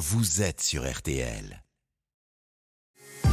[0.00, 1.62] vous êtes sur RTL.«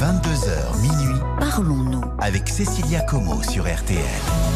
[0.00, 2.04] 22h minuit, Parlons-nous.
[2.20, 4.47] avec Cécilia Como sur RTL.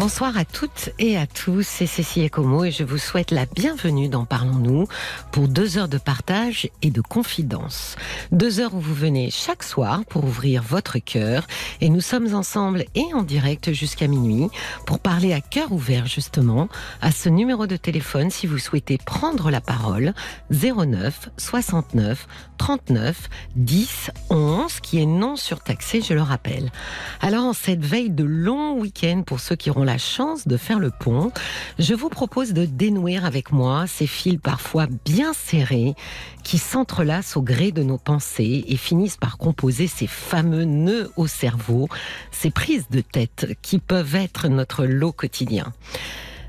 [0.00, 4.08] Bonsoir à toutes et à tous, c'est Cécile Como et je vous souhaite la bienvenue
[4.08, 4.88] dans Parlons-nous
[5.30, 7.94] pour deux heures de partage et de confidence.
[8.32, 11.46] Deux heures où vous venez chaque soir pour ouvrir votre cœur
[11.80, 14.48] et nous sommes ensemble et en direct jusqu'à minuit
[14.84, 16.68] pour parler à cœur ouvert justement
[17.00, 20.12] à ce numéro de téléphone si vous souhaitez prendre la parole
[20.50, 22.26] 09 69
[22.58, 26.72] 39 10 11 qui est non surtaxé je le rappelle.
[27.20, 30.90] Alors en cette veille de long week-end pour ceux qui la chance de faire le
[30.90, 31.30] pont,
[31.78, 35.94] je vous propose de dénouer avec moi ces fils parfois bien serrés
[36.42, 41.26] qui s'entrelacent au gré de nos pensées et finissent par composer ces fameux nœuds au
[41.26, 41.88] cerveau,
[42.30, 45.72] ces prises de tête qui peuvent être notre lot quotidien.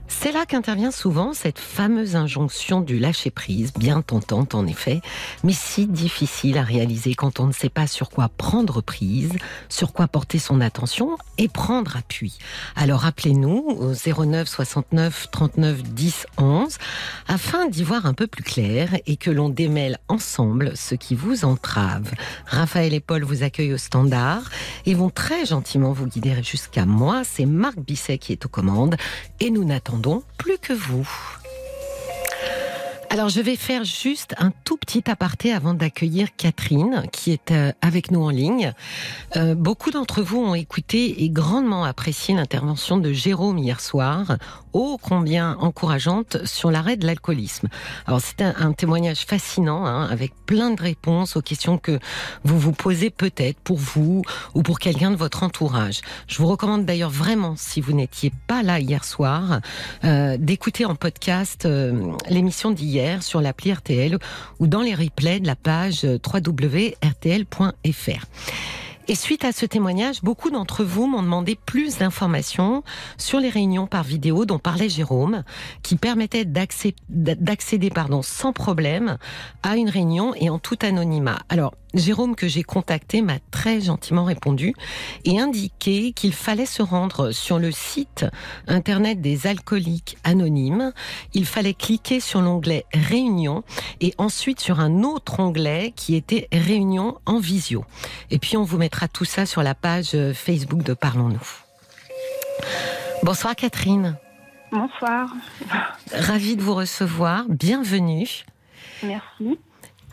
[0.08, 5.02] C'est là qu'intervient souvent cette fameuse injonction du lâcher-prise, bien tentante en effet,
[5.44, 9.33] mais si difficile à réaliser quand on ne sait pas sur quoi prendre prise,
[9.67, 12.38] sur quoi porter son attention et prendre appui.
[12.76, 16.78] Alors appelez-nous au 09 69 39 10 11
[17.28, 21.45] afin d'y voir un peu plus clair et que l'on démêle ensemble ce qui vous
[21.45, 22.11] entrave.
[22.45, 24.44] Raphaël et Paul vous accueillent au standard
[24.86, 27.23] et vont très gentiment vous guider jusqu'à moi.
[27.23, 28.95] C'est Marc Bisset qui est aux commandes
[29.39, 29.95] et nous n'attendons
[30.38, 31.08] plus que vous.
[33.10, 37.72] Alors je vais faire juste un tout petit aparté avant d'accueillir Catherine qui est euh,
[37.82, 38.73] avec nous en ligne.
[39.38, 44.38] Euh, beaucoup d'entre vous ont écouté et grandement apprécié l'intervention de Jérôme hier soir,
[44.76, 47.70] ô combien encourageante sur l'arrêt de l'alcoolisme.
[48.06, 51.98] Alors c'est un, témoignage fascinant hein, avec plein de réponses aux questions que
[52.44, 54.23] vous vous posez peut-être pour vous
[54.54, 56.02] ou pour quelqu'un de votre entourage.
[56.28, 59.62] Je vous recommande d'ailleurs vraiment, si vous n'étiez pas là hier soir,
[60.04, 64.20] euh, d'écouter en podcast euh, l'émission d'hier sur l'appli RTL
[64.60, 68.26] ou dans les replays de la page www.rtl.fr.
[69.08, 72.83] Et suite à ce témoignage, beaucoup d'entre vous m'ont demandé plus d'informations
[73.20, 75.43] sur les réunions par vidéo dont parlait Jérôme,
[75.83, 79.17] qui permettaient d'accéder, pardon, sans problème
[79.61, 81.38] à une réunion et en tout anonymat.
[81.49, 84.73] Alors, Jérôme que j'ai contacté m'a très gentiment répondu
[85.23, 88.26] et indiqué qu'il fallait se rendre sur le site
[88.67, 90.92] internet des alcooliques anonymes.
[91.34, 93.64] Il fallait cliquer sur l'onglet Réunion
[94.02, 97.86] et ensuite sur un autre onglet qui était Réunion en visio.
[98.30, 101.48] Et puis on vous mettra tout ça sur la page Facebook de Parlons-nous.
[103.23, 104.17] Bonsoir Catherine.
[104.72, 105.30] Bonsoir.
[106.11, 107.45] Ravie de vous recevoir.
[107.48, 108.44] Bienvenue.
[109.04, 109.58] Merci.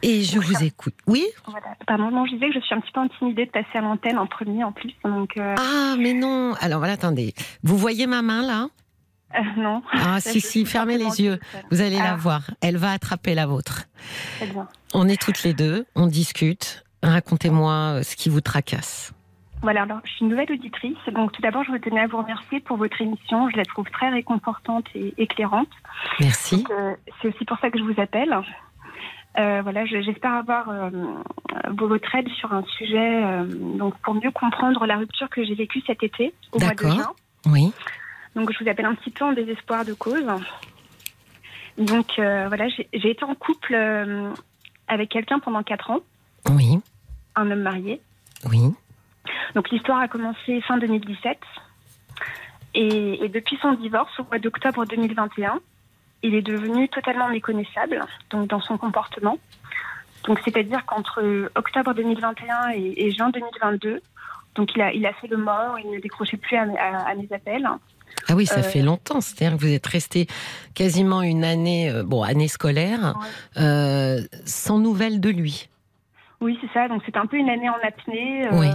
[0.03, 0.95] Et je vous écoute.
[1.07, 1.67] Oui Voilà.
[1.87, 4.19] Pardon, non, je disais que je suis un petit peu intimidée de passer à l'antenne
[4.19, 4.93] en premier en plus.
[5.05, 6.55] Donc, euh, Ah, mais non.
[6.61, 7.35] Alors voilà, attendez.
[7.63, 8.69] Vous voyez ma main là?
[9.35, 9.83] Euh, non.
[9.93, 11.39] Ah, si, si, fermez les yeux.
[11.71, 12.17] Vous allez la Ah.
[12.17, 12.43] voir.
[12.61, 13.85] Elle va attraper la vôtre.
[14.39, 14.69] Très bien.
[14.93, 16.85] On est toutes les deux, on discute.
[17.03, 19.13] Racontez-moi euh, ce qui vous tracasse.
[19.63, 20.97] Voilà, alors je suis une nouvelle auditrice.
[21.15, 23.49] Donc tout d'abord, je tenais à vous remercier pour votre émission.
[23.51, 25.69] Je la trouve très réconfortante et éclairante.
[26.19, 26.65] Merci.
[26.71, 28.37] Euh, C'est aussi pour ça que je vous appelle.
[29.39, 30.91] Euh, voilà, je- j'espère avoir euh,
[31.71, 33.45] votre aide sur un sujet euh,
[33.79, 37.13] donc pour mieux comprendre la rupture que j'ai vécue cet été au mois de juin.
[37.47, 37.73] Oui.
[38.37, 40.27] Donc je vous appelle un petit peu en désespoir de cause.
[41.79, 44.31] Donc euh, voilà, j'ai été en couple euh,
[44.89, 46.01] avec quelqu'un pendant quatre ans,
[46.51, 46.79] Oui.
[47.35, 48.01] un homme marié.
[48.51, 48.61] Oui.
[49.55, 51.39] Donc l'histoire a commencé fin 2017.
[52.75, 55.61] Et, et depuis son divorce, au mois d'octobre 2021,
[56.23, 59.39] il est devenu totalement méconnaissable donc dans son comportement.
[60.25, 61.23] Donc c'est-à-dire qu'entre
[61.57, 64.01] octobre 2021 et, et juin 2022,
[64.55, 66.99] donc il a, il a fait le mort, il ne décrochait plus à, mes- à-
[67.09, 67.69] à mes appels.
[68.29, 69.21] Ah oui, ça Euh, fait longtemps.
[69.23, 70.27] C'est-à-dire que vous êtes resté
[70.75, 73.15] quasiment une année, euh, bon, année scolaire,
[73.57, 75.69] euh, sans nouvelles de lui.
[76.43, 76.89] Oui, c'est ça.
[76.89, 78.47] Donc, c'est un peu une année en apnée.
[78.47, 78.67] euh, Oui.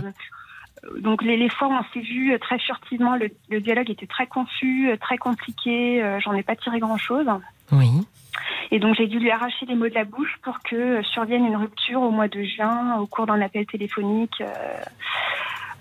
[1.00, 4.08] Donc, les, les fois où on s'est vu euh, très furtivement, le, le dialogue était
[4.08, 6.02] très confus, euh, très compliqué.
[6.04, 7.28] euh, J'en ai pas tiré grand-chose.
[7.72, 7.90] Oui.
[8.72, 11.56] Et donc, j'ai dû lui arracher les mots de la bouche pour que survienne une
[11.56, 14.40] rupture au mois de juin, au cours d'un appel téléphonique.
[14.42, 14.54] euh,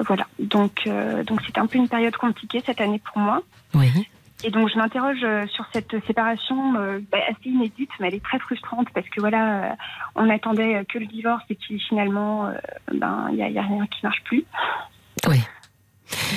[0.01, 0.27] voilà.
[0.39, 3.43] Donc, euh, donc c'était un peu une période compliquée cette année pour moi.
[3.75, 3.91] Oui.
[4.45, 8.25] Et donc, je m'interroge euh, sur cette séparation euh, bah, assez inédite, mais elle est
[8.25, 9.75] très frustrante parce que voilà, euh,
[10.15, 12.53] on attendait que le divorce et puis finalement, euh,
[12.93, 14.45] ben, il il y a rien qui marche plus.
[15.27, 15.41] Oui.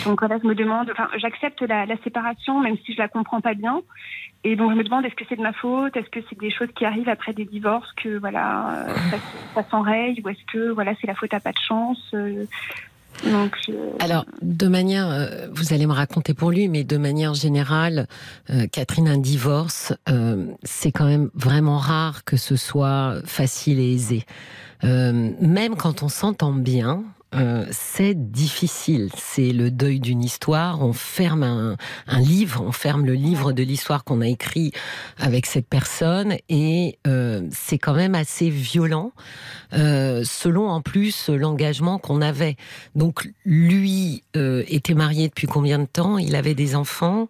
[0.05, 3.41] Donc voilà, je me demande, enfin, j'accepte la, la séparation, même si je la comprends
[3.41, 3.81] pas bien.
[4.43, 5.95] Et donc je me demande, est-ce que c'est de ma faute?
[5.97, 9.17] Est-ce que c'est des choses qui arrivent après des divorces que voilà, euh, ça,
[9.55, 10.21] ça s'enraye?
[10.23, 12.45] Ou est-ce que voilà, c'est la faute à pas de chance Euh,
[13.99, 18.07] Alors, de manière, euh, vous allez me raconter pour lui, mais de manière générale,
[18.49, 23.93] euh, Catherine, un divorce, euh, c'est quand même vraiment rare que ce soit facile et
[23.93, 24.25] aisé.
[24.83, 27.03] Euh, même quand on s'entend bien,
[27.35, 29.09] euh, c'est difficile.
[29.15, 30.81] C'est le deuil d'une histoire.
[30.81, 31.75] On ferme un,
[32.07, 34.71] un livre, on ferme le livre de l'histoire qu'on a écrit
[35.17, 39.11] avec cette personne, et euh, c'est quand même assez violent,
[39.73, 42.55] euh, selon en plus l'engagement qu'on avait.
[42.95, 46.17] Donc lui était marié depuis combien de temps?
[46.17, 47.27] Il avait des enfants?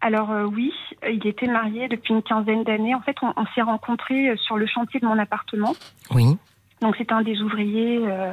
[0.00, 0.70] Alors euh, oui,
[1.10, 2.94] il était marié depuis une quinzaine d'années.
[2.94, 5.74] En fait, on, on s'est rencontrés sur le chantier de mon appartement.
[6.10, 6.36] Oui.
[6.84, 8.32] Donc c'était un des ouvriers euh,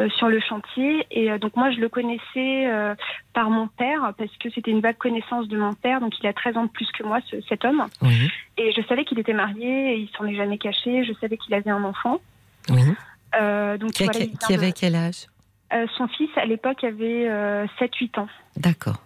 [0.00, 1.04] euh, sur le chantier.
[1.10, 2.68] Et euh, donc moi je le connaissais
[3.32, 6.00] par mon père parce que c'était une vague connaissance de mon père.
[6.00, 7.84] Donc il a 13 ans de plus que moi ce- cet homme.
[8.00, 8.30] Oui.
[8.56, 11.04] et je savais qu'il était marié et il s'en est jamais caché.
[11.04, 12.18] Je savais qu'il avait un enfant.
[12.70, 12.80] Oui.
[13.80, 15.26] Donc Qui, voilà, avait de- quel âge?
[15.96, 17.28] Son fils à l'époque avait
[17.80, 18.28] 7-8 ans.
[18.56, 18.98] D'accord.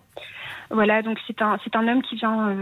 [0.71, 2.55] voilà donc c'est un c'est un homme qui vient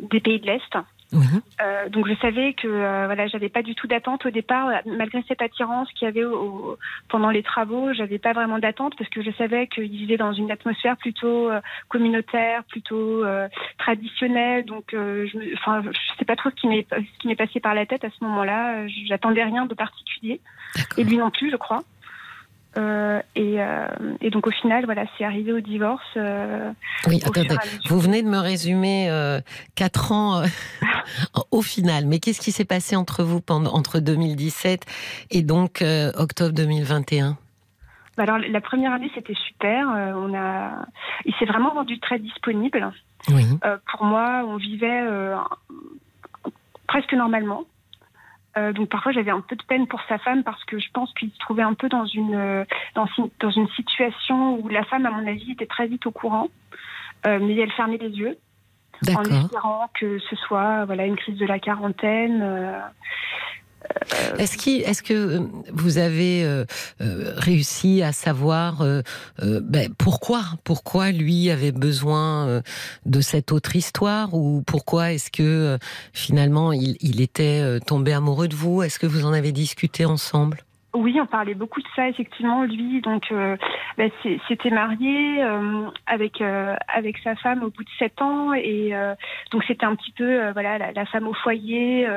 [0.00, 0.76] des pays de l'Est
[1.12, 1.26] Oui.
[1.60, 5.22] Euh, donc je savais que euh, voilà, j'avais pas du tout d'attente au départ, malgré
[5.26, 6.78] cette attirance qu'il y avait au- au-
[7.08, 10.50] pendant les travaux, j'avais pas vraiment d'attente parce que je savais qu'il vivait dans une
[10.52, 13.24] atmosphère plutôt euh, communautaire, plutôt
[13.78, 14.64] traditionnelle.
[14.64, 17.60] Donc, je, me- enfin, je sais pas trop ce qui m'est ce qui m'est passé
[17.60, 18.86] par la tête à ce moment-là.
[19.08, 20.40] J'attendais rien de particulier
[20.96, 21.82] et lui non plus, je crois.
[22.76, 23.86] Euh, et, euh,
[24.20, 26.02] et donc au final, voilà, c'est arrivé au divorce.
[26.16, 26.70] euh,
[27.06, 27.56] Oui, au attendez.
[27.88, 29.40] Vous venez de me résumer euh,
[29.74, 30.42] quatre ans
[31.50, 32.06] au final.
[32.06, 34.84] Mais qu'est-ce qui s'est passé entre vous pendant, entre 2017
[35.32, 35.82] et donc
[36.16, 37.36] octobre 2021
[38.16, 39.86] Bah alors la première année c'était super.
[39.88, 40.86] On a,
[41.24, 42.92] il s'est vraiment rendu très disponible.
[43.28, 43.44] Oui.
[43.92, 45.02] Pour moi, on vivait
[46.86, 47.64] presque normalement.
[48.56, 51.12] Euh, donc parfois j'avais un peu de peine pour sa femme parce que je pense
[51.14, 52.64] qu'il se trouvait un peu dans une euh,
[52.96, 53.06] dans,
[53.38, 56.48] dans une situation où la femme à mon avis était très vite au courant,
[57.26, 58.36] euh, mais elle fermait les yeux
[59.14, 62.40] en espérant que ce soit voilà une crise de la quarantaine.
[62.42, 62.80] euh,
[64.38, 65.40] Est-ce qu'il- est-ce que euh,
[65.72, 66.64] vous avez euh,
[67.00, 69.02] euh, réussi à savoir euh,
[69.42, 72.60] euh, ben, pourquoi pourquoi lui avait besoin euh,
[73.06, 75.78] de cette autre histoire ou pourquoi est-ce que euh,
[76.12, 78.82] finalement il, il était euh, tombé amoureux de vous?
[78.82, 80.58] Est-ce que vous en avez discuté ensemble?
[80.92, 82.64] Oui, on parlait beaucoup de ça effectivement.
[82.64, 83.56] Lui, donc, euh,
[83.96, 88.52] bah, c'est- s'était marié euh, avec euh, avec sa femme au bout de sept ans
[88.54, 89.14] et euh,
[89.52, 92.08] donc c'était un petit peu euh, voilà la, la femme au foyer.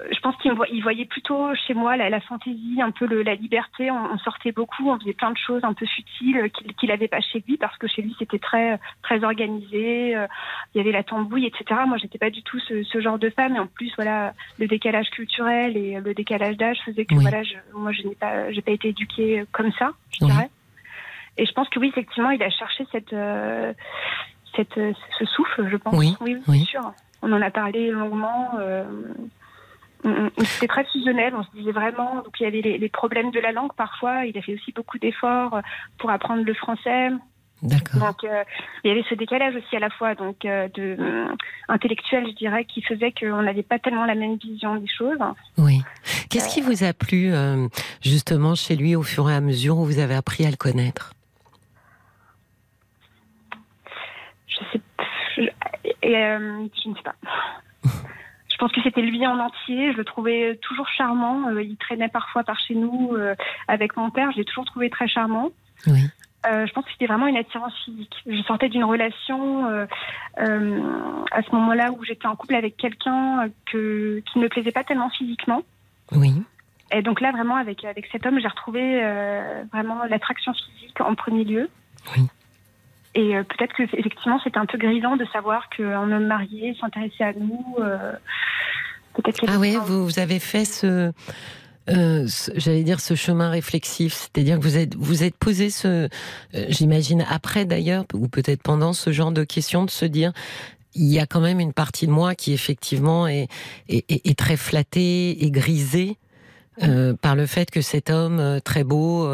[0.00, 0.52] Euh, je pense qu'il
[0.82, 3.90] voyait plutôt chez moi la, la fantaisie, un peu le- la liberté.
[3.90, 6.90] On, on sortait beaucoup, on faisait plein de choses un peu futiles euh, qu'il qu'il
[6.90, 10.16] avait pas chez lui parce que chez lui c'était très très organisé.
[10.16, 10.26] euh,
[10.74, 11.80] il y avait la tambouille, etc.
[11.86, 13.56] Moi, j'étais pas du tout ce, ce genre de femme.
[13.56, 17.22] Et en plus, voilà, le décalage culturel et le décalage d'âge faisait que Oui.
[17.22, 20.30] voilà, je, moi, je n'ai pas, j'ai pas été éduquée comme ça, je Oui.
[20.30, 20.48] dirais.
[21.38, 23.72] Et je pense que oui, effectivement, il a cherché cette, euh,
[24.54, 24.74] cette,
[25.18, 25.94] ce souffle, je pense.
[25.96, 26.14] Oui,
[26.48, 26.92] oui, sûr.
[27.22, 28.50] On en a parlé longuement.
[28.58, 29.30] euh, on- on-
[30.38, 32.16] C'était très fusionnel, on se disait vraiment.
[32.16, 34.24] Donc il y avait les, les problèmes de la langue parfois.
[34.24, 35.60] Il a fait aussi beaucoup d'efforts
[35.98, 37.10] pour apprendre le français.
[37.62, 38.00] D'accord.
[38.00, 38.42] Donc euh,
[38.84, 41.26] il y avait ce décalage aussi à la fois donc euh, de euh,
[41.68, 45.18] intellectuel, je dirais, qui faisait qu'on n'avait pas tellement la même vision des choses.
[45.58, 45.82] Oui.
[46.30, 47.68] Qu'est-ce qui vous a plu euh,
[48.02, 51.12] justement chez lui au fur et à mesure où vous avez appris à le connaître?
[54.46, 54.80] Je sais,
[55.36, 57.14] je, euh, je ne sais pas.
[58.60, 59.90] Je pense que c'était lui en entier.
[59.92, 61.48] Je le trouvais toujours charmant.
[61.48, 63.34] Euh, il traînait parfois par chez nous euh,
[63.68, 64.30] avec mon père.
[64.32, 65.48] Je l'ai toujours trouvé très charmant.
[65.86, 66.02] Oui.
[66.44, 68.14] Euh, je pense que c'était vraiment une attirance physique.
[68.26, 69.86] Je sortais d'une relation euh,
[70.40, 70.82] euh,
[71.32, 74.84] à ce moment-là où j'étais en couple avec quelqu'un que, qui ne me plaisait pas
[74.84, 75.62] tellement physiquement.
[76.12, 76.34] Oui.
[76.92, 79.00] Et donc là, vraiment, avec, avec cet homme, j'ai retrouvé
[79.72, 81.70] vraiment l'attraction physique en premier lieu.
[82.14, 82.26] Oui.
[83.14, 87.24] Et euh, peut-être que effectivement, c'était un peu grisant de savoir qu'un homme marié s'intéressait
[87.24, 87.64] à nous.
[87.80, 88.12] euh,
[89.14, 91.12] peut-être Ah oui, vous, vous avez fait ce,
[91.88, 96.08] euh, ce- j'allais dire ce chemin réflexif, c'est-à-dire que vous êtes vous êtes posé ce,
[96.68, 100.32] j'imagine après d'ailleurs ou peut-être pendant ce genre de questions de se dire
[100.94, 103.48] il y a quand même une partie de moi qui effectivement est
[103.88, 106.16] est, est- est très flattée et grisée
[107.20, 109.28] par le fait que cet homme très beau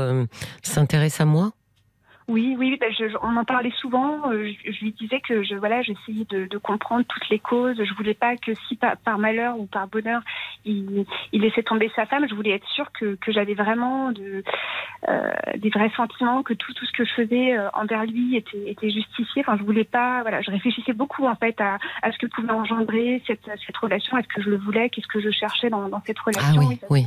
[0.63, 1.53] s'intéresse à moi.
[2.29, 4.31] Oui, oui, ben, je, on en parlait souvent.
[4.31, 7.77] Euh, je, je, lui disais que je, voilà, j'essayais de, de, comprendre toutes les causes.
[7.79, 10.23] Je voulais pas que si par, par malheur ou par bonheur,
[10.65, 12.27] il, il, laissait tomber sa femme.
[12.29, 14.43] Je voulais être sûre que, que j'avais vraiment de,
[15.09, 18.71] euh, des vrais sentiments, que tout, tout ce que je faisais euh, envers lui était,
[18.71, 19.45] était justifié.
[19.47, 20.23] Enfin, je voulais pas.
[20.23, 24.19] Voilà, je réfléchissais beaucoup en fait à, à ce que pouvait engendrer cette, cette relation.
[24.19, 26.81] Est-ce que je le voulais Qu'est-ce que je cherchais dans, dans cette relation ah oui,
[26.91, 27.07] oui.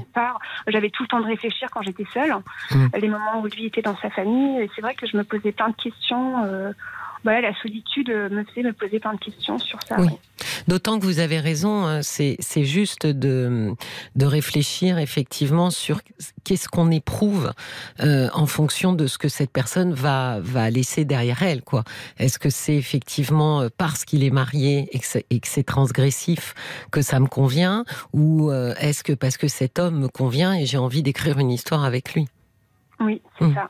[0.67, 2.33] J'avais tout le temps de réfléchir quand j'étais seule.
[2.71, 2.85] Mmh.
[3.01, 4.61] Les moments où lui était dans sa famille.
[4.61, 6.43] Et c'est vrai que je me posais plein de questions.
[6.45, 6.71] Euh,
[7.23, 9.99] voilà, la solitude me fait me poser plein de questions sur ça.
[9.99, 10.09] Oui.
[10.67, 13.73] D'autant que vous avez raison, hein, c'est juste de,
[14.15, 16.01] de réfléchir effectivement sur
[16.43, 17.51] qu'est-ce qu'on éprouve
[18.01, 21.61] euh, en fonction de ce que cette personne va, va laisser derrière elle.
[21.61, 21.83] quoi.
[22.17, 24.99] Est-ce que c'est effectivement euh, parce qu'il est marié et
[25.39, 26.53] que c'est transgressif
[26.91, 30.65] que ça me convient ou euh, est-ce que parce que cet homme me convient et
[30.65, 32.27] j'ai envie d'écrire une histoire avec lui?
[32.99, 33.53] Oui, c'est mmh.
[33.55, 33.69] ça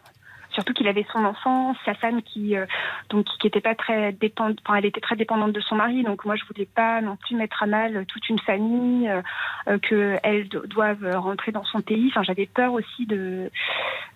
[0.60, 2.66] surtout qu'il avait son enfant, sa femme qui euh,
[3.10, 6.25] donc qui était pas très dépendante, enfin elle était très dépendante de son mari, donc
[6.25, 9.22] moi je voulais pas non plus mettre à mal toute une famille, euh,
[9.70, 12.08] euh qu'elles doivent rentrer dans son pays.
[12.10, 13.50] Enfin j'avais peur aussi de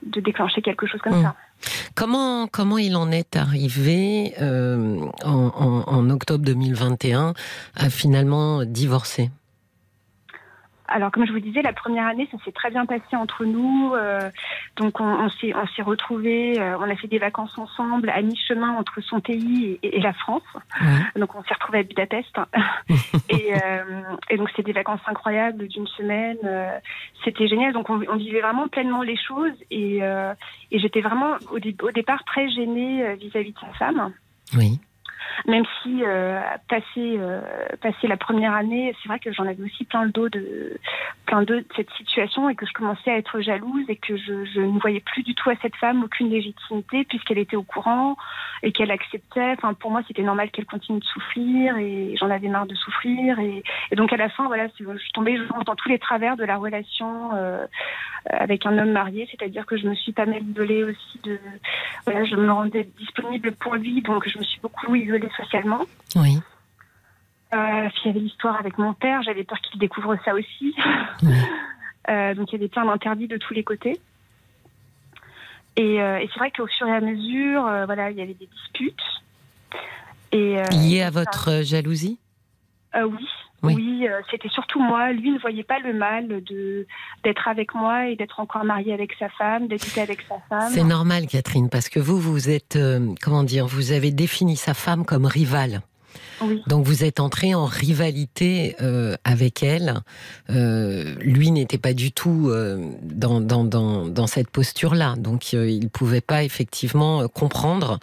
[0.04, 1.24] de déclencher quelque chose comme mmh.
[1.24, 1.36] ça.
[1.96, 7.34] Comment comment il en est arrivé euh, en, en, en octobre 2021
[7.76, 9.30] à finalement divorcer?
[10.88, 13.94] Alors, comme je vous disais, la première année, ça s'est très bien passé entre nous.
[13.96, 14.30] Euh,
[14.76, 18.22] donc, on, on s'est, on s'est retrouvés, euh, on a fait des vacances ensemble à
[18.22, 20.44] mi-chemin entre son pays et, et la France.
[21.16, 22.38] Donc, on s'est retrouvés à Budapest.
[23.30, 26.38] et, euh, et, donc, c'était des vacances incroyables d'une semaine.
[27.24, 27.72] C'était génial.
[27.74, 29.54] Donc, on, on, vivait vraiment pleinement les choses.
[29.72, 34.14] Et, et j'étais vraiment au, au, départ très gênée vis-à-vis de sa femme.
[34.58, 34.80] Oui
[35.48, 36.40] même si euh,
[36.70, 37.42] passé euh,
[37.82, 40.78] passé la première année, c'est vrai que j'en avais aussi plein le dos de
[41.26, 44.62] plein de, cette situation et que je commençais à être jalouse et que je, je
[44.62, 48.16] ne voyais plus du tout à cette femme aucune légitimité puisqu'elle était au courant
[48.62, 49.54] et qu'elle acceptait.
[49.58, 53.40] Enfin, pour moi, c'était normal qu'elle continue de souffrir et j'en avais marre de souffrir
[53.40, 53.64] et,
[53.96, 57.66] donc à la fin, voilà, je tombée dans tous les travers de la relation euh,
[58.26, 60.42] avec un homme marié, c'est-à-dire que je me suis pas mal
[60.90, 61.40] aussi de,
[62.06, 65.82] voilà, je me rendais disponible pour lui, donc je me suis beaucoup isolée socialement.
[66.16, 66.40] Oui.
[67.54, 70.76] Euh, il y avait l'histoire avec mon père, j'avais peur qu'il découvre ça aussi.
[71.22, 71.34] Oui.
[72.10, 74.00] euh, donc il y avait plein d'interdits de tous les côtés.
[75.76, 78.36] Et, euh, et c'est vrai qu'au fur et à mesure, euh, voilà, il y avait
[78.36, 79.02] des disputes.
[80.32, 82.20] Et, Liées à votre jalousie?
[82.96, 83.28] Oui.
[83.64, 85.12] Oui, oui euh, c'était surtout moi.
[85.12, 86.86] Lui ne voyait pas le mal de
[87.24, 90.72] d'être avec moi et d'être encore marié avec sa femme, d'être avec sa femme.
[90.72, 94.74] C'est normal, Catherine, parce que vous, vous êtes, euh, comment dire, vous avez défini sa
[94.74, 95.82] femme comme rivale.
[96.68, 100.02] Donc vous êtes entré en rivalité euh, avec elle.
[100.50, 105.16] Euh, lui n'était pas du tout euh, dans, dans, dans, dans, cette posture-là.
[105.18, 108.00] Donc il ne pouvait pas effectivement comprendre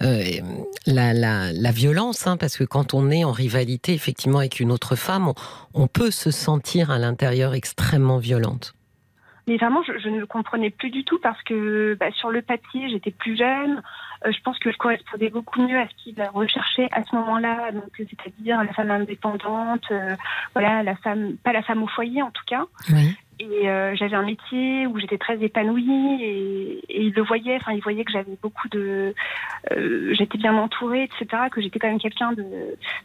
[0.00, 4.70] la, la, la, violence, hein, parce que quand on est en rivalité effectivement avec une
[4.70, 5.32] autre femme,
[5.72, 8.74] on peut se sentir à l'intérieur extrêmement violente.
[9.46, 12.42] Mais vraiment, je, je, ne le comprenais plus du tout parce que bah, sur le
[12.42, 13.82] papier, j'étais plus jeune.
[14.26, 17.72] Euh, je pense que je correspondais beaucoup mieux à ce qu'il recherchait à ce moment-là,
[17.72, 20.14] donc c'est-à-dire la femme indépendante, euh,
[20.54, 22.64] voilà, la femme, pas la femme au foyer en tout cas.
[22.90, 23.14] Oui.
[23.40, 27.72] Et euh, j'avais un métier où j'étais très épanouie et, et, il le voyait, enfin
[27.72, 29.12] il voyait que j'avais beaucoup de,
[29.72, 31.42] euh, j'étais bien entourée, etc.
[31.50, 32.44] Que j'étais quand même quelqu'un de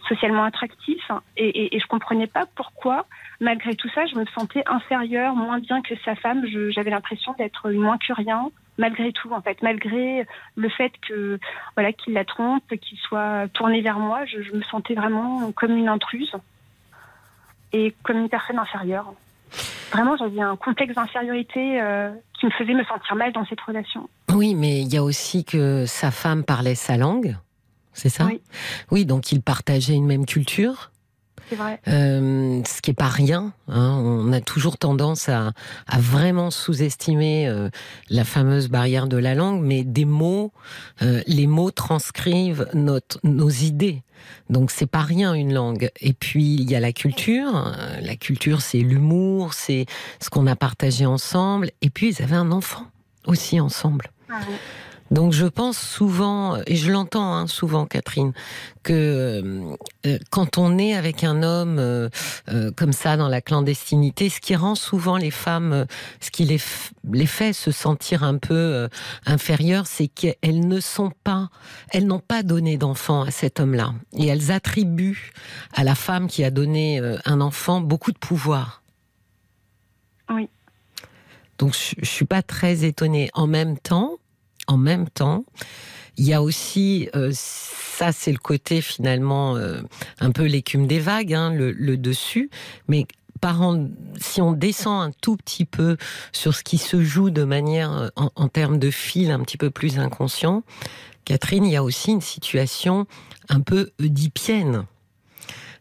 [0.07, 3.07] socialement attractif et, et, et je comprenais pas pourquoi,
[3.41, 6.45] malgré tout ça, je me sentais inférieure, moins bien que sa femme.
[6.69, 11.39] J'avais l'impression d'être moins que rien, malgré tout en fait, malgré le fait que
[11.75, 15.75] voilà qu'il la trompe, qu'il soit tourné vers moi, je, je me sentais vraiment comme
[15.75, 16.35] une intruse
[17.73, 19.11] et comme une personne inférieure
[19.91, 24.09] vraiment, j'avais un complexe d'infériorité euh, qui me faisait me sentir mal dans cette relation.
[24.33, 27.35] Oui, mais il y a aussi que sa femme parlait sa langue,
[27.93, 28.25] c'est ça?
[28.25, 28.41] Oui.
[28.91, 30.91] Oui, donc ils partageaient une même culture.
[31.49, 31.79] C'est vrai.
[31.87, 33.53] Euh, ce qui est pas rien.
[33.67, 33.99] Hein.
[34.03, 35.53] On a toujours tendance à,
[35.87, 37.69] à vraiment sous-estimer euh,
[38.11, 40.51] la fameuse barrière de la langue, mais des mots,
[41.01, 44.03] euh, les mots transcrivent notre, nos idées.
[44.49, 45.89] Donc c'est pas rien une langue.
[46.01, 47.73] Et puis il y a la culture.
[48.01, 49.85] La culture, c'est l'humour, c'est
[50.21, 51.71] ce qu'on a partagé ensemble.
[51.81, 52.85] Et puis ils avaient un enfant
[53.25, 54.11] aussi ensemble.
[54.29, 54.39] Ah.
[55.11, 58.31] Donc je pense souvent, et je l'entends hein, souvent, Catherine,
[58.83, 59.73] que
[60.05, 62.09] euh, quand on est avec un homme euh,
[62.49, 65.85] euh, comme ça dans la clandestinité, ce qui rend souvent les femmes, euh,
[66.21, 66.59] ce qui les,
[67.11, 68.87] les fait se sentir un peu euh,
[69.25, 71.49] inférieures, c'est qu'elles ne sont pas,
[71.89, 75.31] elles n'ont pas donné d'enfant à cet homme-là, et elles attribuent
[75.73, 78.83] à la femme qui a donné euh, un enfant beaucoup de pouvoir.
[80.29, 80.49] Oui.
[81.57, 83.31] Donc je, je suis pas très étonnée.
[83.33, 84.18] En même temps
[84.69, 85.43] en même temps,
[86.17, 89.81] il y a aussi, euh, ça c'est le côté finalement euh,
[90.19, 92.51] un peu l'écume des vagues, hein, le, dessus,
[92.87, 93.07] mais
[93.41, 93.61] par
[94.19, 95.97] si on descend un tout petit peu
[96.31, 99.57] sur ce qui se joue de manière, euh, en, en termes de fil, un petit
[99.57, 100.63] peu plus inconscient,
[101.25, 103.07] Catherine, il y a aussi une situation
[103.49, 104.85] un peu oedipienne.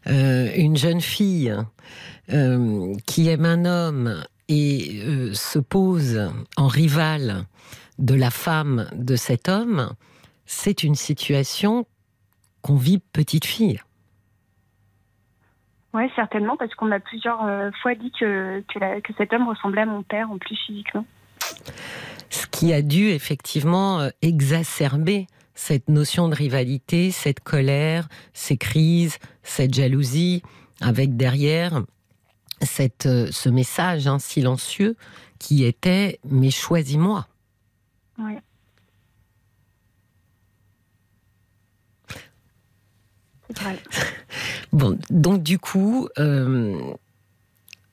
[0.05, 1.53] Une jeune fille
[3.05, 5.03] qui aime un homme et
[5.33, 7.45] se pose en rival
[7.99, 9.93] de la femme de cet homme,
[10.45, 11.85] c'est une situation
[12.61, 13.79] qu'on vit petite fille.
[15.93, 17.39] Oui, certainement, parce qu'on m'a plusieurs
[17.81, 21.05] fois dit que, que, cet homme ressemblait à mon père en plus physiquement.
[22.29, 25.27] Ce qui a dû effectivement exacerber
[25.59, 30.41] cette notion de rivalité, cette colère, ces crises, cette jalousie,
[30.79, 31.81] avec derrière
[32.61, 34.95] cette, euh, ce message hein, silencieux
[35.37, 37.27] qui était mais choisis-moi.
[38.19, 38.33] Oui.
[44.71, 46.79] Bon, donc du coup, euh,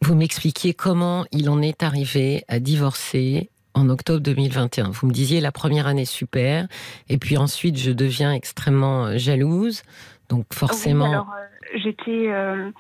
[0.03, 4.91] vous m'expliquiez comment il en est arrivé à divorcer en octobre 2021.
[4.91, 6.67] Vous me disiez la première année super,
[7.09, 9.83] et puis ensuite je deviens extrêmement euh, jalouse,
[10.29, 11.07] donc forcément.
[11.07, 12.71] alors euh, j'étais, euh,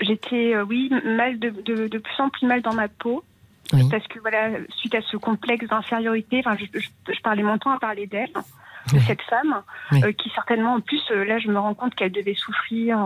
[0.00, 3.22] j'étais, oui, mal de, de, plus en plus mal dans ma peau.
[3.90, 8.06] Parce que voilà, suite à ce complexe d'infériorité, enfin, je, parlais mon temps à parler
[8.06, 8.32] d'elle,
[8.92, 9.62] de cette femme,
[10.18, 12.98] qui certainement, en plus, là, je me rends compte qu'elle devait souffrir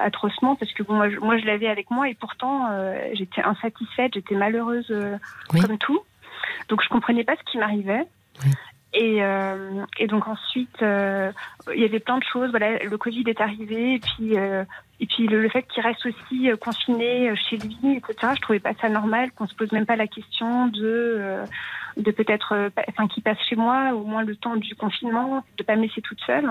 [0.00, 2.68] atrocement parce que bon, moi, je, moi, je l'avais avec moi et pourtant,
[3.12, 4.92] j'étais insatisfaite, j'étais malheureuse
[5.50, 6.00] comme tout.
[6.68, 8.06] Donc je comprenais pas ce qui m'arrivait.
[8.98, 11.30] Et, euh, et, donc ensuite, euh,
[11.74, 12.48] il y avait plein de choses.
[12.48, 14.64] Voilà, le Covid est arrivé, et puis euh,
[15.00, 18.32] et puis le, fait qu'il reste aussi confiné chez lui, etc.
[18.36, 21.42] Je trouvais pas ça normal qu'on se pose même pas la question de
[21.98, 25.76] de peut-être, enfin, qu'il passe chez moi au moins le temps du confinement, de pas
[25.76, 26.46] me laisser toute seule.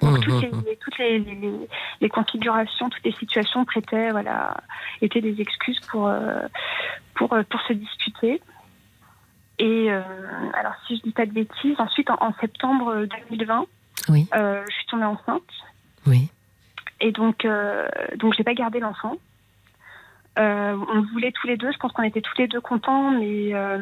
[0.00, 1.68] Donc, toutes, les, toutes les, les,
[2.00, 4.54] les, configurations, toutes les situations prêtaient, voilà,
[5.00, 6.10] étaient des excuses pour,
[7.14, 8.40] pour, pour se disputer.
[9.58, 10.00] Et euh,
[10.54, 13.66] alors, si je dis pas de bêtises, ensuite, en, septembre 2020,
[14.08, 14.26] oui.
[14.34, 15.42] euh, je suis tombée enceinte.
[16.06, 16.28] Oui.
[17.00, 19.16] Et donc, euh, donc j'ai pas gardé l'enfant.
[20.38, 23.54] Euh, on voulait tous les deux, je pense qu'on était tous les deux contents, mais
[23.54, 23.78] euh,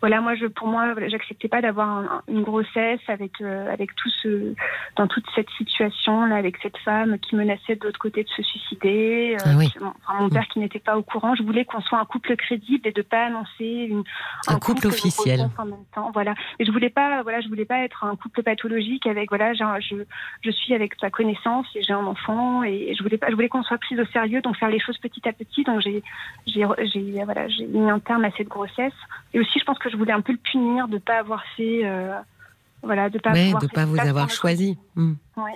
[0.00, 4.54] voilà, moi, je, pour moi, j'acceptais pas d'avoir une grossesse avec euh, avec tout ce
[4.96, 8.42] dans toute cette situation là, avec cette femme qui menaçait de l'autre côté de se
[8.42, 9.72] suicider, ah oui.
[9.80, 11.34] enfin, mon père qui n'était pas au courant.
[11.34, 14.04] Je voulais qu'on soit un couple crédible et de pas annoncer une,
[14.46, 16.12] un, couple, officiel en même temps.
[16.14, 19.52] Voilà, et je voulais pas, voilà, je voulais pas être un couple pathologique avec voilà,
[19.52, 19.96] je
[20.42, 23.48] je suis avec sa connaissance et j'ai un enfant et je voulais pas, je voulais
[23.48, 26.02] qu'on soit pris au sérieux, donc faire les choses petit à petit donc j'ai
[26.46, 26.64] j'ai
[27.24, 28.92] voilà, mis un terme à cette grossesse.
[29.32, 31.42] Et aussi, je pense que je voulais un peu le punir de ne pas avoir
[31.56, 31.84] fait.
[31.84, 32.14] Euh,
[32.82, 34.76] voilà, de pas, de pas vous avoir choisi.
[34.96, 35.52] Oui.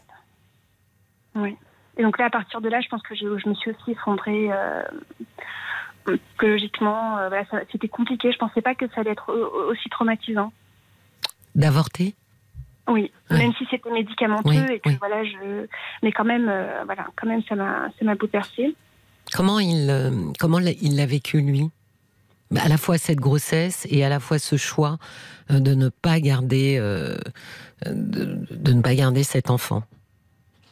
[1.35, 1.57] Oui.
[1.99, 4.49] Et donc là, à partir de là, je pense que je, me suis aussi effondrée
[4.53, 4.83] euh,
[6.29, 7.19] psychologiquement.
[7.19, 8.31] Euh, c'était compliqué.
[8.33, 10.53] Je pensais pas que ça allait être aussi traumatisant.
[11.55, 12.15] D'avorter?
[12.89, 15.67] Oui, même si c'était médicamenteux et que voilà, je,
[16.05, 16.45] mais quand même,
[16.85, 18.77] voilà, quand même, ça m'a, ça m'a bouleversée.
[19.33, 21.71] Comment il, euh, comment il l'a vécu lui?
[22.51, 24.99] Bah, À la fois cette grossesse et à la fois ce choix
[25.51, 27.17] euh, de ne pas garder, euh,
[27.87, 29.83] de, ne pas garder cet enfant.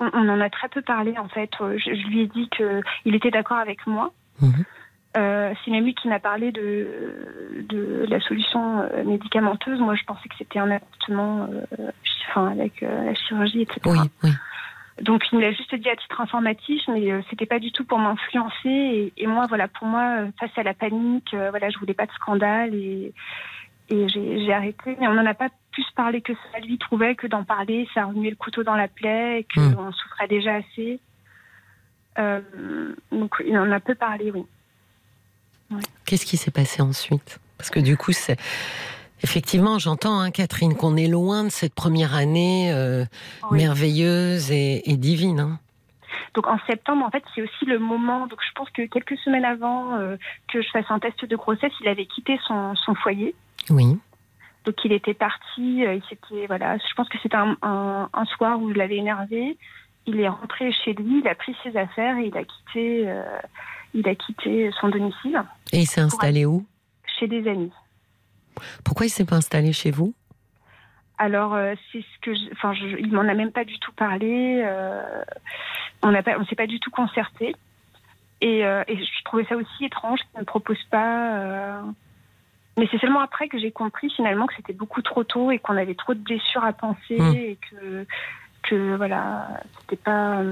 [0.00, 1.50] On, en a très peu parlé en fait.
[1.60, 4.12] Je, lui ai dit que il était d'accord avec moi.
[4.40, 4.64] Mhm.
[5.14, 9.78] c'est même lui qui m'a parlé de, de la solution médicamenteuse.
[9.78, 11.48] Moi, je pensais que c'était un avortement,
[12.30, 13.80] enfin, avec la chirurgie, etc.
[13.86, 14.30] Oui, oui.
[15.02, 17.84] Donc il me l'a juste dit à titre informatif, mais euh, c'était pas du tout
[17.84, 19.12] pour m'influencer.
[19.16, 22.06] Et, moi, voilà, pour moi, euh, face à la panique, euh, voilà, je voulais pas
[22.06, 23.12] de scandale et,
[23.90, 24.96] et j'ai arrêté.
[25.00, 26.60] Mais on n'en a pas plus parlé que ça.
[26.60, 29.92] Lui trouvait que d'en parler, ça remuait le couteau dans la plaie, et qu'on hmm.
[29.92, 31.00] souffrait déjà assez.
[33.10, 34.44] donc il en a peu parlé, oui.
[36.04, 37.40] Qu'est-ce qui s'est passé ensuite?
[37.58, 38.38] Parce que du coup, c'est
[39.22, 43.04] Effectivement, j'entends, hein, Catherine, qu'on est loin de cette première année euh,
[43.50, 45.40] merveilleuse et, divine.
[45.40, 45.58] Hein.
[46.34, 48.26] Donc en septembre, en fait, c'est aussi le moment.
[48.26, 50.16] Donc je pense que quelques semaines avant euh,
[50.52, 53.34] que je fasse un test de grossesse, il avait quitté son, foyer.
[53.70, 53.98] Oui.
[54.64, 55.86] Donc il était parti.
[55.86, 55.98] Euh,
[56.32, 56.76] il voilà.
[56.76, 59.56] Je pense que c'était un, un, soir où je l'avais énervé.
[60.06, 63.08] Il est rentré chez lui, il a pris ses affaires et il a quitté.
[63.94, 65.42] il a quitté son domicile.
[65.72, 66.66] Et il s'est installé où?
[67.18, 67.72] Chez des amis.
[68.84, 70.14] Pourquoi il s'est pas installé chez vous?
[71.18, 74.62] Alors, euh, c'est ce que, enfin, il m'en a même pas du tout parlé.
[74.64, 75.02] Euh,
[76.02, 77.54] on n'a pas, on s'est pas du tout concerté.
[78.40, 81.82] Et, euh, et, je trouvais ça aussi étrange qu'il ne propose pas
[82.76, 85.76] Mais c'est seulement après que j'ai compris finalement que c'était beaucoup trop tôt et qu'on
[85.76, 87.34] avait trop de blessures à penser Mm.
[87.36, 88.06] et que
[88.64, 89.46] que voilà,
[89.80, 90.42] c'était pas.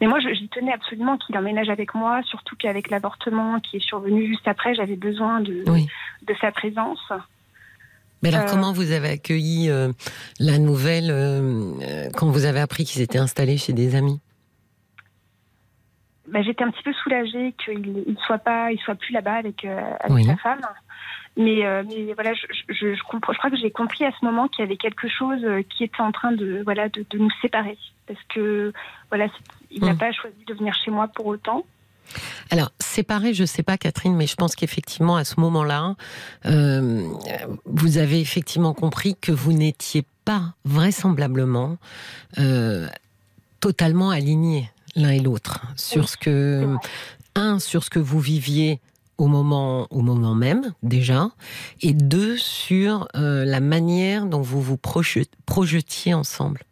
[0.00, 3.86] Mais moi, je- j'y tenais absolument qu'il emménage avec moi, surtout qu'avec l'avortement qui est
[3.88, 5.86] survenu juste après, j'avais besoin de Oui.
[6.26, 7.12] de sa présence.
[8.24, 9.92] Mais alors, Euh, comment vous avez accueilli euh,
[10.40, 14.18] la nouvelle euh, quand vous avez appris qu'ils étaient installés chez des amis?
[16.28, 19.64] Bah, j'étais un petit peu soulagée qu'il il soit pas, il soit plus là-bas avec,
[19.64, 20.24] avec Oui.
[20.24, 20.60] sa femme.
[21.36, 24.24] Mais, euh, mais voilà, je, je, je, comprends, je crois que j'ai compris à ce
[24.24, 27.30] moment qu'il y avait quelque chose qui était en train de, voilà, de, de nous
[27.42, 27.76] séparer.
[28.06, 28.72] Parce que
[29.10, 29.26] voilà,
[29.70, 29.98] il n'a Mm.
[29.98, 31.66] pas choisi de venir chez moi pour autant.
[32.50, 35.96] Alors, séparé, je ne sais pas, Catherine, mais je pense qu'effectivement, à ce moment-là,
[36.46, 37.06] euh,
[37.66, 41.76] vous avez effectivement compris que vous n'étiez pas vraisemblablement
[42.38, 42.88] euh,
[43.60, 46.76] totalement alignés l'un et l'autre sur ce que,
[47.34, 48.80] un, sur ce que vous viviez
[49.18, 51.30] au moment, au moment même, déjà,
[51.80, 56.62] et deux, sur euh, la manière dont vous vous projet- projetiez ensemble.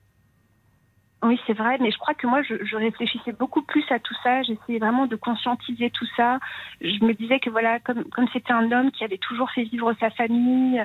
[1.24, 4.14] Oui, c'est vrai, mais je crois que moi, je, je réfléchissais beaucoup plus à tout
[4.24, 4.42] ça.
[4.42, 6.40] J'essayais vraiment de conscientiser tout ça.
[6.80, 9.94] Je me disais que voilà, comme comme c'était un homme qui avait toujours fait vivre
[10.00, 10.84] sa famille,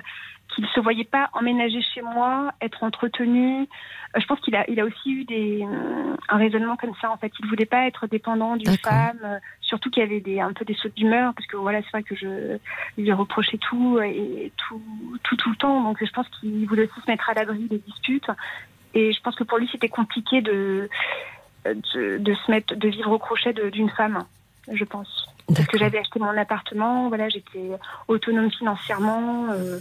[0.54, 3.62] qu'il ne se voyait pas emménager chez moi, être entretenu.
[3.62, 7.10] euh, Je pense qu'il a, il a aussi eu des, euh, un raisonnement comme ça.
[7.12, 9.20] En fait, il voulait pas être dépendant d'une femme.
[9.24, 11.90] euh, Surtout qu'il y avait des, un peu des sautes d'humeur, parce que voilà, c'est
[11.92, 12.58] vrai que je
[12.98, 14.82] lui ai reproché tout et tout,
[15.24, 15.82] tout, tout le temps.
[15.82, 18.30] Donc, je pense qu'il voulait aussi se mettre à l'abri des disputes.
[18.94, 20.90] Et je pense que pour lui, c'était compliqué de,
[21.66, 24.24] de, de se mettre, de vivre au crochet d'une femme,
[24.72, 25.28] je pense.
[25.56, 27.70] Parce que j'avais acheté mon appartement, voilà, j'étais
[28.08, 29.48] autonome financièrement.
[29.52, 29.80] euh,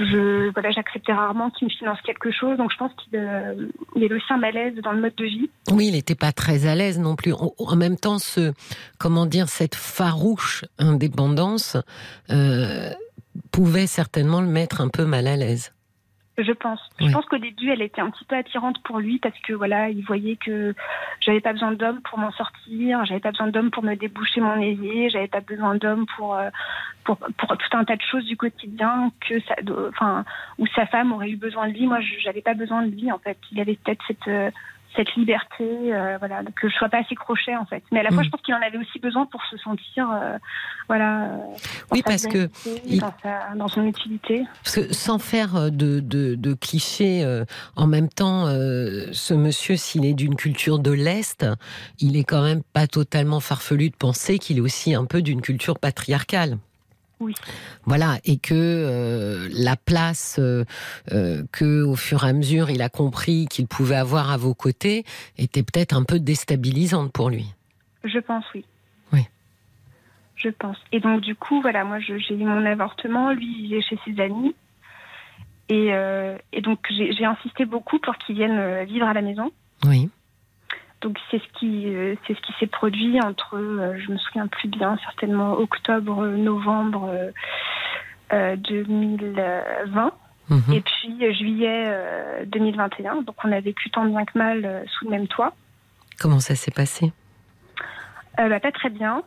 [0.00, 4.12] je, voilà, j'acceptais rarement qu'il me finance quelque chose, donc je pense qu'il euh, avait
[4.14, 5.50] aussi un malaise dans le mode de vie.
[5.70, 7.32] Oui, il n'était pas très à l'aise non plus.
[7.32, 8.52] En, en même temps, ce,
[8.98, 11.78] comment dire, cette farouche indépendance
[12.30, 12.90] euh,
[13.50, 15.72] pouvait certainement le mettre un peu mal à l'aise.
[16.38, 16.80] Je pense.
[16.98, 17.08] Oui.
[17.08, 19.90] Je pense qu'au début, elle était un petit peu attirante pour lui parce que voilà,
[19.90, 20.74] il voyait que
[21.20, 24.58] j'avais pas besoin d'hommes pour m'en sortir, j'avais pas besoin d'hommes pour me déboucher mon
[24.58, 26.48] évier, j'avais pas besoin d'hommes pour, euh,
[27.04, 29.56] pour pour tout un tas de choses du quotidien que ça,
[29.90, 30.24] enfin,
[30.58, 31.86] où sa femme aurait eu besoin de lui.
[31.86, 33.36] Moi, j'avais pas besoin de lui en fait.
[33.50, 34.50] Il avait peut-être cette euh,
[34.96, 37.82] cette liberté, euh, voilà, que je sois pas assez crochet en fait.
[37.92, 38.24] Mais à la fois, Mm.
[38.26, 40.36] je pense qu'il en avait aussi besoin pour se sentir, euh,
[40.88, 41.24] voilà.
[41.24, 41.36] euh,
[41.90, 42.48] Oui, parce que
[42.86, 44.44] il- dans, sa- dans son utilité.
[44.64, 47.44] Parce que sans faire de, de, de clichés, euh,
[47.76, 51.46] en même temps, ce monsieur, s'il est d'une culture de l'Est,
[51.98, 55.40] il est quand même pas totalement farfelu de penser qu'il est aussi un peu d'une
[55.40, 56.58] culture patriarcale.
[57.22, 57.34] Oui.
[57.84, 60.64] Voilà, et que euh, la place euh,
[61.12, 64.54] euh, que, au fur et à mesure, il a compris qu'il pouvait avoir à vos
[64.54, 65.04] côtés
[65.38, 67.46] était peut-être un peu déstabilisante pour lui.
[68.02, 68.64] Je pense, oui.
[69.12, 69.20] Oui.
[70.34, 70.78] Je pense.
[70.90, 73.32] Et donc, du coup, voilà, moi, j'ai eu mon avortement.
[73.32, 74.54] Lui, il est chez ses amis.
[75.68, 79.52] Et, euh, et donc, j'ai insisté beaucoup pour qu'il vienne vivre à la maison.
[79.84, 80.10] Oui.
[81.02, 84.46] Donc, c'est ce qui, euh, c'est ce qui s'est produit entre, euh, je me souviens
[84.46, 87.30] plus bien, certainement octobre, novembre euh,
[88.32, 90.12] euh, 2020.
[90.48, 90.62] Mhm.
[90.72, 93.22] Et puis, euh, juillet euh, 2021.
[93.22, 95.54] Donc, on a vécu tant bien que mal euh, sous le même toit.
[96.20, 97.12] Comment ça s'est passé?
[98.38, 99.22] Euh, bah, pas très bien.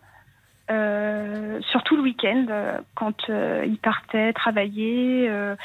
[0.72, 5.56] Euh, surtout le week-end, euh, quand euh, il partait travailler, euh,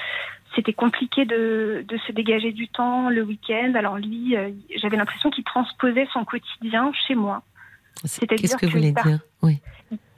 [0.54, 3.72] c'était compliqué de, de se dégager du temps le week-end.
[3.76, 7.42] Alors lui, euh, j'avais l'impression qu'il transposait son quotidien chez moi.
[8.04, 9.58] C'est-à-dire Qu'est-ce que vous voulez part- dire Oui.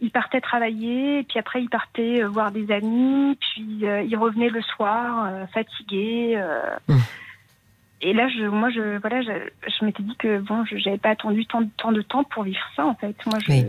[0.00, 4.16] Il partait travailler, et puis après il partait euh, voir des amis, puis euh, il
[4.16, 6.40] revenait le soir euh, fatigué.
[6.88, 6.96] Mm.
[8.04, 9.30] Et là, je, moi, je, voilà, je,
[9.68, 12.58] je m'étais dit que bon, je n'avais pas attendu tant, tant de temps pour vivre
[12.74, 13.14] ça, en fait.
[13.26, 13.64] Moi, je, Oui.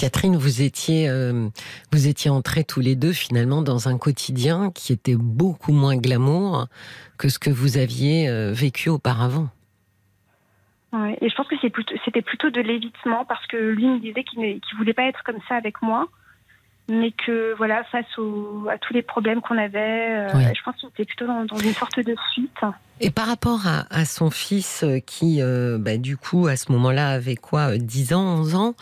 [0.00, 1.50] Catherine, vous étiez, euh,
[1.92, 6.68] vous étiez entrés tous les deux finalement dans un quotidien qui était beaucoup moins glamour
[7.18, 9.48] que ce que vous aviez euh, vécu auparavant.
[10.94, 14.40] Ouais, et je pense que c'était plutôt de l'évitement parce que lui me disait qu'il
[14.40, 16.08] ne voulait pas être comme ça avec moi,
[16.90, 20.44] mais que voilà, face au- à tous les problèmes qu'on avait, euh, Oui.
[20.56, 22.50] je pense qu'il était plutôt dans, dans une sorte de fuite.
[23.00, 26.70] Et par rapport à, à son fils euh, qui, euh, bah, du coup, à ce
[26.72, 28.74] moment-là, avait quoi, euh, 10 ans, 11 ans,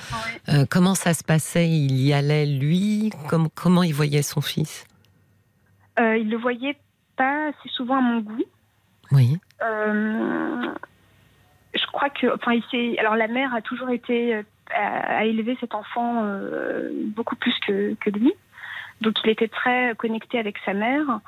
[0.48, 1.68] euh, comment ça se passait?
[1.68, 3.12] Il y allait, lui?
[3.28, 4.84] Comme- Comment il voyait son fils?
[6.00, 6.76] Euh, il le voyait
[7.16, 8.42] pas assez souvent à mon goût.
[9.12, 9.38] Oui.
[11.74, 14.34] Je crois que, enfin, il alors la mère a toujours été
[14.74, 18.32] à, à élever cet enfant euh, beaucoup plus que, lui.
[19.00, 21.20] Donc il était très connecté avec sa mère.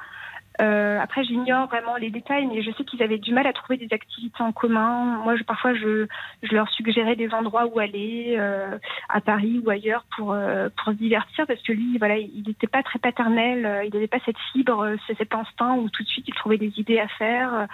[0.61, 3.79] Euh, après, j'ignore vraiment les détails, mais je sais qu'ils avaient du mal à trouver
[3.79, 5.20] des activités en commun.
[5.24, 6.07] Moi, parfois, je,
[6.50, 8.76] leur suggérais des endroits où aller, euh,
[9.09, 10.37] à Paris ou ailleurs, pour,
[10.76, 14.18] pour se divertir, parce que lui, voilà, il n'était pas très paternel, il n'avait pas
[14.26, 17.68] cette fibre, cet instinct où tout de suite il trouvait des idées à faire.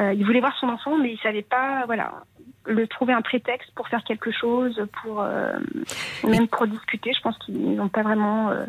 [0.00, 2.22] Euh, il voulait voir son enfant, mais il savait pas, voilà,
[2.64, 5.52] le trouver un prétexte pour faire quelque chose, pour euh,
[6.26, 7.12] même pour discuter.
[7.12, 8.50] Je pense qu'ils n'ont pas vraiment.
[8.50, 8.64] Euh,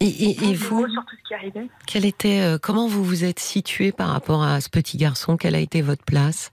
[0.00, 1.66] Et, et- et vous, sur tout ce qui arrivait.
[1.86, 5.36] quel était, euh, comment vous vous êtes situé par rapport à ce petit garçon?
[5.36, 6.52] Quelle a été votre place?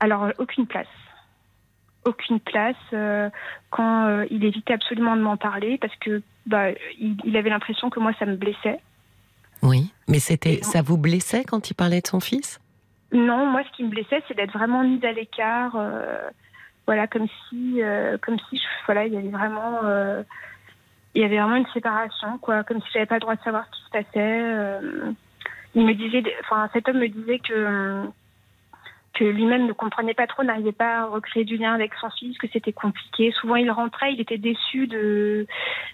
[0.00, 0.86] Alors, aucune place.
[2.04, 3.28] Aucune place euh,
[3.70, 7.90] quand euh, il évitait absolument de m'en parler parce que bah, il, il avait l'impression
[7.90, 8.80] que moi, ça me blessait.
[9.62, 12.60] Oui, mais c'était, ça vous blessait quand il parlait de son fils?
[13.12, 15.74] Non, moi, ce qui me blessait, c'est d'être vraiment mise à l'écart.
[15.76, 16.18] euh,
[16.86, 20.22] voilà, comme si, euh, comme si, je- voilà, il y avait vraiment, euh,
[21.14, 22.64] il y avait vraiment une séparation, quoi.
[22.64, 24.42] Comme si j'avais pas le droit de savoir ce qui se passait.
[24.42, 25.12] euh.
[25.74, 28.04] il me disait, enfin, cet homme me disait que
[29.18, 32.38] que lui-même ne comprenait pas trop, n'arrivait pas à recréer du lien avec son fils,
[32.38, 33.32] que c'était compliqué.
[33.32, 35.46] Souvent, il rentrait, il était déçu de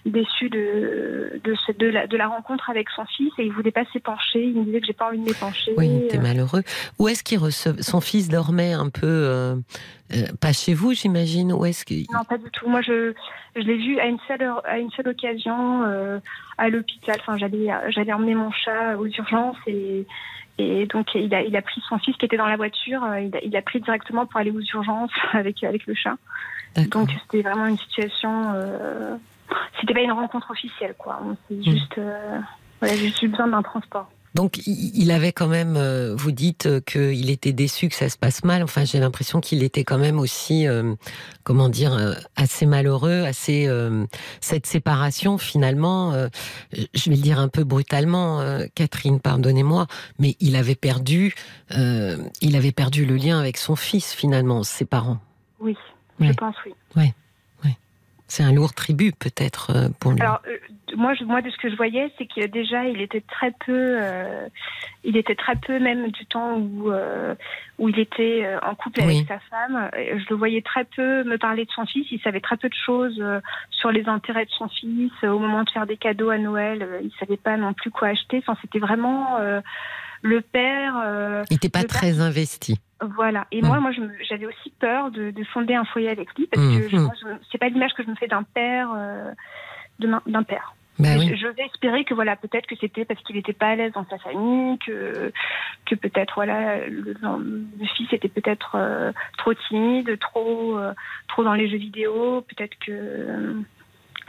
[0.05, 3.71] déçu de de, ce- de, la, de la rencontre avec son fils et il voulait
[3.71, 4.43] pas s'épancher.
[4.43, 5.73] Il me disait que j'ai pas envie de m'épancher.
[5.77, 6.61] Oui, il était malheureux.
[6.99, 9.55] Où est-ce qu'il recevait Son fils dormait un peu, euh,
[10.13, 11.51] euh, pas chez vous, j'imagine?
[11.51, 11.83] Où est-ce
[12.13, 12.67] Non, pas du tout.
[12.69, 13.13] Moi, je,
[13.55, 16.19] je l'ai vu à une seule, heure- à une seule occasion euh,
[16.57, 17.17] à l'hôpital.
[17.21, 20.05] Enfin, j'allais, j'allais emmener mon chat aux urgences et,
[20.57, 23.03] et donc il a, il a pris son fils qui était dans la voiture.
[23.03, 26.15] euh, Il a, il a pris directement pour aller aux urgences avec, avec le chat.
[26.91, 28.53] Donc c'était vraiment une situation.
[28.55, 29.15] Euh,
[29.79, 31.19] c'était pas une rencontre officielle, quoi.
[31.47, 32.39] C'est juste, euh,
[32.79, 34.09] voilà, j'ai juste eu besoin d'un transport.
[34.35, 38.17] Donc, il avait quand même, euh, vous dites euh, qu'il était déçu que ça se
[38.17, 38.63] passe mal.
[38.63, 40.93] Enfin, j'ai l'impression qu'il était quand même aussi, euh,
[41.43, 44.05] comment dire, euh, assez malheureux, assez euh,
[44.41, 46.11] cette séparation finalement.
[46.13, 46.27] euh,
[46.93, 49.87] je vais le dire un peu brutalement, euh, Catherine, pardonnez-moi,
[50.19, 51.33] mais il avait perdu,
[51.71, 55.19] euh, il avait perdu le lien avec son fils finalement, ses parents.
[55.61, 55.77] Oui,
[56.19, 56.27] Oui.
[56.27, 56.55] je pense
[56.97, 57.13] oui.
[58.27, 60.21] C'est un lourd tribut peut-être euh, pour lui.
[60.21, 60.57] Alors euh,
[60.95, 63.97] moi, je, moi de ce que je voyais, c'est que déjà il était très peu,
[64.01, 64.47] euh,
[65.03, 67.35] il était très peu même du temps où euh,
[67.77, 69.17] où il était en couple Oui.
[69.17, 69.89] avec sa femme.
[69.93, 72.07] Je le voyais très peu me parler de son fils.
[72.11, 73.23] Il savait très peu de choses
[73.69, 75.11] sur les intérêts de son fils.
[75.23, 78.37] Au moment de faire des cadeaux à Noël, il savait pas non plus quoi acheter.
[78.37, 79.37] Enfin, c'était vraiment
[80.25, 80.95] le père.
[81.03, 82.79] euh, il n'était pas très investi.
[83.15, 83.45] voilà.
[83.51, 83.65] Et Mm.
[83.67, 83.91] moi, moi,
[84.27, 87.11] j'avais aussi peur de, de fonder un foyer avec lui parce Mm, que mm.
[87.21, 89.31] je- c'est pas l'image que je me fais d'un père, euh,
[89.99, 90.73] d'un père.
[90.97, 91.27] Ben oui.
[91.29, 93.91] je- Je vais espérer que voilà, peut-être que c'était parce qu'il n'était pas à l'aise
[93.91, 95.31] dans sa famille, que
[95.85, 100.93] que peut-être voilà, le, le fils était peut-être euh, trop timide, trop euh,
[101.27, 102.91] trop dans les jeux vidéo, peut-être que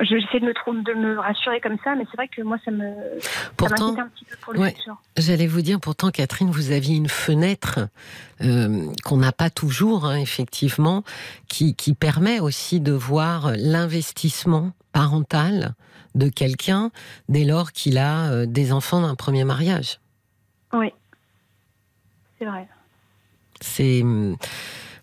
[0.00, 2.94] j'essaie de me de me rassurer comme ça, mais c'est vrai que moi ça me
[3.20, 4.74] ça Pourtant, m'inquiète un petit peu pour le ouais.
[4.74, 4.96] futur.
[5.16, 7.88] J'allais vous dire, pourtant, Catherine, vous aviez une fenêtre
[8.42, 11.04] euh, qu'on n'a pas toujours, hein, effectivement,
[11.48, 15.74] qui, qui permet aussi de voir l'investissement parental
[16.14, 16.90] de quelqu'un
[17.28, 20.00] dès lors qu'il a euh, des enfants d'un premier mariage.
[20.72, 20.92] Oui,
[22.38, 22.66] c'est vrai.
[23.60, 24.36] C'est hum,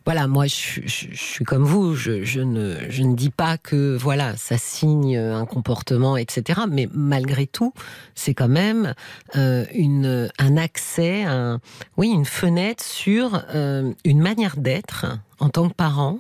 [0.05, 4.35] voilà, moi je, je- suis comme vous, je, ne, je ne dis pas que voilà,
[4.37, 6.61] ça signe un comportement, etc.
[6.69, 7.73] Mais malgré tout,
[8.15, 8.93] c'est quand même
[9.35, 11.59] euh, une, un accès, un,
[11.97, 15.05] oui, une fenêtre sur euh, une manière d'être
[15.39, 16.19] en tant que parent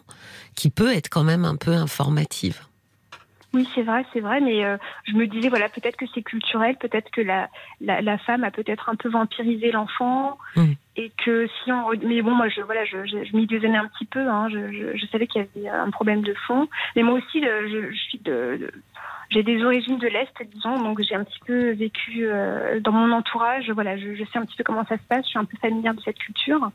[0.55, 2.61] qui peut être quand même un peu informative.
[3.53, 6.75] Oui, c'est vrai, c'est vrai, mais euh, je me disais, voilà, peut-être que c'est culturel,
[6.77, 7.49] peut-être que la,
[7.81, 10.73] la, la femme a peut-être un peu vampirisé l'enfant, Mm.
[10.97, 11.89] et que si on...
[12.03, 14.71] Mais bon, moi, je, voilà, je, je, je m'y désignais un petit peu, hein, je,
[14.71, 17.91] je, je savais qu'il y avait un problème de fond, mais moi aussi, le- je,
[17.91, 18.57] je suis de...
[18.59, 18.71] de-
[19.29, 23.11] j'ai des origines de l'Est, disons, donc j'ai un petit peu vécu euh, dans mon
[23.11, 25.45] entourage, voilà, je, je sais un petit peu comment ça se passe, je suis un
[25.45, 26.69] peu familière de cette culture,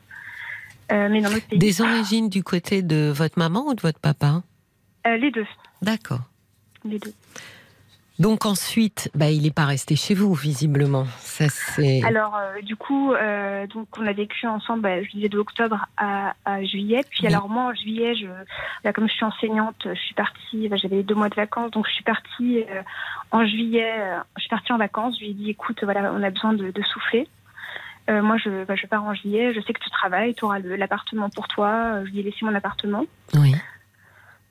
[0.91, 1.57] euh, mais dans notre pays.
[1.59, 4.41] Des origines du côté de votre maman ou de votre papa?
[5.07, 5.45] Euh, les deux,
[5.81, 6.19] D'accord.
[6.85, 7.13] Les deux.
[8.19, 11.05] Donc ensuite, bah, il n'est pas resté chez vous, visiblement.
[11.19, 12.03] Ça, c'est.
[12.03, 15.85] Alors, euh, du coup, euh, donc on a vécu ensemble, bah, je disais de octobre
[15.95, 17.05] à, à juillet.
[17.09, 17.27] Puis Oui.
[17.33, 18.25] alors moi, en juillet, je,
[18.83, 20.67] là, comme je suis enseignante, je suis partie.
[20.67, 22.81] bah, J'avais deux mois de vacances, donc je suis partie euh,
[23.31, 23.89] en juillet.
[24.35, 25.15] je suis partie en vacances.
[25.17, 27.25] Je lui ai dit, écoute, voilà, on a besoin de, de souffler.
[28.09, 29.53] Moi, je, bah, je pars en juillet.
[29.53, 32.03] Je sais que tu travailles, tu auras l'appartement pour toi.
[32.05, 33.05] Je lui ai laissé mon appartement.
[33.35, 33.48] Oui.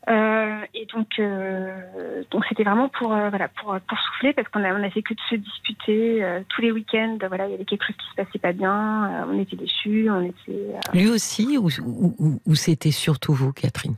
[0.09, 4.65] Euh, et donc, euh, donc c'était vraiment pour euh, voilà pour pour souffler parce qu'on
[4.65, 7.19] a on a fait que de se disputer tous les week-ends.
[7.29, 9.27] Voilà, il y avait quelque chose qui se passait pas bien.
[9.31, 10.09] on était déçus.
[10.11, 10.67] On était.
[10.95, 13.97] Lui aussi, ou, ou- ou- ou c'était surtout vous, Catherine?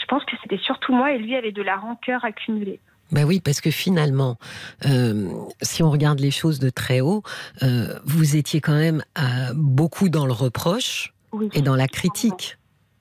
[0.00, 2.78] Je pense que c'était surtout moi et lui avait de la rancœur accumulée.
[3.10, 4.36] Ben oui, parce que finalement,
[4.86, 5.28] euh,
[5.62, 7.22] si on regarde les choses de très haut,
[7.62, 9.02] euh, vous étiez quand même
[9.54, 11.48] beaucoup dans le reproche Oui.
[11.54, 12.57] et dans la critique.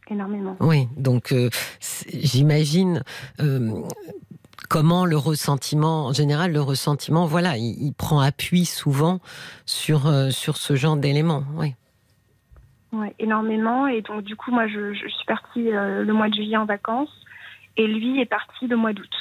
[0.10, 0.56] Énormément.
[0.60, 1.50] Oui, donc euh,
[2.13, 3.04] j'imagine
[3.39, 3.72] euh,
[4.70, 9.20] comment le ressentiment, en général, le ressentiment, voilà, il, il prend appui souvent
[9.65, 11.43] sur euh, sur ce genre d'éléments.
[11.56, 11.74] Oui.
[12.93, 13.88] Ouais, énormément.
[13.88, 17.10] Et donc, du coup, moi, je, je suis partie le mois de juillet en vacances.
[17.76, 19.13] Et lui est parti le mois d'août.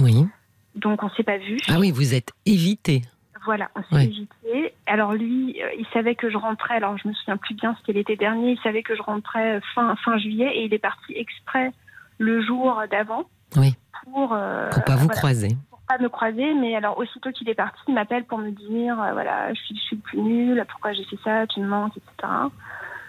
[0.00, 0.26] Oui.
[0.74, 1.58] Donc, on s'est pas vu.
[1.68, 3.02] Ah oui, vous êtes évité.
[3.44, 4.04] Voilà, on s'est Ouais.
[4.04, 4.74] évité.
[4.86, 6.74] Alors, lui, euh, il savait que je rentrais.
[6.76, 8.52] Alors, je me souviens plus bien, c'était l'été dernier.
[8.52, 10.50] Il savait que je rentrais fin, fin juillet.
[10.56, 11.72] Et il est parti exprès
[12.18, 13.24] le jour d'avant.
[13.56, 13.74] Oui.
[14.04, 15.48] Pour, euh, Pour pas vous voilà, croiser.
[15.70, 16.54] pour pas me croiser.
[16.54, 19.76] Mais alors, aussitôt qu'il est parti, il m'appelle pour me dire euh, voilà, je suis,
[19.76, 20.64] je suis le plus nul.
[20.68, 22.32] Pourquoi j'ai fait ça Tu me manques, etc.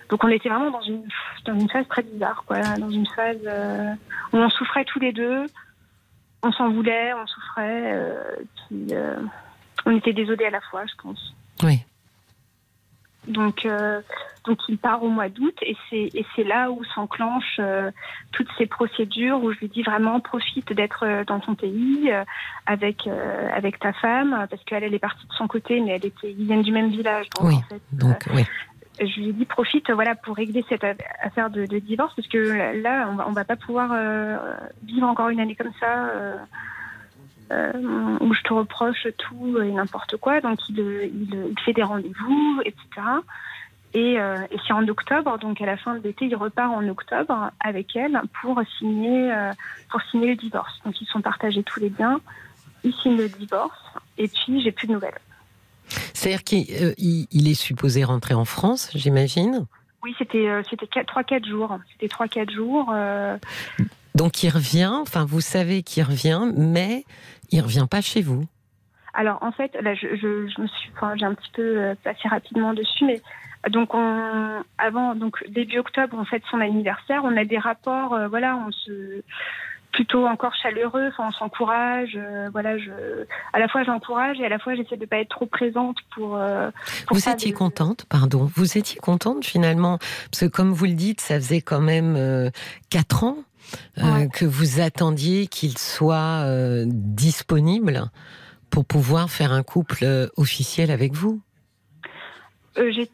[0.10, 1.04] Donc on était vraiment dans une,
[1.46, 3.94] dans une phase très bizarre, quoi, dans une phase euh,
[4.34, 5.46] où on souffrait tous les deux,
[6.44, 8.22] on s'en voulait, on souffrait, euh,
[8.68, 9.16] puis, euh,
[9.86, 11.34] on était désolés à la fois, je pense.
[11.64, 11.80] Oui.
[13.28, 14.02] Donc, euh,
[14.46, 17.92] donc il part au mois d'août et c'est et c'est là où s'enclenchent euh,
[18.32, 22.24] toutes ces procédures où je lui dis vraiment profite d'être euh, dans ton pays euh,
[22.66, 23.08] avec
[23.54, 26.46] avec ta femme parce qu'elle elle est partie de son côté mais elle était ils
[26.46, 28.44] viennent du même village donc Oui, en fait, Donc oui.
[29.00, 30.84] je lui dit profite voilà pour régler cette
[31.22, 33.94] affaire de, de divorce parce que là on va, on va pas pouvoir
[34.84, 36.10] vivre encore une année comme ça
[37.52, 40.40] euh, où je te reproche tout et n'importe quoi.
[40.42, 42.80] Donc il, il, il fait des rendez-vous etc
[43.94, 45.38] et, euh, et c'est en octobre.
[45.40, 49.52] Donc à la fin de l'été il repart en octobre avec elle pour signer euh,
[49.90, 50.74] pour signer le divorce.
[50.86, 52.22] Donc ils sont partagés tous les biens.
[52.84, 53.78] Il signe le divorce.
[54.18, 55.20] Et puis j'ai plus de nouvelles.
[56.14, 56.66] C'est-à-dire qu'il
[56.98, 59.66] il- il est supposé rentrer en France, j'imagine?
[60.04, 61.78] Oui, c'était c'était quatre- trois quatre jours.
[61.92, 62.92] C'était trois quatre jours.
[64.16, 67.06] Donc il revient, enfin vous savez qu'il revient, mais
[67.52, 68.46] il revient pas chez vous.
[69.14, 71.96] Alors en fait, là, je, je, je me suis, enfin, j'ai un petit peu euh,
[72.04, 73.22] passé rapidement dessus, mais
[73.70, 77.22] donc on, avant, donc début octobre, on fête son anniversaire.
[77.26, 79.22] On a des rapports, euh, voilà, on se
[79.92, 81.10] plutôt encore chaleureux.
[81.10, 82.14] Enfin, on s'encourage.
[82.16, 82.90] euh, voilà, je,
[83.52, 86.38] à la fois j'encourage et à la fois j'essaie de pas être trop présente pour.
[86.38, 86.72] euh,
[87.06, 88.50] pour Vous étiez contente, pardon.
[88.56, 89.98] Vous étiez contente finalement,
[90.32, 92.50] parce que comme vous le dites, ça faisait quand même
[92.90, 93.40] quatre ans
[93.98, 94.28] Ouais.
[94.34, 98.10] que vous attendiez qu'il soit euh, disponible
[98.70, 101.42] pour pouvoir faire un couple euh, officiel avec vous?
[102.78, 103.10] Euh, j'ai-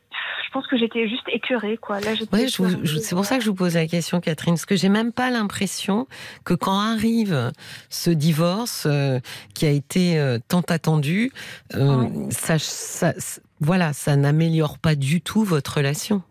[0.45, 1.99] je pense que j'étais juste écœurée, quoi.
[1.99, 4.87] Là, Ouais, c'est pour ça que je vous pose la question, Catherine, parce que j'ai
[4.89, 6.07] même pas l'impression
[6.45, 7.51] que quand arrive
[7.89, 9.19] ce divorce euh,
[9.55, 11.31] qui a été euh, tant attendu,
[11.75, 12.11] euh, Ouais.
[12.29, 16.21] ça, ça- ça- voilà, ça n'améliore pas du tout votre relation.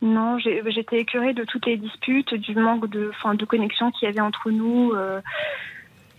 [0.00, 4.10] Non, j'étais écœurée de toutes les disputes, du manque de, enfin, de connexion qu'il y
[4.10, 4.92] avait entre nous.
[4.92, 5.20] euh,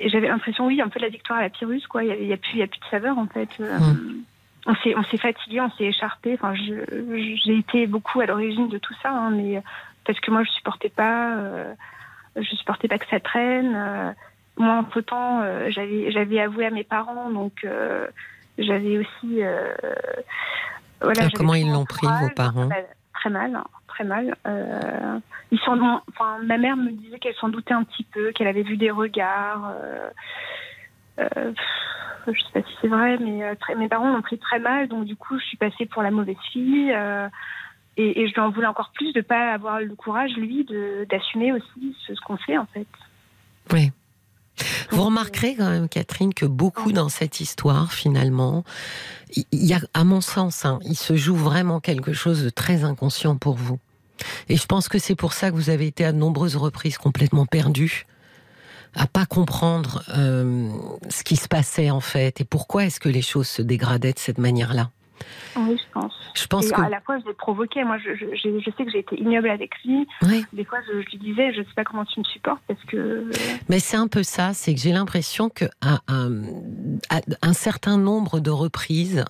[0.01, 2.03] et j'avais l'impression, oui, un peu de la victoire à la Pyrrhus, quoi.
[2.03, 3.49] Il n'y a, plus- il y a plus de saveur, en fait.
[3.59, 4.23] Euh, Mm.
[4.65, 6.33] On s'est, on s'est fatigué, on s'est écharpé.
[6.33, 9.61] Enfin, je- j'ai été beaucoup à l'origine de tout ça, hein, mais
[10.05, 11.73] parce que moi, je supportais pas, euh,
[12.35, 13.73] je supportais pas que ça traîne.
[13.75, 14.11] euh,
[14.57, 18.07] moi, entre temps, j'avais, j'avais avoué à mes parents, donc euh,
[18.57, 19.41] j'avais aussi.
[19.41, 19.73] euh,
[21.01, 22.67] voilà, comment ils l'ont pris, vos parents?
[22.67, 22.75] Bah,
[23.19, 24.34] Très mal, hein, très mal.
[24.47, 25.19] Euh,
[25.51, 25.77] ils sont,
[26.10, 28.91] enfin, ma mère me disait qu'elle s'en doutait un petit peu, qu'elle avait vu des
[28.91, 29.73] regards.
[29.82, 30.10] Euh,
[31.19, 31.53] euh,
[32.27, 35.03] je sais pas si c'est vrai, mais euh, mes parents l'ont pris très mal, donc
[35.03, 36.93] du coup, je suis passée pour la mauvaise fille.
[36.93, 37.27] euh,
[37.97, 40.65] et, je lui en voulais encore plus de pas avoir le courage, lui,
[41.10, 42.88] d'assumer aussi ce qu'on fait, en fait.
[43.73, 43.91] Oui.
[44.91, 48.63] Vous remarquerez quand même, Catherine, que beaucoup dans cette histoire, finalement,
[49.35, 52.83] il y a, à mon sens, hein, il se joue vraiment quelque chose de très
[52.83, 53.79] inconscient pour vous.
[54.49, 56.97] Et je pense que c'est pour ça que vous avez été à de nombreuses reprises
[56.97, 58.05] complètement perdu,
[58.95, 60.69] à pas comprendre euh,
[61.09, 64.19] ce qui se passait en fait et pourquoi est-ce que les choses se dégradaient de
[64.19, 64.89] cette manière-là.
[65.55, 66.13] Oui, je pense.
[66.36, 67.84] Je pense et que à la fois, je l'ai provoqué.
[67.84, 70.08] Moi, je, je, sais que j'ai été ignoble avec lui.
[70.23, 72.82] oui, Des fois, je, je lui disais, je sais pas comment tu me supportes parce
[72.86, 73.29] que.
[73.67, 76.27] Mais c'est un peu ça, c'est que j'ai l'impression que à, à-
[77.10, 79.25] à un certain nombre de reprises,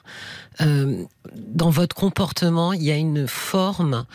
[0.61, 1.03] euh,
[1.35, 4.05] dans votre comportement, il y a une forme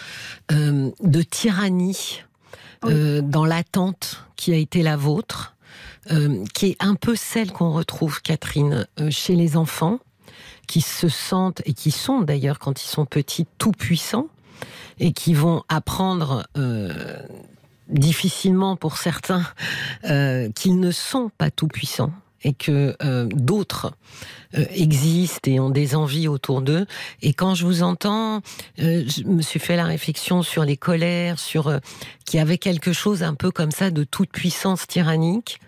[0.53, 2.23] euh, de tyrannie
[2.85, 5.55] euh, dans l'attente qui a été la vôtre,
[6.53, 10.01] qui est un peu celle qu'on retrouve, Catherine, chez les enfants,
[10.66, 14.29] qui se sentent, et qui sont d'ailleurs quand ils sont petits, tout puissants,
[14.98, 17.18] et qui vont apprendre euh,
[17.88, 19.44] difficilement pour certains
[20.05, 22.12] euh, qu'ils ne sont pas tout puissants
[22.46, 23.94] et que euh, d'autres
[24.53, 26.87] existent et ont des envies autour d'eux.
[27.22, 28.40] Et quand je vous entends,
[28.79, 31.81] je me suis fait la réflexion sur les colères, sur
[32.33, 35.59] y avait quelque chose un peu comme ça de toute puissance tyrannique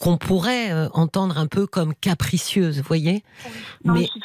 [0.00, 3.24] qu'on pourrait euh, entendre un peu comme capricieuse, vous voyez
[3.84, 4.02] mais...
[4.02, 4.20] Je suis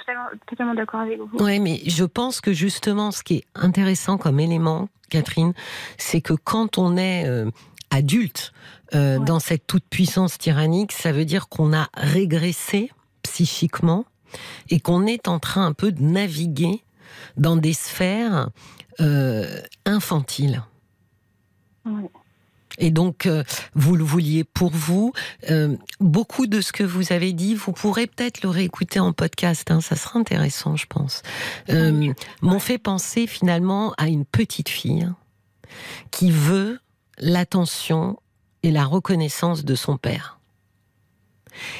[0.48, 1.38] totalement, d'accord avec vous.
[1.40, 5.54] Oui, mais je pense que justement, ce qui est intéressant comme élément, Catherine,
[5.98, 7.50] c'est que quand on est euh,
[7.92, 8.54] adulte
[8.94, 12.92] euh, dans cette toute-puissance tyrannique, ça veut dire qu'on a régressé
[13.24, 14.06] psychiquement
[14.70, 16.84] et qu'on est en train un peu de naviguer
[17.38, 18.50] dans des sphères
[19.86, 20.64] infantiles.
[21.86, 22.10] Oui.
[22.80, 23.44] Et donc, euh,
[23.76, 25.14] vous le vouliez pour vous.
[25.50, 29.70] Euh, beaucoup de ce que vous avez dit, vous pourrez peut-être le réécouter en podcast.
[29.70, 31.22] Hein, ça sera intéressant, je pense.
[31.70, 35.08] Euh, M'ont fait penser finalement à une petite fille
[36.12, 36.80] qui veut
[37.20, 38.20] l'attention
[38.64, 40.40] et la reconnaissance de son père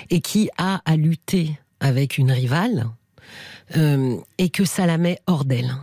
[0.10, 2.90] et qui a à lutter avec une rivale
[4.38, 5.76] et que ça la met hors d'elle.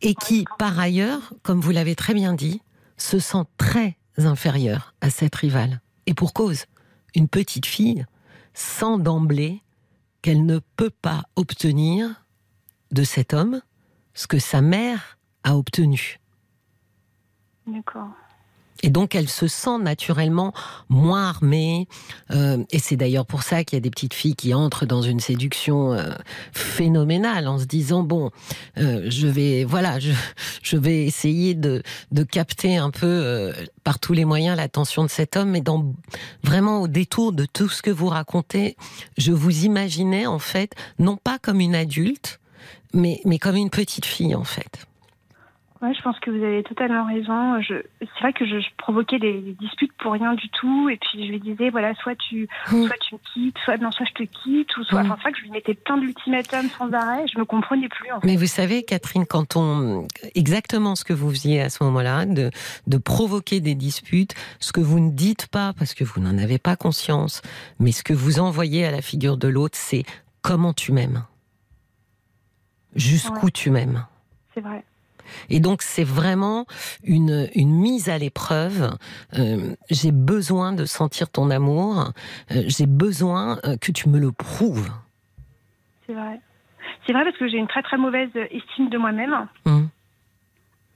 [0.00, 2.62] Et qui, par ailleurs, comme vous l'avez très bien dit,
[3.00, 5.80] se sent très inférieure à cette rivale.
[6.06, 6.66] Et pour cause,
[7.14, 8.04] une petite fille
[8.54, 9.62] sent d'emblée
[10.22, 12.24] qu'elle ne peut pas obtenir
[12.90, 13.60] de cet homme
[14.14, 16.20] ce que sa mère a obtenu.
[17.66, 18.10] D'accord.
[18.82, 20.52] Et donc elle se sent naturellement
[20.88, 21.88] moins armée.
[22.30, 25.02] Euh, et c'est d'ailleurs pour ça qu'il y a des petites filles qui entrent dans
[25.02, 26.10] une séduction euh,
[26.52, 28.30] phénoménale en se disant bon,
[28.78, 30.12] euh, je vais voilà, je,
[30.62, 33.52] je vais essayer de, de capter un peu
[33.84, 35.50] par tous les moyens l'attention de cet homme.
[35.50, 35.92] Mais dans
[36.42, 38.76] vraiment au détour de tout ce que vous racontez,
[39.18, 42.40] je vous imaginais en fait non pas comme une adulte,
[42.94, 44.86] mais mais comme une petite fille en fait.
[45.82, 47.58] Ouais, je pense que vous avez totalement raison.
[47.66, 51.40] c'est vrai que je, provoquais des, disputes pour rien du tout, et puis je lui
[51.40, 52.86] disais voilà, soit tu, mm.
[52.86, 55.02] soit tu me quittes, soit non, soit je te quitte, ou soit.
[55.02, 55.06] Mm.
[55.06, 57.24] Enfin, c'est vrai que je lui mettais plein d'ultimatums sans arrêt.
[57.32, 58.12] Je me comprenais plus.
[58.12, 58.26] En fait.
[58.26, 62.50] Mais vous savez, Catherine, quand on exactement ce que vous faisiez à ce moment-là, de
[62.86, 66.58] de provoquer des disputes, ce que vous ne dites pas parce que vous n'en avez
[66.58, 67.40] pas conscience,
[67.78, 70.04] mais ce que vous envoyez à la figure de l'autre, c'est
[70.42, 71.24] comment tu m'aimes,
[72.94, 74.04] jusqu'où tu m'aimes.
[74.54, 74.84] C'est vrai.
[75.48, 76.66] Et donc c'est vraiment
[77.04, 78.96] une, une mise à l'épreuve.
[79.38, 82.12] Euh, j'ai besoin de sentir ton amour.
[82.50, 84.90] Euh, j'ai besoin euh, que tu me le prouves.
[86.06, 86.40] C'est vrai.
[87.06, 89.48] C'est vrai parce que j'ai une très très mauvaise estime de moi-même.
[89.66, 89.88] Hum.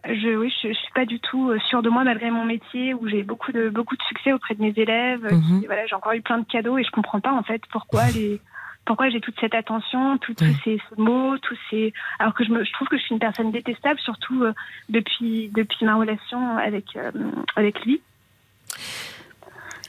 [0.07, 3.23] Je, oui, je, suis pas du tout sûre de moi malgré mon métier où j'ai
[3.23, 5.27] beaucoup de beaucoup de succès auprès de mes élèves.
[5.65, 8.41] Voilà, j'ai encore eu plein de cadeaux et je comprends pas en fait pourquoi les
[8.85, 11.93] pourquoi j'ai toute cette attention, tous ces, mots, tous ces.
[12.19, 14.53] Alors que je, me, je trouve que je suis une personne détestable, surtout euh,
[14.89, 17.11] depuis depuis ma relation avec euh,
[17.57, 18.01] avec lui.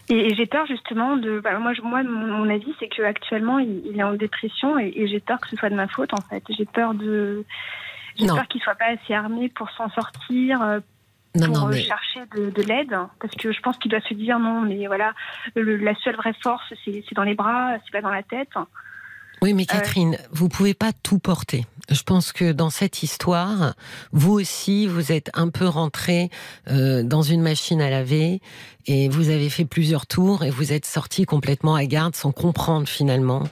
[0.10, 1.40] Et, j'ai peur justement de.
[1.40, 5.40] Bah, moi, moi, mon, avis, c'est qu'actuellement, il, il est en dépression et, j'ai peur
[5.40, 6.44] que ce soit de ma faute, en fait.
[6.50, 7.44] J'ai peur de.
[8.18, 10.80] J'ai peur qu'il soit pas assez armé pour s'en sortir, euh,
[11.34, 15.14] pour chercher de, l'aide, parce que je pense qu'il doit se dire non, mais voilà,
[15.56, 18.56] la seule vraie force, c'est dans les bras, c'est pas dans la tête.
[19.46, 21.68] Oui, mais euh, Catherine, vous pouvez pas tout porter.
[21.92, 23.76] Je pense que dans cette histoire,
[24.12, 26.32] vous aussi, vous êtes un peu rentré
[26.68, 28.42] euh, dans une machine à laver
[28.88, 32.88] et vous avez fait plusieurs tours et vous êtes sorti complètement à garde sans comprendre
[32.88, 33.44] finalement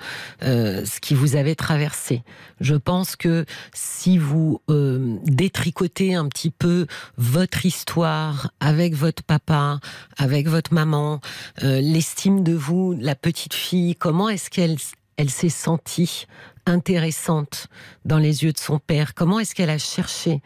[0.41, 2.23] euh, ce qui vous avait traversé.
[2.59, 6.87] Je pense que si vous euh, détricotez un petit peu
[7.17, 9.79] votre histoire avec votre papa,
[10.17, 11.21] avec votre maman,
[11.61, 14.77] euh, l'estime de vous, la petite fille, comment est-ce qu'elle
[15.17, 16.25] elle s'est sentie
[16.65, 17.67] intéressante
[18.05, 19.13] dans les yeux de son père.
[19.13, 20.41] Comment est-ce qu'elle a cherché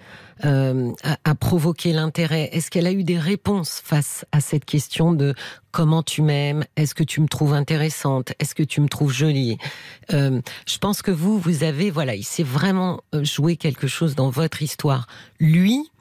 [0.46, 0.92] euh,
[1.24, 2.50] à, provoquer l'intérêt?
[2.54, 5.36] Est-ce qu'elle a eu des réponses face à cette question de
[5.72, 6.64] comment tu m'aimes?
[6.76, 8.34] Est-ce que tu me trouves intéressante?
[8.40, 9.58] Est-ce que tu me trouves jolie?
[10.14, 14.16] Euh, Je pense que vous, vous avez, voilà, il s'est vraiment euh, joué quelque chose
[14.16, 15.08] dans votre histoire.
[15.40, 15.92] Lui,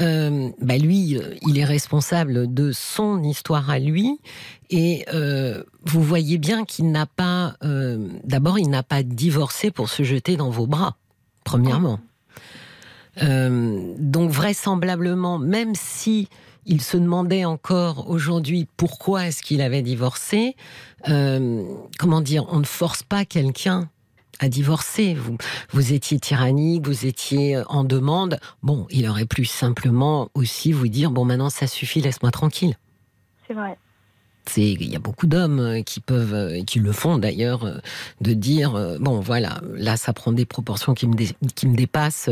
[0.00, 4.20] euh, bah lui, il est responsable de son histoire à lui.
[4.70, 9.88] Et euh, vous voyez bien qu'il n'a pas, euh, d'abord, il n'a pas divorcé pour
[9.88, 10.96] se jeter dans vos bras,
[11.44, 12.00] premièrement.
[13.20, 16.28] Donc vraisemblablement, même si
[16.66, 20.54] il se demandait encore aujourd'hui pourquoi est-ce qu'il avait divorcé,
[21.04, 23.90] comment dire, on ne force pas quelqu'un
[24.38, 25.14] à divorcer.
[25.14, 25.36] Vous,
[25.70, 28.38] vous étiez tyrannique, vous étiez euh, en demande.
[28.62, 32.76] Bon, il aurait pu simplement aussi vous dire bon, maintenant ça suffit, laisse-moi tranquille.
[33.46, 33.76] C'est vrai
[34.56, 37.78] il y a beaucoup d'hommes euh, qui peuvent, euh, qui le font d'ailleurs, euh,
[38.20, 41.14] de dire bon voilà, là ça prend des proportions qui me,
[41.54, 42.30] qui me dépassent,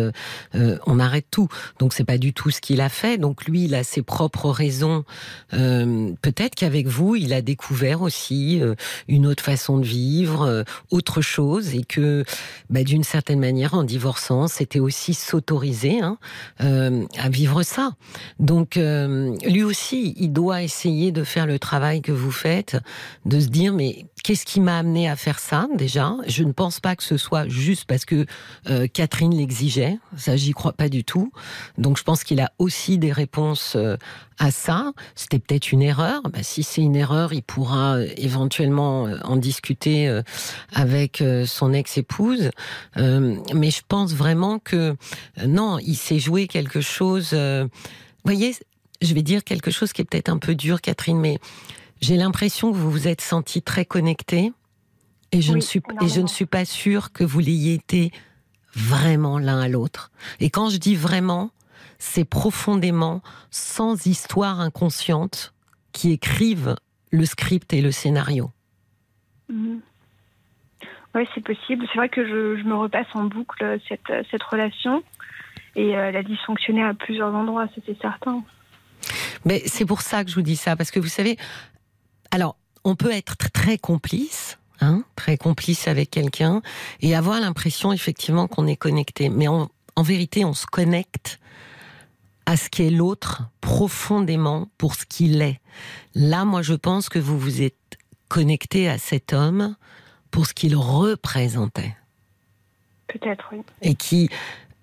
[0.55, 1.49] on arrête tout.
[1.79, 3.19] Donc c'est pas du tout ce qu'il a fait.
[3.19, 5.05] Donc lui, il a ses propres raisons.
[5.51, 8.61] Peut-être qu'avec vous, il a découvert aussi
[9.09, 12.25] une autre façon de vivre, autre chose, et que
[12.71, 16.19] bah, d'une certaine manière, en divorçant, c'était aussi s'autoriser hein,
[16.59, 17.93] à vivre ça.
[18.39, 22.77] Donc lui aussi, il doit essayer de faire le travail que vous faites,
[23.25, 26.15] de se dire mais qu'est-ce qui m'a amené à faire ça déjà?
[26.29, 28.27] Je ne pense pas que ce soit juste parce que
[28.69, 31.33] euh, Catherine l'exigeait, ça j'y crois pas du tout.
[31.79, 33.97] Donc je pense qu'il a aussi des réponses euh,
[34.39, 34.93] à ça.
[35.17, 36.23] C'était peut-être une erreur.
[36.31, 40.21] Bah, si c'est une erreur, il pourra euh, éventuellement en discuter
[40.73, 42.51] avec son ex-épouse.
[42.97, 44.97] mais je pense vraiment que
[45.45, 47.37] non, il s'est joué quelque chose.
[48.25, 48.55] Voyez,
[49.03, 51.39] je vais dire quelque chose qui est peut-être un peu dur, Catherine, mais
[52.01, 54.53] j'ai l'impression que vous vous êtes senti très connecté
[55.33, 58.13] et je, ne suis, et je ne suis pas sûre que vous l'ayez été
[58.75, 60.11] vraiment l'un à l'autre.
[60.41, 61.51] Et quand je dis vraiment,
[61.99, 65.55] c'est profondément sans histoire inconsciente
[65.93, 66.77] qui écrivent
[67.11, 68.51] le script et le scénario.
[69.49, 69.81] Mhm.
[71.15, 71.87] Oui, c'est possible.
[71.91, 75.03] C'est vrai que je, me repasse en boucle cette, cette relation
[75.75, 78.43] et euh, elle a dysfonctionné à plusieurs endroits, ça c'est certain.
[79.45, 81.37] Mais c'est pour ça que je vous dis ça, parce que vous savez,
[82.31, 82.57] alors
[82.87, 86.63] on peut être très complice, hein, très complice avec quelqu'un,
[87.01, 89.29] et avoir l'impression effectivement qu'on est connecté.
[89.29, 89.69] Mais en,
[89.99, 91.41] vérité, on se connecte
[92.47, 95.61] à ce qu'est l'autre profondément pour ce qu'il est.
[96.15, 97.99] Là, moi, je pense que vous vous êtes
[98.29, 99.75] connecté à cet homme
[100.31, 101.97] pour ce qu'il représentait.
[103.09, 103.63] Peut-être, oui.
[103.83, 104.31] Et qui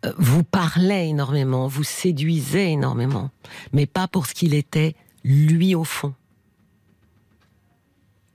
[0.06, 3.30] euh, vous parlait énormément, vous séduisait énormément,
[3.72, 6.14] mais pas pour ce qu'il était lui au fond.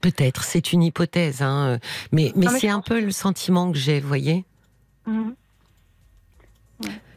[0.00, 1.78] Peut-être, c'est une hypothèse, hein, euh,
[2.12, 4.44] mais, mais, c'est un peu le sentiment que j'ai, vous voyez
[5.06, 5.34] mhm.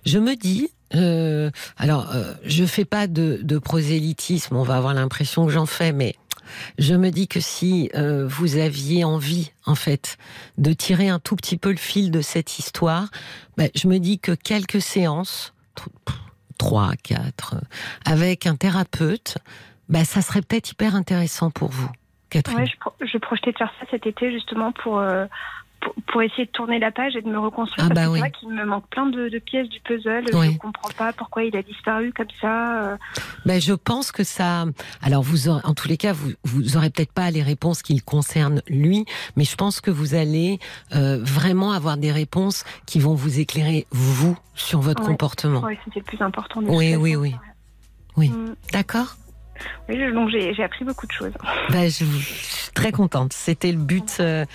[0.04, 2.12] Je me dis, euh, alors,
[2.44, 6.16] je fais pas de, de, prosélytisme, on va avoir l'impression que j'en fais, mais
[6.78, 10.18] je me dis que si euh, vous aviez envie, en fait,
[10.58, 13.10] de tirer un tout petit peu le fil de cette histoire,
[13.58, 15.54] ben, je me dis que quelques séances,
[16.58, 17.56] trois, quatre,
[18.06, 19.38] avec un thérapeute,
[19.90, 21.90] ben, ça serait peut-être hyper intéressant pour vous.
[22.32, 22.60] Catherine.
[22.60, 25.26] Ouais, je, je, projetais de faire ça cet été justement pour euh,
[26.08, 27.88] pour, essayer de tourner la page et de me reconstruire.
[27.90, 30.24] Ah bah vrai qu'il me manque plein de, pièces du puzzle.
[30.32, 32.98] Je ne comprends pas pourquoi il a disparu comme ça.
[33.46, 34.66] Ben, je pense que ça.
[35.02, 38.02] Alors, vous en tous les cas, vous, vous aurez peut-être pas les réponses qui le
[38.02, 39.06] concernent lui,
[39.36, 40.60] mais je pense que vous allez
[40.96, 45.62] euh, vraiment avoir des réponses qui vont vous éclairer, vous, sur votre comportement.
[45.66, 46.62] Oui, c'était le plus important.
[46.64, 47.36] Oui, oui, oui.
[48.18, 48.30] Oui.
[48.30, 48.56] Mm.
[48.74, 49.16] D'accord?
[49.90, 51.34] Oui, donc j'ai appris beaucoup de choses.
[51.70, 53.34] Bah, je, suis très contente.
[53.34, 54.18] C'était le but.
[54.20, 54.46] Euh,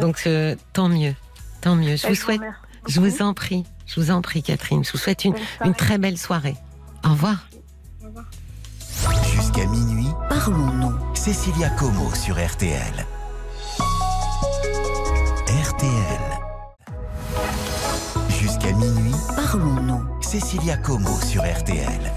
[0.00, 1.14] donc euh, tant mieux,
[1.60, 1.96] tant mieux.
[1.96, 2.40] Je bah, vous souhaite.
[2.88, 4.84] Je vous en prie, je vous en prie, Catherine.
[4.84, 5.34] Je vous souhaite une,
[5.64, 6.56] une très belle soirée.
[7.04, 7.46] Au revoir.
[9.34, 11.14] Jusqu'à minuit, parlons-nous.
[11.14, 13.06] Cécilia Como sur RTL.
[15.48, 16.42] RTL.
[18.40, 20.22] Jusqu'à minuit, parlons-nous.
[20.22, 22.12] Cécilia Como sur RTL.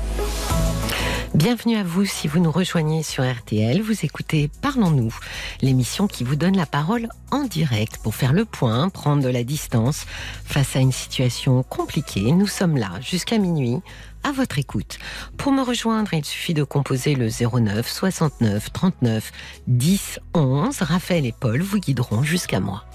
[1.35, 3.81] Bienvenue à vous si vous nous rejoignez sur RTL.
[3.81, 5.13] Vous écoutez Parlons-nous,
[5.61, 9.43] l'émission qui vous donne la parole en direct pour faire le point, prendre de la
[9.43, 10.05] distance
[10.45, 12.31] face à une situation compliquée.
[12.31, 13.79] Nous sommes là jusqu'à minuit
[14.23, 14.97] à votre écoute.
[15.35, 19.33] Pour me rejoindre, il suffit de composer le 09 69 39
[19.67, 20.81] 10 11.
[20.83, 22.85] Raphaël et Paul vous guideront jusqu'à moi.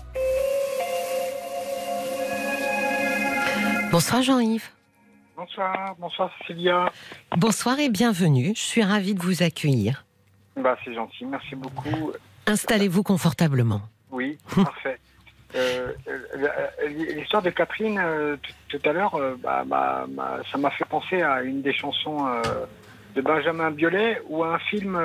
[3.93, 4.71] Bonsoir Jean-Yves.
[5.41, 6.93] Bonsoir, bonsoir Cécilia.
[7.35, 8.53] Bonsoir et bienvenue.
[8.55, 10.05] Je suis ravie de vous accueillir.
[10.55, 12.13] Bah, c'est gentil, merci beaucoup.
[12.47, 13.81] Installez-vous confortablement.
[14.11, 14.99] Oui, parfait.
[15.55, 18.37] Euh, euh, l'histoire de Catherine euh,
[18.69, 22.19] tout à l'heure, bah, bah, bah, ça m'a fait penser à une des chansons
[23.15, 25.01] de Benjamin Biolay ou à un film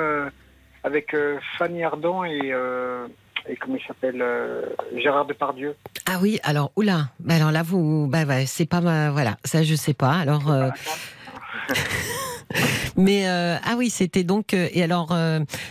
[0.84, 1.16] avec
[1.56, 2.52] Fanny Ardant et
[3.48, 4.62] et comment il s'appelle euh,
[4.96, 5.76] Gérard Depardieu.
[6.06, 9.62] Ah oui, alors oula, bah alors là vous, bah, bah, c'est pas ma, voilà, ça
[9.62, 10.12] je sais pas.
[10.12, 10.50] Alors.
[10.50, 10.70] Euh,
[12.96, 15.16] mais euh, ah oui, c'était donc et alors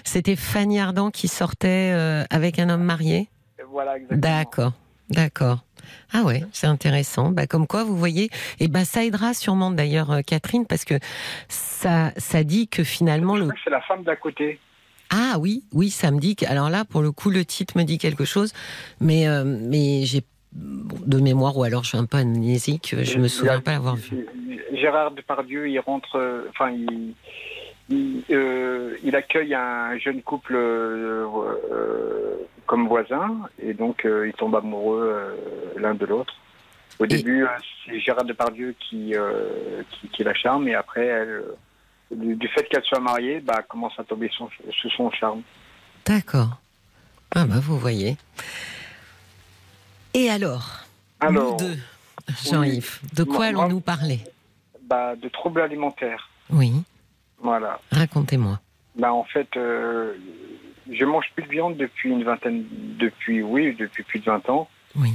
[0.03, 1.91] c'était Fanny Ardant qui sortait
[2.29, 3.29] avec un homme marié?
[3.69, 4.21] Voilà, exactement.
[4.21, 4.73] D'accord,
[5.09, 5.59] d'accord.
[6.13, 7.31] Ah ouais, c'est intéressant.
[7.31, 10.95] Bah, comme quoi, vous voyez, et ben ça aidera sûrement d'ailleurs Catherine parce que
[11.47, 13.49] ça, ça dit que finalement le.
[13.63, 14.59] C'est la femme d'à côté.
[15.09, 16.35] Ah oui, oui, ça me dit.
[16.47, 18.53] Alors là, pour le coup, le titre me dit quelque chose,
[18.99, 20.21] mais euh, mais j'ai
[20.53, 24.25] de mémoire ou alors je suis un peu amnésique, je me souviens pas l'avoir vu.
[24.71, 27.13] Gérard Depardieu, il rentre, euh, enfin il
[28.31, 30.57] euh, il, accueille un jeune couple
[32.65, 35.13] comme voisin et donc ils tombent amoureux
[35.75, 36.33] l'un de l'autre.
[36.99, 37.45] Au début,
[37.85, 39.13] c'est Gérard Depardieu qui,
[39.91, 41.43] qui, qui la charme et après elle
[42.11, 45.41] du, fait qu'elle soit mariée, bah, commence à tomber sous son charme.
[46.05, 46.57] D'accord.
[47.33, 48.15] Ah bah vous voyez.
[50.13, 50.85] Et alors,
[51.19, 51.77] alors nous deux,
[52.45, 54.19] Jean-Yves, de quoi allons-nous parler?
[54.83, 56.29] bah, De troubles alimentaires.
[56.49, 56.71] Oui.
[57.39, 57.79] Voilà.
[57.91, 58.59] Racontez-moi.
[58.95, 60.13] Bah, en fait, euh,
[60.89, 62.63] je mange plus de viande depuis une vingtaine,
[62.97, 64.69] depuis oui, depuis plus de 20 ans.
[64.95, 65.11] Oui.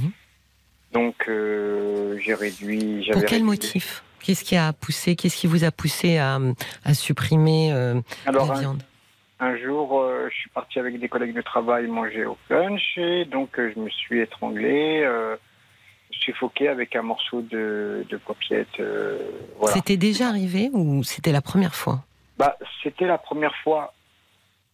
[0.93, 3.09] Donc euh, j'ai réduit.
[3.13, 4.03] Pour quel réduit- motif?
[4.23, 6.39] Qu'est-ce qui a poussé Qu'est-ce qui vous a poussé à,
[6.83, 8.83] à supprimer euh, Alors la viande?
[9.43, 13.25] un jour, euh, je suis parti avec des collègues de travail manger au punch et
[13.25, 15.03] donc euh, je me suis étranglé,
[16.11, 18.19] suffoqué avec un morceau de, de
[19.57, 19.73] voilà.
[19.73, 22.03] C'était déjà arrivé ou c'était la première fois?
[22.37, 23.93] Bah, c'était la première fois.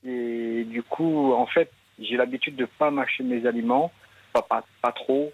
[0.05, 3.91] Et du coup, en fait, j'ai l'habitude de pas mâcher mes aliments,
[4.33, 5.31] pas, pas, pas trop,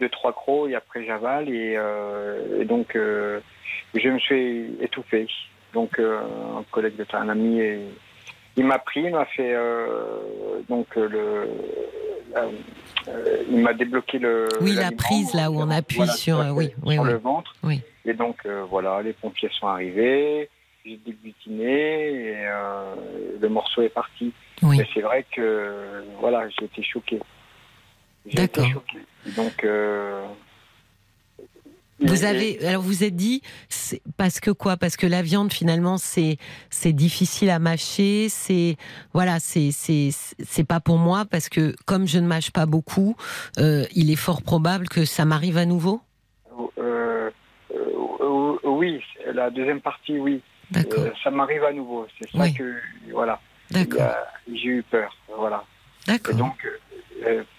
[0.00, 1.48] deux, trois crocs, et après j'avale.
[1.48, 3.40] Et, euh, et donc, euh,
[3.94, 5.26] je me suis étouffé.
[5.74, 6.18] Donc, euh,
[6.58, 7.80] un collègue de un ami, et,
[8.56, 9.54] il m'a pris, il m'a fait.
[10.68, 11.48] donc, le.
[13.50, 14.48] il m'a débloqué le.
[14.60, 17.08] Oui, la prise, là, où on appuie Voilà, sur, oui, oui, sur oui.
[17.08, 17.54] le ventre.
[17.62, 17.82] Oui.
[18.04, 20.48] Et donc, voilà, les pompiers sont arrivés,
[20.84, 22.48] j'ai débutiné et
[23.40, 24.32] le morceau est parti.
[24.62, 27.20] Mais c'est vrai que, voilà, j'ai été choqué.
[28.34, 28.66] D'accord.
[29.36, 30.24] Donc, euh,
[32.00, 33.42] Vous avez, alors vous êtes dit,
[34.16, 34.76] parce que quoi?
[34.76, 36.36] Parce que la viande finalement c'est
[36.70, 38.76] c'est difficile à mâcher, c'est
[39.12, 43.16] voilà, c'est c'est c'est pas pour moi parce que comme je ne mâche pas beaucoup,
[43.58, 46.00] euh, il est fort probable que ça m'arrive à nouveau?
[46.78, 47.30] euh,
[47.74, 49.00] euh, oui,
[49.34, 50.40] la deuxième partie, oui.
[50.70, 52.06] D'accord, ça m'arrive à nouveau.
[52.20, 52.54] C'est ça Oui.
[52.54, 52.76] que,
[53.10, 54.14] voilà, d'accord,
[54.46, 55.16] j'ai eu peur.
[55.36, 55.64] Voilà.
[56.06, 56.36] D'accord.
[56.36, 56.66] donc,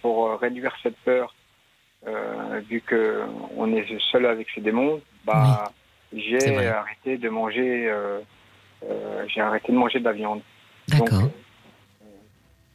[0.02, 1.34] pour réduire cette peur,
[2.08, 3.24] euh, vu que
[3.58, 5.72] on est seul avec ces démons, bah,
[6.14, 7.88] j'ai arrêté de manger.
[7.90, 8.20] euh,
[8.90, 10.42] euh, j'ai arrêté de manger de la viande.
[10.98, 11.24] Donc, D'accord.
[11.26, 12.06] euh,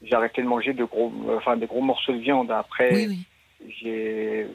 [0.02, 2.50] j'ai arrêté de manger de gros, enfin des gros morceaux de viande.
[2.50, 3.26] Après, Oui, oui.
[3.80, 4.46] j'ai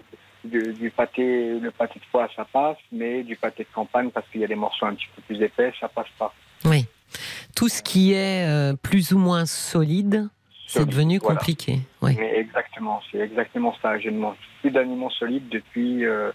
[0.44, 4.28] du, du pâté, le pâté de foie, ça passe, mais du pâté de campagne, parce
[4.30, 6.34] qu'il y a des morceaux un petit peu plus épais, ça passe pas.
[6.66, 6.86] Oui.
[7.56, 10.30] Tout ce qui est euh, plus ou moins solide,
[10.72, 11.36] c'est devenu voilà.
[11.40, 11.80] compliqué.
[12.02, 12.16] Oui.
[12.18, 13.98] Mais exactement, c'est exactement ça.
[14.00, 16.32] Je ne mange plus d'aliments solides depuis, euh,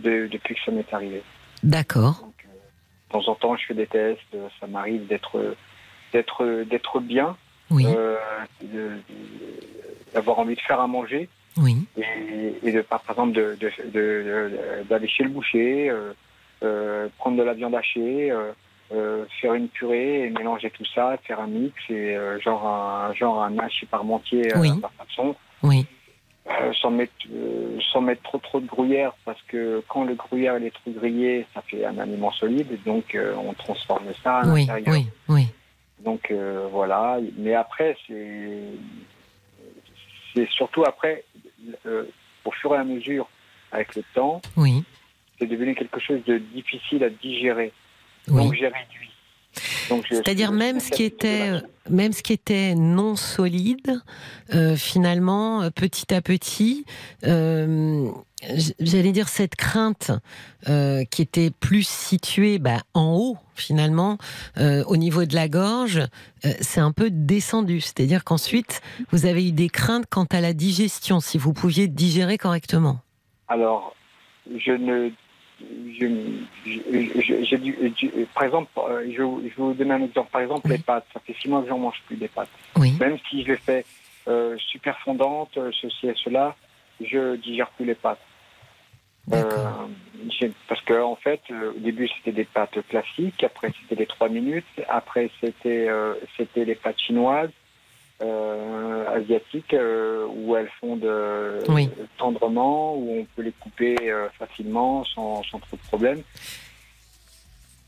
[0.00, 1.22] de- depuis que ça m'est arrivé.
[1.62, 2.22] D'accord.
[2.22, 2.46] Euh,
[3.08, 4.20] de temps en temps, je fais des tests.
[4.34, 5.54] euh, Ça m'arrive d'être,
[6.12, 7.36] d'être, d'être bien,
[7.70, 7.84] Oui.
[7.86, 8.16] euh,
[10.14, 11.76] d'avoir envie de faire à manger Oui.
[11.96, 13.56] et, et de par exemple, de-
[13.92, 15.92] de- d'aller chez le boucher,
[17.18, 18.32] prendre de la viande hachée,
[19.40, 23.42] faire une purée et mélanger tout ça, faire un mix et euh, genre un genre
[23.42, 24.80] un hachis parmentier euh, Oui.
[24.80, 25.34] par façon.
[25.62, 25.86] Oui.
[26.46, 30.58] Euh, sans mettre euh, sans mettre trop trop de gruyère parce que quand le gruyère
[30.58, 34.46] il est trop grillé ça fait un aliment solide donc euh, on transforme ça à
[34.48, 34.66] Oui.
[34.66, 35.06] l'intérieur Oui.
[35.30, 35.46] Oui.
[36.00, 38.60] donc euh, voilà mais après c'est
[40.34, 41.24] c'est surtout après
[41.86, 42.04] euh,
[42.44, 43.26] au fur et à mesure
[43.72, 44.84] avec le temps Oui.
[45.38, 47.72] c'est devenu quelque chose de difficile à digérer
[48.28, 48.42] Oui.
[48.42, 51.52] donc j'ai réduit C'est-à-dire même ce qui était,
[51.88, 54.00] même ce qui était non solide,
[54.54, 56.84] euh, finalement, euh, petit à petit,
[57.24, 58.08] euh,
[58.80, 60.10] j'allais dire cette crainte
[60.68, 64.18] euh, qui était plus située bah, en haut, finalement,
[64.56, 66.02] au niveau de la gorge,
[66.60, 67.80] c'est un peu descendu.
[67.80, 72.36] C'est-à-dire qu'ensuite, vous avez eu des craintes quant à la digestion, si vous pouviez digérer
[72.36, 72.98] correctement.
[73.46, 73.94] Alors,
[74.50, 75.10] je ne.
[75.98, 76.06] Je,
[76.66, 80.30] je- par exemple, euh, je, vous donner un exemple.
[80.30, 80.76] Par exemple, Oui.
[80.76, 81.06] les pâtes.
[81.12, 82.48] Ça fait six mois que j'en mange plus des pâtes.
[82.76, 82.94] Oui.
[83.00, 83.84] Même si je les fais
[84.28, 86.54] euh, super fondantes, euh, ceci et cela,
[87.00, 88.20] je digère plus les pâtes.
[89.32, 89.62] Euh,
[90.68, 94.28] parce que en fait, euh, au début c'était des pâtes classiques, après c'était les trois
[94.28, 95.88] minutes, après c'était
[96.36, 97.50] c'était les pâtes chinoises,
[98.24, 101.88] euh, asiatiques, euh, où elles fondent euh, Oui.
[102.18, 106.22] tendrement, où on peut les couper euh, facilement sans, sans trop de problèmes.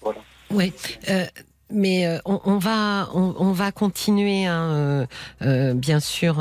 [0.01, 0.21] Voilà.
[0.51, 0.73] Oui,
[1.09, 1.25] euh,
[1.71, 5.07] mais euh, on, on va on, on va continuer, hein, euh,
[5.43, 6.37] euh, bien sûr,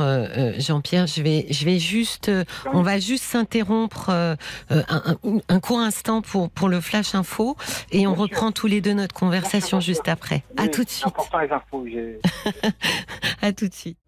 [0.58, 1.06] Jean-Pierre.
[1.06, 4.36] Je vais je vais juste, euh, on va juste s'interrompre un,
[4.70, 7.56] un- un court instant pour pour le flash info
[7.90, 8.22] et on sûr.
[8.22, 10.44] reprend tous les deux notre conversation Bien juste après.
[10.56, 11.06] À Oui, tout de suite.
[11.38, 11.84] les infos.
[13.42, 13.98] À tout de suite.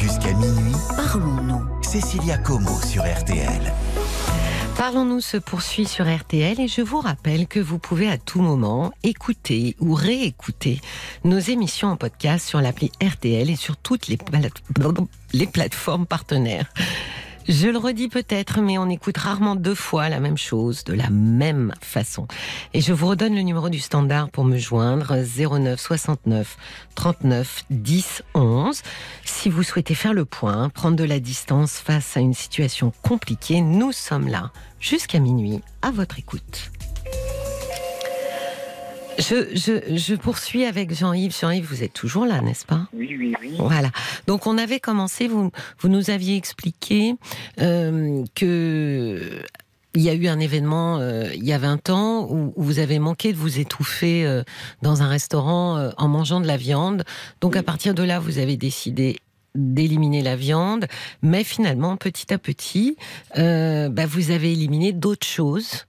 [0.00, 1.82] Jusqu'à minuit, parlons-nous.
[1.82, 3.72] Cécilia Como sur RTL.
[4.78, 8.92] Parlons-nous se poursuit sur RTL et je vous rappelle que vous pouvez à tout moment
[9.02, 10.80] écouter ou réécouter
[11.24, 14.16] nos émissions en podcast sur l'appli RTL et sur toutes les,
[15.32, 16.72] les plateformes partenaires.
[17.48, 21.08] Je le redis peut-être, mais on écoute rarement deux fois la même chose de la
[21.08, 22.28] même façon.
[22.74, 26.58] Et je vous redonne le numéro du standard pour me joindre 09 69
[26.94, 28.82] 39 10 11.
[29.24, 33.62] Si vous souhaitez faire le point, prendre de la distance face à une situation compliquée,
[33.62, 36.70] nous sommes là jusqu'à minuit à votre écoute.
[39.18, 41.36] Je, je, je poursuis avec Jean-Yves.
[41.38, 42.88] Jean-Yves, vous êtes toujours là, n'est-ce pas?
[42.92, 43.56] Oui, oui, oui.
[43.58, 43.90] Voilà.
[44.26, 45.50] Donc on avait commencé, vous,
[45.80, 47.14] vous nous aviez expliqué
[47.60, 49.42] euh, que
[49.94, 52.78] il y a eu un événement euh, il y a 20 ans où, où vous
[52.78, 54.44] avez manqué de vous étouffer euh,
[54.82, 57.04] dans un restaurant euh, en mangeant de la viande.
[57.40, 59.18] Donc à partir de là, vous avez décidé
[59.54, 60.86] d'éliminer la viande,
[61.22, 62.96] mais finalement, petit à petit,
[63.36, 65.86] euh, bah, vous avez éliminé d'autres choses,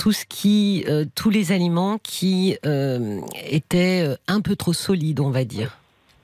[0.00, 3.20] tout ce qui, euh, tous les aliments qui euh,
[3.50, 5.76] étaient euh, un peu trop solides, on va dire.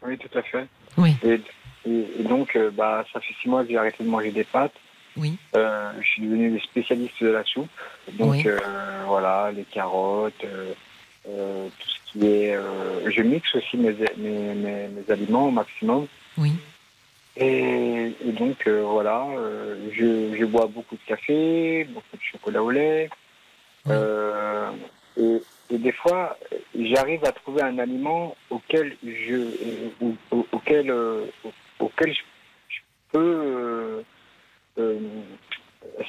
[0.02, 0.66] Oui, tout à fait.
[0.96, 1.12] Oui.
[1.22, 1.38] Et,
[1.86, 4.44] et- et donc, euh, bah, ça fait six mois que j'ai arrêté de manger des
[4.44, 4.72] pâtes.
[5.18, 5.36] Oui.
[5.54, 7.68] Je suis devenu des spécialistes de la soupe.
[8.14, 8.44] Donc, Oui.
[9.06, 10.32] voilà, les carottes,
[11.24, 12.58] tout ce qui est.
[13.14, 16.06] je mixe aussi mes, mes, mes, mes aliments au maximum.
[16.38, 16.52] Oui.
[17.36, 19.26] Et, et donc, voilà,
[19.92, 23.08] je, je bois beaucoup de café, beaucoup de chocolat au lait.
[23.86, 23.92] Oui.
[23.94, 24.70] Euh,
[25.16, 26.36] et, et des fois,
[26.78, 31.26] j'arrive à trouver un aliment auquel je, au- au- auquel, euh,
[31.78, 32.20] auquel je,
[32.68, 32.80] je
[33.12, 34.02] peux.
[34.78, 34.98] euh,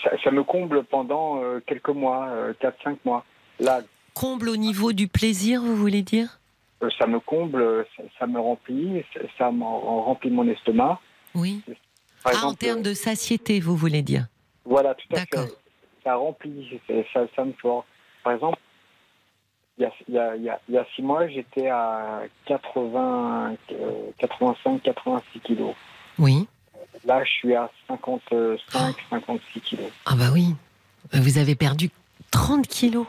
[0.04, 2.30] ça, ça me comble pendant quelques mois,
[2.62, 3.24] 4-5 mois.
[3.60, 3.82] Là,
[4.14, 6.40] Comble au niveau du plaisir, vous voulez dire?
[7.00, 11.00] ça me comble, ça, ça me remplit, ça, ça remplit mon estomac.
[11.36, 11.62] Oui.
[12.24, 14.28] Par Ah, en termes de satiété, vous voulez dire?
[14.66, 15.48] Voilà, tout à D'accord.
[16.08, 16.80] Ça remplit,
[17.14, 17.86] ça, ça me force.
[18.24, 18.58] Par exemple,
[19.78, 20.18] il y a, il y
[20.50, 25.76] a- il y a- six mois, j'étais à 80, euh, 85, 86 kilos.
[26.18, 26.48] Oui.
[27.04, 29.92] Là, je suis à 55, 56 kilos.
[30.06, 30.56] Ah bah oui.
[31.12, 31.90] Vous avez perdu
[32.32, 33.06] 30 kilos.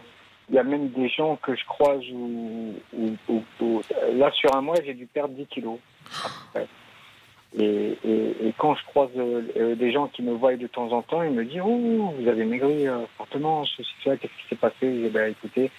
[0.49, 3.83] Il y a même des gens que je croise où, où- où- où-
[4.15, 5.79] là, sur un mois, j'ai dû perdre 10 kilos.
[7.59, 10.93] Et, et- et quand je croise euh, euh, des gens qui me voient de temps
[10.93, 14.49] en temps, ils me disent Oh, vous avez maigri euh, fortement, ceci, cela, qu'est-ce qui
[14.51, 14.75] s'est passé?
[14.83, 15.71] Je dis Ben écoutez,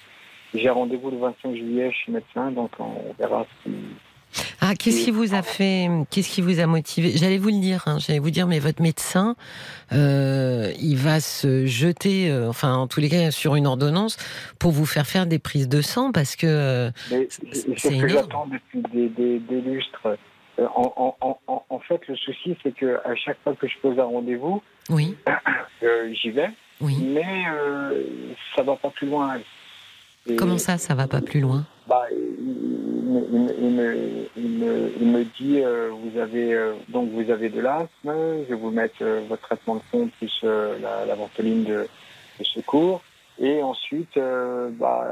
[0.53, 3.75] j'ai rendez-vous le 25 juillet chez le médecin, donc on verra ce qui.
[4.61, 7.13] Ah, qu'est-ce qui vous a fait Qu'est-ce qui vous a motivé?
[7.15, 7.83] J'allais vous le dire.
[7.87, 9.35] hein, J'allais vous dire, mais votre médecin,
[9.91, 14.17] euh, il va se jeter, euh, enfin, en tous les cas, sur une ordonnance
[14.59, 16.45] pour vous faire faire des prises de sang parce que.
[16.47, 20.17] euh, Mais C'est- ce que j'attends depuis des, des- des lustres.
[20.59, 23.77] Euh, En, en- en- en fait, le souci, c'est que à chaque fois que je
[23.81, 25.15] pose un rendez-vous, oui,
[25.83, 26.49] euh, j'y vais.
[26.81, 26.97] oui.
[27.01, 28.03] mais euh,
[28.55, 29.37] ça va pas plus loin.
[30.27, 31.65] Et, Comment ça, ça va pas plus loin?
[31.87, 36.73] Bah, il, me, il me- il me- il me- il me dit euh, vous avez
[36.89, 37.89] donc vous avez de l'asthme,
[38.43, 41.87] je vais vous mettre votre traitement de fond plus la, la ventoline de,
[42.39, 43.01] de secours.
[43.41, 45.07] Et ensuite, euh, bah,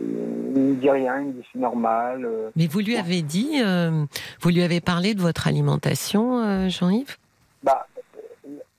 [0.00, 2.24] il me dit rien, il me dit c'est normal.
[2.24, 2.50] euh.
[2.56, 4.04] Mais vous lui avez dit, euh,
[4.40, 7.16] vous lui avez parlé de votre alimentation, euh, Jean-Yves?
[7.62, 7.86] Bah,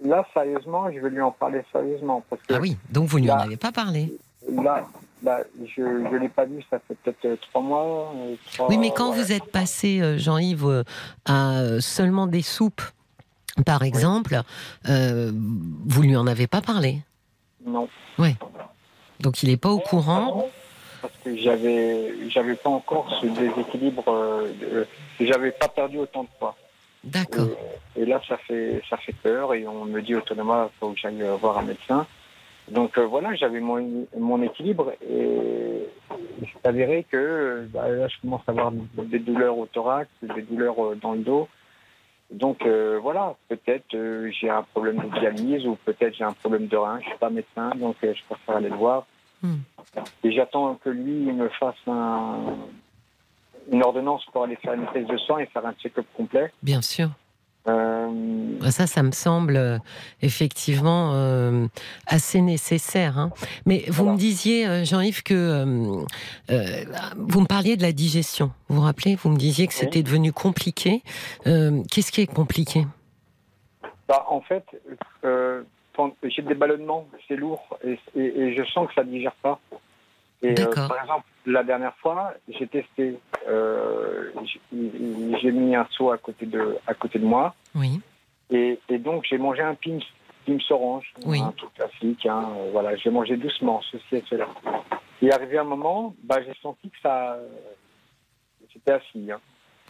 [0.03, 3.31] là, sérieusement, je vais lui en parler sérieusement parce que Ah oui, donc vous lui
[3.31, 4.11] en avez pas parlé.
[4.51, 4.83] là,
[5.23, 8.11] je ne l'ai pas vu, ça fait peut-être trois mois.
[8.53, 9.15] trois- Oui, mais quand ouais.
[9.17, 10.83] vous êtes passé, Jean-Yves,
[11.25, 12.81] à seulement des soupes,
[13.65, 14.41] par exemple,
[14.83, 16.99] vous lui en avez pas parlé?
[17.65, 17.87] Non.
[19.21, 20.49] Donc il n'est pas au courant.
[21.01, 24.87] Parce que j'avais, j'avais pas encore ce déséquilibre, euh, de-
[25.25, 26.55] j'avais pas perdu autant de poids.
[27.03, 27.47] D'accord.
[27.95, 30.89] Et, et là, ça fait, ça fait peur et on me dit autonoma, il faut
[30.91, 32.05] que j'aille euh, voir un médecin.
[32.69, 35.87] Donc euh, voilà, j'avais mon, mon équilibre et
[36.39, 40.07] il s'est avéré que euh, bah, là, je commence à avoir des douleurs au thorax,
[40.21, 41.47] des douleurs euh, dans le dos.
[42.29, 46.67] Donc euh, voilà, peut-être euh, j'ai un problème de dialyse ou peut-être j'ai un problème
[46.67, 46.99] de rein.
[47.01, 49.07] Je suis pas médecin, donc euh, je préfère aller le voir.
[49.43, 49.57] Hmm.
[50.23, 52.55] Et j'attends que lui me fasse un,
[53.71, 56.51] une ordonnance pour aller faire une prise de sang et faire un check-up complet.
[56.63, 57.09] Bien sûr.
[57.67, 59.77] Euh, Ça, ça me semble euh,
[60.23, 61.67] effectivement euh,
[62.07, 63.19] assez nécessaire.
[63.19, 63.31] hein.
[63.67, 64.13] Mais vous Voilà.
[64.13, 65.33] me disiez, Jean-Yves, que
[66.49, 66.83] euh,
[67.17, 68.51] vous me parliez de la digestion.
[68.67, 69.79] Vous vous rappelez Vous me disiez que Oui.
[69.79, 71.03] c'était devenu compliqué.
[71.45, 72.87] Qu'est-ce qui est compliqué?
[74.07, 74.65] Bah, en fait,
[76.01, 79.35] quand j'ai des ballonnements, c'est lourd et, et- et je sens que ça ne digère
[79.41, 79.59] pas.
[80.41, 84.31] Et, euh, par exemple, la dernière fois, j'ai testé, euh,
[84.73, 88.01] j'ai- mis un seau à côté de, à côté de moi Oui.
[88.49, 89.99] et, et donc j'ai mangé un Pims,
[90.45, 91.39] Pims orange, Oui.
[91.41, 92.25] un truc classique.
[92.25, 94.47] hein, voilà, j'ai mangé doucement, ceci et cela.
[95.21, 97.37] Et arrivé un moment, bah, j'ai senti que ça,
[98.73, 99.31] j'étais assis.
[99.31, 99.39] hein.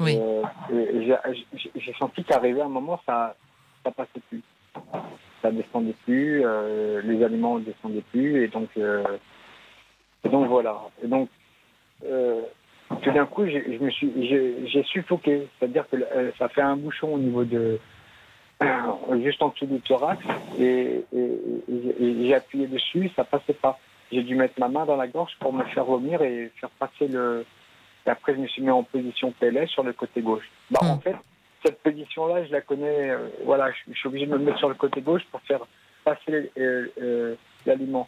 [0.01, 0.17] Oui.
[0.19, 0.43] Euh,
[1.79, 3.35] j'ai- senti qu'arrivé un moment, ça
[3.83, 4.43] ça passait plus.
[5.41, 9.03] Ça descendait plus, euh, les aliments ne descendaient plus, et donc, euh,
[10.23, 10.77] et donc voilà.
[11.03, 11.29] Et donc,
[12.05, 12.41] euh,
[13.01, 15.47] tout d'un coup, j'ai- je me suis, j'ai j'ai suffoqué.
[15.57, 15.97] C'est-à-dire que
[16.37, 17.79] ça fait un bouchon au niveau de,
[19.23, 20.21] juste en dessous du thorax,
[20.59, 23.79] et, et- et j'ai- appuyé dessus, ça passait pas.
[24.13, 27.07] j'ai dû mettre ma main dans la gorge pour me faire vomir et faire passer
[27.07, 27.45] le.
[28.05, 30.43] Et après, je me suis mis en position PLS sur le côté gauche.
[30.69, 30.87] Bah, Hmm.
[30.89, 31.15] En fait,
[31.63, 33.11] cette position-là, je la connais.
[33.11, 35.61] euh, voilà, je, je suis obligé de me mettre sur le côté gauche pour faire
[36.03, 37.35] passer euh, euh,
[37.65, 38.07] l'aliment.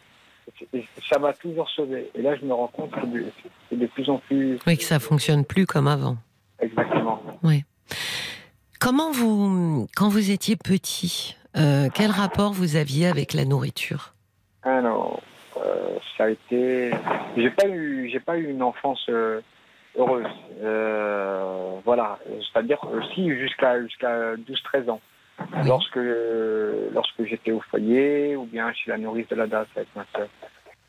[0.72, 2.10] Et ça m'a toujours sauvé.
[2.14, 3.00] Et là, je me rends compte que
[3.70, 4.58] c'est de plus en plus.
[4.66, 6.16] Oui, que ça fonctionne plus comme avant.
[6.60, 7.22] Exactement.
[8.78, 14.12] Comment vous, quand vous étiez petit, euh, quel rapport vous aviez avec la nourriture?
[14.62, 15.22] Alors,
[15.56, 16.90] euh, ça a été.
[17.36, 19.40] J'ai pas eu, j'ai pas eu une enfance euh,
[19.96, 20.26] heureuse.
[20.62, 25.00] Euh, voilà, c'est-à-dire aussi jusqu'à jusqu'à 12-13 ans.
[25.40, 25.66] Oui.
[25.66, 25.98] Lorsque
[26.92, 30.28] lorsque j'étais au foyer ou bien chez la nourrice de la DAS avec ma sœur.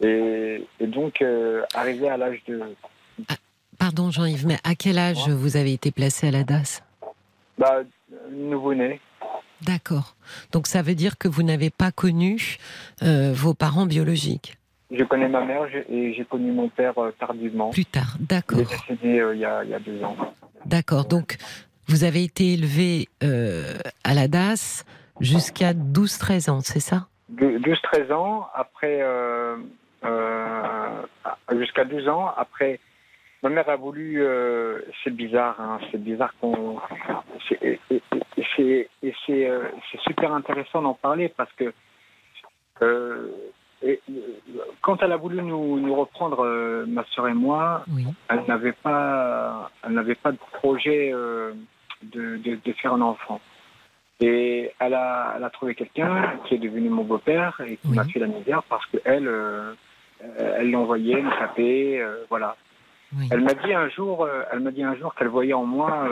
[0.02, 2.62] Et, et donc euh, arrivé à l'âge de
[3.78, 6.82] Pardon Jean-Yves, mais à quel âge vous avez été placé à la DAS?
[7.58, 7.82] Bah,
[8.32, 9.00] nouveau-né.
[9.62, 10.16] D'accord.
[10.52, 12.58] Donc ça veut dire que vous n'avez pas connu
[13.04, 14.58] euh, vos parents biologiques?
[14.92, 17.72] Je connais ma mère et j'ai connu mon père euh, tardivement.
[17.72, 18.18] plus tard.
[18.20, 18.60] Il D'accord.
[18.60, 20.16] est décédé euh, il y, a, il y a deux ans.
[20.66, 21.06] D'accord.
[21.06, 21.38] Donc
[21.88, 24.86] vous avez été élevé euh, à la DAS
[25.20, 27.08] jusqu'à 12-13 ans, c'est ça?
[27.34, 29.56] 12-13 ans, après, euh,
[31.58, 32.80] jusqu'à 12 ans, après,
[33.42, 34.24] ma mère a voulu,
[35.04, 36.80] c'est bizarre, hein, c'est bizarre qu'on,
[37.50, 38.02] c'est, et,
[38.56, 38.88] c'est,
[40.04, 41.74] super intéressant d'en parler parce que
[43.86, 44.22] et, euh,
[44.82, 48.06] quand elle a voulu nous, nous reprendre, euh, ma soeur et moi, Oui.
[48.30, 51.54] elle n'avait pas, elle n'avait pas de projet euh,
[52.04, 53.40] de, de, de faire un enfant.
[54.22, 57.96] Et elle a, elle a trouvé quelqu'un qui est devenu mon beau-père et qui Oui.
[57.98, 59.74] m'a fait la misère parce que elle, euh,
[60.58, 62.56] elle l'envoyait me taper, voilà.
[63.18, 63.28] Oui.
[63.32, 66.08] Elle m'a dit un jour, elle m'a dit un jour qu'elle voyait en moi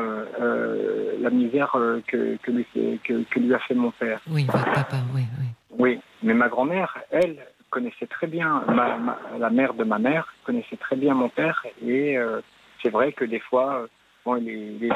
[1.19, 1.71] la misère
[2.07, 4.19] que, que, lui, fait- que, que lui a fait mon père.
[4.29, 5.47] Oui, votre papa, oui, oui.
[5.79, 7.37] Oui, mais ma grand-mère, elle,
[7.73, 11.65] connaissait très bien, ma, ma- la mère de ma mère connaissait très bien mon père
[11.83, 12.39] et euh,
[12.83, 13.87] c'est vrai que des fois, euh,
[14.23, 14.95] bon, il est, il est,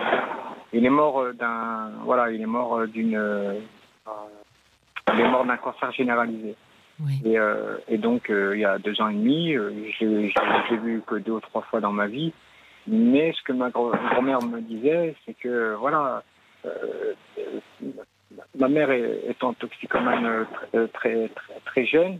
[0.73, 3.59] il est mort euh, d'un, voilà, il est mort d'une, euh,
[5.11, 6.53] il est mort d'un cancer généralisé.
[6.99, 7.19] oui.
[7.25, 10.05] Et, euh, et donc, il y a deux ans et demi, je
[10.71, 12.32] l'ai vu que deux ou trois fois dans ma vie.
[12.86, 16.21] Mais ce que ma gr- grand-mère me disait, c'est que, voilà,
[18.57, 22.19] ma mère est- étant toxicomane tr- très, très, très jeune,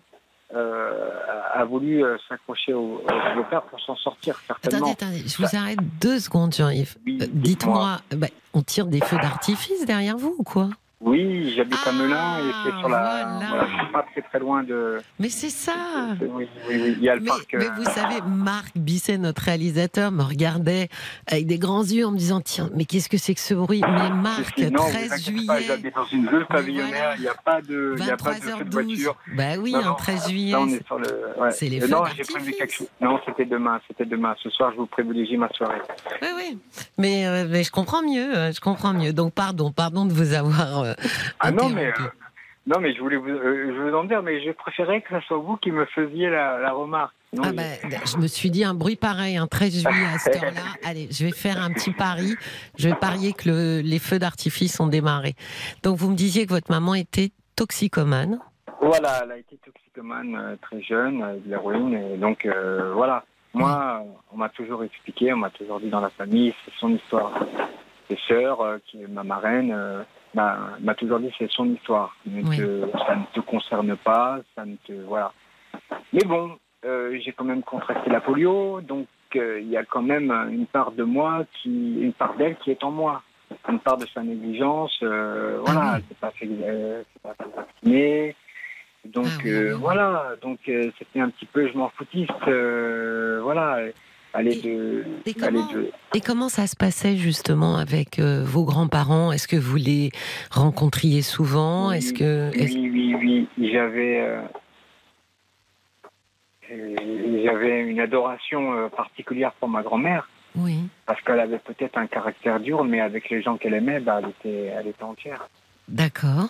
[0.54, 1.28] a
[1.58, 3.02] a voulu euh, s'accrocher au,
[3.36, 4.91] beau-père pour s'en sortir, certainement.
[4.91, 6.95] Attendez, attendez, je vous arrête deux secondes, Jean-Yves.
[7.06, 7.98] Oui, Euh, dites-moi.
[8.10, 10.70] Dites-moi, bah, on tire des feux d'artifice derrière vous ou quoi?
[11.00, 13.00] Oui, j'habite à Ah, Melun et c'est sur la.
[13.00, 13.48] voilà.
[13.50, 14.98] Voilà, pas très très loin de.
[15.20, 15.74] Mais c'est ça
[16.20, 17.54] oui, oui, oui, il y a le mais, parc.
[17.54, 20.89] mais euh, vous savez, Marc Bisset, notre réalisateur, me regardait
[21.28, 23.82] avec des grands yeux en me disant Tiens, mais qu'est-ce que c'est que ce bruit?
[23.82, 25.18] Mais Marc, non, vous 13 inquiétez pas,
[25.60, 27.16] juillet, J'habite dans une pavillonnaire, voilà.
[27.18, 28.72] il n'y a pas de, il y a pas de feu de 23h12.
[28.72, 29.16] voiture.
[29.36, 30.52] Bah oui, Non, non, 13 juillet.
[30.54, 31.06] Là, on est sur le.
[31.39, 31.52] ouais.
[31.52, 32.88] c'est les Euh, Non, j'ai prévu quelque chose.
[33.02, 34.34] Non, c'était demain, c'était demain.
[34.41, 35.78] Ce soir, je vous privilégie ma soirée.
[36.24, 36.58] Oui, oui.
[36.98, 39.14] Mais, euh, mais je comprends mieux, je comprends mieux.
[39.14, 40.87] Donc, pardon, pardon de vous avoir.
[40.92, 40.94] Euh,
[41.40, 41.88] Ah non, mais.
[41.88, 42.04] interrompu.
[42.04, 42.20] euh,
[42.68, 45.26] non, mais je voulais vous, euh, je veux en dire, mais je préférais que ce
[45.28, 47.14] soit vous qui me faisiez la, la remarque.
[47.34, 50.18] Non, Ah il- bah, je me suis dit un bruit pareil, un 13 juillet à
[50.18, 50.62] cette heure-là.
[50.84, 52.36] Allez, je vais faire un petit pari.
[52.78, 55.36] Je vais parier que le- les feux d'artifice ont démarré.
[55.84, 58.40] Donc, vous me disiez que votre maman était toxicomane.
[58.82, 63.24] Voilà, elle a été toxicomane euh, très jeune, euh, de l'héroïne, et donc euh, voilà.
[63.54, 66.90] Moi, euh, on m'a toujours expliqué, on m'a toujours dit dans la famille, c'est son
[66.94, 67.32] histoire.
[68.10, 70.04] Ses sœurs, euh, qui est ma marraine, euh,
[70.38, 72.16] m'a m'a toujours dit c'est son histoire.
[72.26, 72.58] Oui.
[73.06, 75.32] ça ne te concerne pas, ça ne te voilà.
[76.14, 80.02] Mais bon, euh, j'ai quand même contracté la polio, donc euh, il y a quand
[80.14, 83.22] même une part de moi qui, une part d'elle qui est en moi,
[83.70, 84.98] une part de sa négligence.
[85.04, 86.04] euh, voilà, Ah oui.
[86.08, 88.36] s'est pas fait, s'est pas fait vacciner.
[89.06, 92.32] Donc Ah oui, voilà, donc c'était un petit peu je m'en foutiste,
[93.48, 93.80] voilà,
[94.38, 98.64] aller de, et aller comment- de, Et comment ça se passait justement avec euh, vos
[98.64, 99.32] grands-parents?
[99.32, 100.12] Est-ce que vous les
[100.52, 101.92] rencontriez souvent?
[101.92, 103.70] Est-ce que Oui, oui, oui.
[103.72, 104.42] J'avais, euh,
[106.72, 106.96] euh,
[107.46, 112.84] j'avais une adoration particulière pour ma grand-mère oui parce qu'elle avait peut-être un caractère dur,
[112.84, 115.48] mais avec les gens qu'elle aimait, bah, elle était, elle était entière.
[115.88, 116.50] D'accord.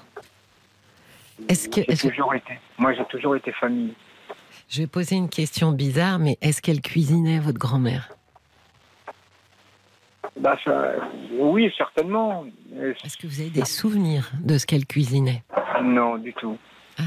[1.49, 2.53] Est-ce que- toujours été.
[2.79, 3.93] Moi, j'ai toujours été famille.
[4.69, 8.09] Je vais poser une question bizarre, mais est-ce qu'elle cuisinait votre grand-mère?
[10.39, 10.91] Bah, ça,
[11.39, 12.45] oui, certainement.
[12.75, 15.43] Euh, Est-ce que vous avez des souvenirs de ce qu'elle cuisinait?
[15.81, 16.57] Non, du tout.
[16.99, 17.03] Ah.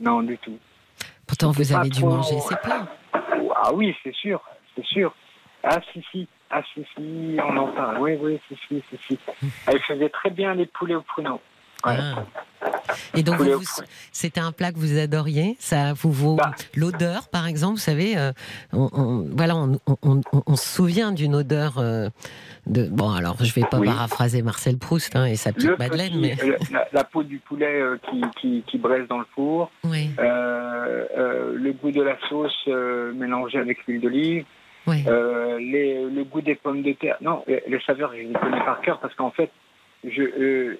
[0.00, 0.56] Non, du tout.
[1.26, 2.86] Pourtant, vous avez dû trop- manger ses plats.
[3.62, 4.40] Ah oui, c'est sûr,
[4.74, 5.14] c'est sûr.
[5.64, 7.98] Ah si, si, ah si, si, on en parle.
[7.98, 9.18] Oui, oui, si, si, si, si.
[9.66, 11.40] Elle faisait très bien les poulets au pruneau.
[11.86, 11.96] Ouais.
[11.98, 12.24] Ah.
[13.14, 13.82] Et donc, vous- vous-
[14.12, 15.56] c'était un plat que vous adoriez?
[15.58, 16.52] Ça vous vaut Bah.
[16.74, 17.74] l'odeur, par exemple?
[17.74, 18.32] Vous savez, euh,
[18.72, 22.08] on, on- voilà, on, se souvient d'une odeur euh,
[22.66, 22.84] de.
[22.88, 23.86] Bon, alors, je vais pas Oui.
[23.88, 27.22] paraphraser Marcel Proust hein, et sa petite Le Madeleine, petit- mais euh, la, la peau
[27.22, 32.16] du poulet euh, qui, qui, qui braise dans le four, oui, le goût de la
[32.28, 32.66] sauce
[33.14, 34.44] mélangée avec l'huile d'olive,
[34.86, 35.04] oui.
[35.04, 37.16] les, le goût des pommes de terre.
[37.20, 39.50] Non, les, les saveurs, je les connais par cœur parce qu'en fait,
[40.04, 40.76] je,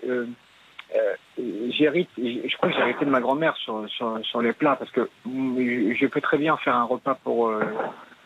[1.71, 4.91] j'hérite, je crois que j'ai hérité de ma grand-mère sur, sur, sur les plats parce
[4.91, 7.61] que mm, je, peux très bien faire un repas pour, euh,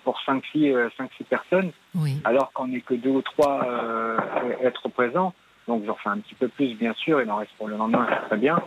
[0.05, 2.21] pour 5-6 euh, 5-6 personnes oui.
[2.25, 4.19] alors qu'on n'est que deux ou trois euh,
[4.63, 5.33] être présents.
[5.69, 8.07] Donc j'en fais un petit peu plus, bien sûr, il en reste pour le lendemain,
[8.09, 8.61] c'est très bien.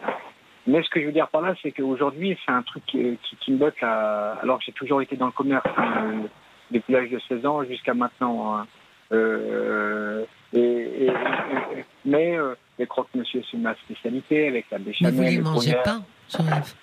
[0.66, 3.36] Mais ce que je veux dire par là, c'est qu'aujourd'hui, c'est un truc qui, qui,
[3.36, 6.24] qui me botte, là, alors que j'ai toujours été dans le commerce, hein,
[6.72, 8.56] depuis l'âge de 16 ans jusqu'à maintenant.
[8.58, 8.68] hein.
[9.12, 10.24] Euh,
[10.54, 11.14] et- et-
[12.06, 15.13] mais euh, les croque-monsieur, c'est ma spécialité, avec la Mais béchamel.
[15.15, 16.74] vous les le mangez pas, Jean-Yves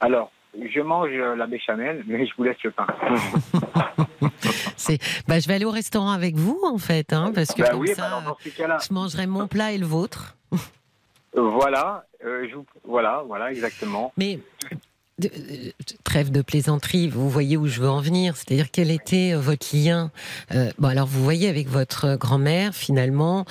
[0.00, 2.86] Alors, je mange euh, la béchamel, mais je vous laisse le pain.
[4.76, 7.70] C'est, bah, je vais aller au restaurant avec vous, en fait, hein, parce que bah
[7.70, 10.36] comme oui, bah ça, cas-là, je mangerai mon plat et le vôtre.
[11.36, 14.12] euh, voilà, euh, je vous- voilà, voilà, exactement.
[14.16, 14.38] Mais
[15.24, 15.28] euh,
[16.04, 19.74] trêve de plaisanterie, vous voyez où je veux en venir, c'est-à-dire quel était euh, votre
[19.74, 20.10] lien
[20.54, 23.44] Euh, Bon, alors vous voyez avec votre grand-mère, finalement,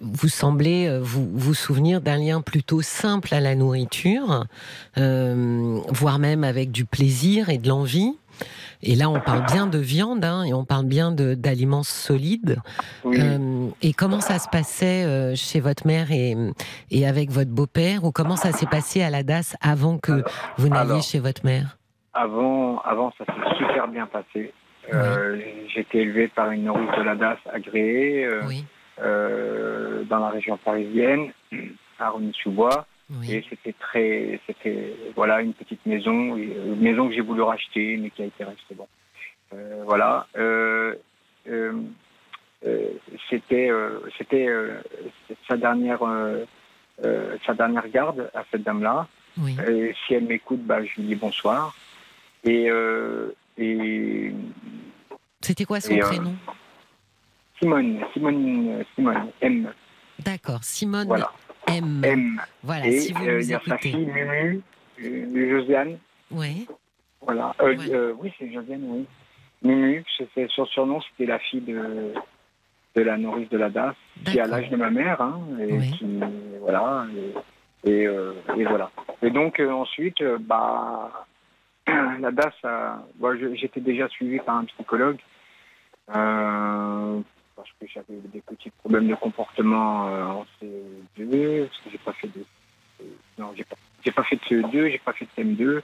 [0.00, 4.46] vous semblez euh, vous vous souvenir d'un lien plutôt simple à la nourriture,
[4.98, 8.12] euh, voire même avec du plaisir et de l'envie.
[8.82, 12.58] Et là, on parle bien de viande, hein, et on parle bien d'aliments solides.
[13.04, 13.18] Oui.
[13.20, 16.34] Euh, et comment ça se passait euh, chez votre mère et,
[16.90, 20.24] et avec votre beau-père Ou comment ça s'est passé à la DAS avant que
[20.56, 21.76] vous n'alliez chez votre mère?
[22.14, 24.52] Avant, avant, ça s'est super bien passé.
[24.92, 25.38] Euh,
[25.72, 28.64] J'ai été élevé par une nourrice de la DAS agréée Oui,
[29.00, 31.30] euh, dans la région parisienne,
[31.98, 32.86] à Rony-sous-Bois.
[33.10, 33.32] Oui.
[33.34, 38.10] Et c'était très, c'était voilà une petite maison, une maison que j'ai voulu racheter, mais
[38.10, 38.74] qui a été rachetée.
[38.74, 38.86] Bon,
[39.54, 40.26] Euh, voilà.
[40.36, 40.94] Euh,
[41.48, 41.72] euh,
[42.64, 42.88] euh,
[43.28, 44.80] c'était, euh, c'était euh,
[45.48, 46.44] sa dernière, euh,
[47.04, 49.08] euh, sa dernière garde à cette dame-là.
[49.38, 49.56] oui.
[49.68, 51.74] Et si elle m'écoute, bah, je lui dis bonsoir.
[52.44, 54.32] Et, euh, et
[55.40, 56.34] C'était quoi son et, euh, prénom?
[57.60, 59.72] Simone, Simone, Simone, M,
[60.18, 61.30] D'accord, Simone voilà,
[61.68, 62.02] M.
[62.04, 62.40] M.
[62.62, 64.60] Voilà, et si vous euh, nous y a sa fille Mumu,
[65.02, 65.98] euh, Josiane,
[66.30, 66.66] Oui,
[67.20, 67.54] voilà.
[67.60, 67.90] Euh, Ouais.
[67.90, 69.06] euh, oui, c'est Josiane, oui.
[69.62, 70.04] Mumu,
[70.48, 72.12] son surnom, c'était la fille de,
[72.96, 73.94] de la nourrice de la DAS,
[74.24, 75.90] qui a l'âge de ma mère, hein, et Oui.
[75.98, 76.20] qui,
[76.60, 77.06] voilà,
[77.84, 78.90] et, et, et voilà.
[79.22, 81.26] Et donc ensuite, bah,
[81.86, 82.54] la DAS,
[83.16, 85.18] bon, je- j'étais déjà suivi par un psychologue
[87.62, 92.12] parce que j'avais des petits problèmes de comportement euh, en C2, parce que j'ai pas
[92.12, 92.44] fait de,
[93.00, 93.04] euh,
[93.38, 93.76] non, j'ai pas,
[94.14, 95.80] pas fait de CE2, j'ai pas fait de CM2,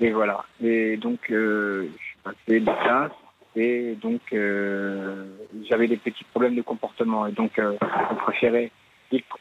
[0.00, 0.44] et voilà.
[0.62, 3.12] Et donc euh, je suis passé de classe.
[3.56, 4.34] Et donc,
[5.70, 7.24] j'avais des petits problèmes de comportement.
[7.28, 8.72] Et donc, on préférait,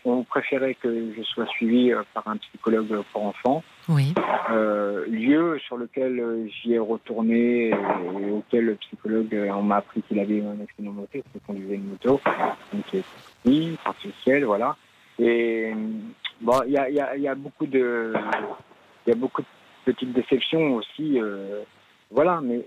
[0.06, 3.64] on préférait que je sois suivi par un psychologue pour enfants.
[3.90, 4.14] Oui,
[4.50, 9.78] Euh, lieu sur lequel euh, j'y ai retourné et auquel le psychologue, euh, on m'a
[9.78, 12.20] appris qu'il avait un accident de moto, qu'il conduisait une moto,
[12.74, 13.04] donc est
[13.44, 14.76] sorti, partiel, voilà.
[15.20, 15.76] Et euh,
[16.42, 16.78] bon, il y
[17.28, 18.14] a, beaucoup de,
[19.06, 19.48] il y a beaucoup de
[19.86, 21.64] petites déceptions aussi, euh,
[22.12, 22.40] voilà.
[22.42, 22.66] Mais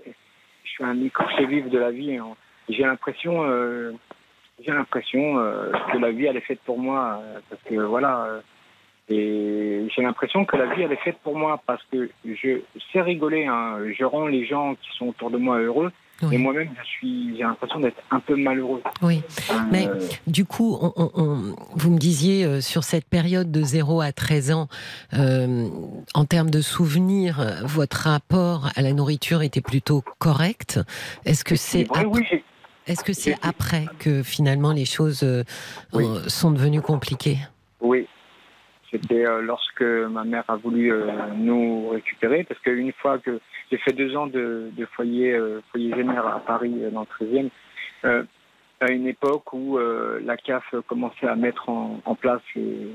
[0.65, 2.15] je suis un écorché vif de la vie.
[2.17, 2.35] hein.
[2.69, 3.91] J'ai l'impression, euh,
[4.63, 8.41] j'ai l'impression euh, que la vie elle est faite pour moi, euh, parce que voilà.
[9.09, 12.59] Et j'ai l'impression que la vie, elle est faite pour moi parce que je
[12.91, 13.45] sais rigoler.
[13.45, 13.77] Hein.
[13.97, 15.91] Je rends les gens qui sont autour de moi heureux.
[16.23, 16.35] oui.
[16.35, 16.69] Et moi-même,
[17.01, 18.81] j'ai l'impression d'être un peu malheureux.
[19.03, 19.21] oui.
[19.51, 19.87] Euh, Mais-
[20.25, 24.11] Du coup, on, on- on- vous me disiez euh, sur cette période de 0 à
[24.11, 24.67] 13 ans,
[25.13, 25.67] euh,
[26.15, 30.79] en termes de souvenirs, votre rapport à la nourriture était plutôt correct.
[31.25, 32.23] Est-ce que c'est après, oui,
[32.87, 33.85] que après
[34.23, 35.23] finalement les choses
[35.93, 36.05] Oui.
[36.27, 37.37] sont devenues compliquées?
[37.79, 38.07] Oui.
[39.01, 43.39] C'était euh, lorsque ma mère a voulu euh, nous récupérer, parce qu'une fois que
[43.71, 47.49] j'ai fait deux ans de, de foyer, euh, foyer général à Paris, dans le 13e,
[48.05, 48.23] euh,
[48.79, 52.87] à une époque où euh, la CAF commençait à mettre en, en place les,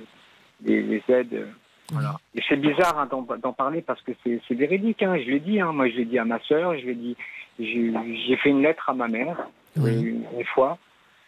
[0.64, 1.46] les- les aides.
[1.92, 2.14] Voilà.
[2.34, 3.08] Et c'est bizarre hein,
[3.42, 5.02] d'en parler parce que c'est véridique.
[5.02, 5.60] Hein, je l'ai dit.
[5.60, 6.78] Hein, moi, je l'ai dit à ma sœur.
[6.78, 7.16] Je l'ai dit.
[7.58, 9.36] J'ai fait une lettre à ma mère
[9.76, 9.90] Oui.
[10.00, 10.78] une, une fois.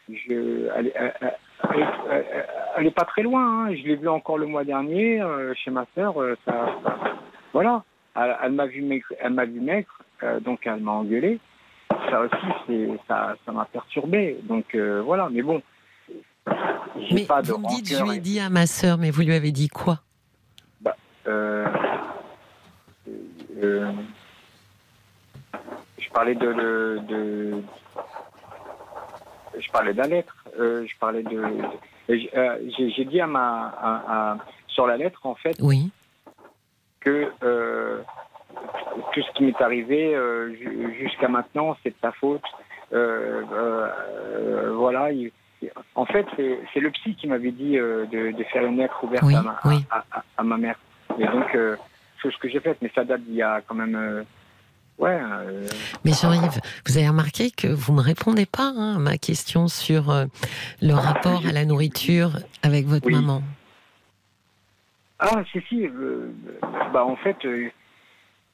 [0.09, 1.35] Je, elle, elle-
[1.73, 2.47] elle- elle-
[2.77, 3.67] elle est pas très loin.
[3.69, 3.75] Hein.
[3.75, 6.21] Je l'ai vue encore le mois dernier euh, chez ma sœur.
[6.21, 6.97] euh, ça, ça-
[7.53, 7.83] voilà.
[8.17, 9.07] Elle, elle m'a vu maigre.
[9.21, 9.89] Elle m'a vu maigre.
[10.23, 11.39] euh, donc elle m'a engueulé.
[12.11, 14.39] Ça aussi, ça, ça m'a perturbé.
[14.45, 15.29] Donc euh, voilà.
[15.31, 15.63] Mais bon.
[17.13, 19.23] Mais pas de vous me dites, je lui ai dit à ma sœur, mais vous
[19.23, 20.01] lui avez dit quoi?
[25.99, 26.53] Je parlais de,
[27.09, 27.63] de,
[29.59, 30.37] je parlais de la lettre.
[30.59, 31.43] Euh, je parlais de.
[32.11, 34.39] Euh, j'ai dit à ma
[34.69, 35.57] sur la lettre en fait.
[35.61, 35.91] Oui.
[37.01, 38.01] Que euh,
[39.13, 40.17] tout ce qui m'est arrivé
[40.99, 42.45] jusqu'à maintenant, c'est de ta faute.
[42.91, 45.11] voilà.
[45.95, 49.61] en fait, c'est le psy qui m'avait dit de, faire une lettre ouverte à, ma,
[50.37, 50.79] à, ma, mère.
[51.19, 51.57] Et donc,
[52.23, 54.25] chose que j'ai faite, mais ça date d'il y a quand même
[54.99, 55.19] Ouais.
[55.21, 55.67] Euh,
[56.05, 59.67] Mais Jean-Yves, vous avez remarqué que vous ne me répondez pas hein, à ma question
[59.69, 60.27] sur euh,
[60.81, 62.31] le rapport à la nourriture
[62.63, 63.43] avec votre maman.
[65.19, 65.87] Ah, si, si.
[65.87, 66.31] Euh,
[66.93, 67.37] bah, en fait,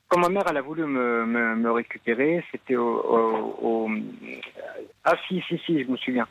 [0.08, 3.90] quand ma mère elle a voulu me, me, récupérer, c'était au,
[5.04, 6.26] Ah, si, si, si, je me souviens.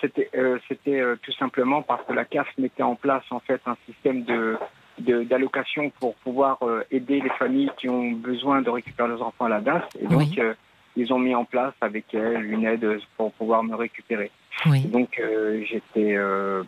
[0.00, 0.30] c'était
[0.68, 4.56] c'était tout simplement parce que la CAF mettait en place en fait un système de
[4.98, 9.48] d'allocation pour pouvoir euh, aider les familles qui ont besoin de récupérer leurs enfants à
[9.48, 9.82] la DAS.
[10.00, 10.54] Et donc, euh,
[10.96, 14.30] ils ont mis en place avec elle une aide pour pouvoir me récupérer.
[14.66, 16.16] Donc, euh, j'étais.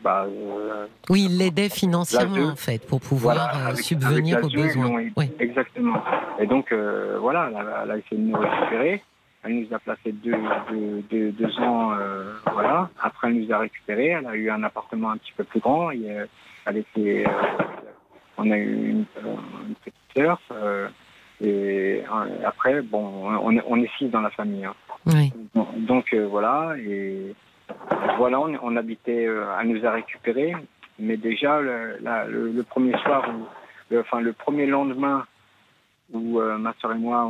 [0.03, 0.27] bah,
[1.09, 4.91] oui, il l'aidait financièrement, en fait, pour pouvoir subvenir aux besoins.
[5.16, 5.31] oui.
[5.39, 6.03] Exactement.
[6.41, 7.51] Et donc, voilà,
[7.85, 9.03] elle a, essayé de nous récupérer.
[9.45, 10.35] Elle nous a placé deux,
[11.09, 11.97] deux, deux, ans,
[12.53, 12.91] voilà.
[13.01, 14.09] Après, elle nous a récupérés.
[14.09, 15.93] Elle a eu un appartement un petit peu plus grand.
[15.93, 16.09] Et,
[16.66, 17.24] elle était
[18.39, 19.05] on a eu une,
[19.84, 20.41] petite sœur.
[20.51, 20.89] Euh,
[21.41, 24.64] et euh, après, bon, on est, on est six dans la famille.
[24.64, 24.74] Hein.
[25.07, 25.32] Oui.
[25.76, 27.34] Donc, euh, voilà, et
[28.16, 29.24] voilà, on, habitait,
[29.61, 30.55] elle nous a récupérés,
[30.99, 33.28] mais déjà le, le, premier soir,
[33.93, 35.24] enfin le premier lendemain
[36.12, 37.28] où ma soeur et moi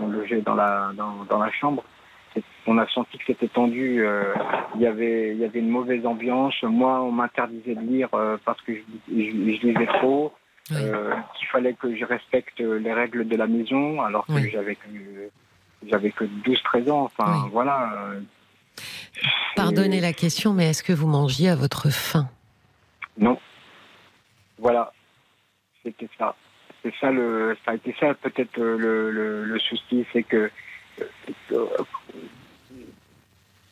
[0.00, 1.82] on, logeait dans la dans, dans la chambre,
[2.66, 4.04] on a senti que c'était tendu.
[4.74, 6.54] Il y avait il y avait une mauvaise ambiance.
[6.62, 8.08] Moi, on m'interdisait de lire
[8.44, 10.32] parce que je, je, lisais trop.
[10.68, 14.88] qu'il fallait que je respecte les règles de la maison, alors que j'avais que
[15.86, 17.04] j'avais que 12-13 ans.
[17.04, 17.92] Enfin, voilà.
[19.54, 22.28] Pardonnez la question, mais est-ce que vous mangiez à votre faim?
[23.18, 23.38] Non.
[24.58, 24.92] Voilà.
[25.82, 26.34] C'était ça.
[26.82, 27.56] C'est ça le.
[27.64, 30.50] Ça a été ça peut-être le, le, le souci, c'est que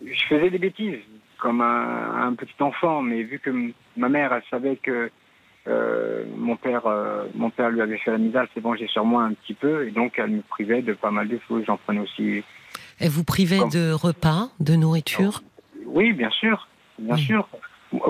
[0.06, 0.98] je faisais des bêtises
[1.38, 3.50] comme un, petit enfant, mais vu que
[3.96, 5.10] ma mère, elle savait que
[5.66, 9.04] euh, mon père, euh, mon père lui avait fait la misère, c'est bon, j'ai sur
[9.04, 11.64] moi un petit peu, et donc elle me privait de pas mal de choses.
[11.66, 12.42] J'en prenais aussi.
[12.98, 15.42] Elle vous privait de repas, de nourriture
[15.84, 16.66] Oui, bien sûr,
[16.98, 17.46] bien sûr.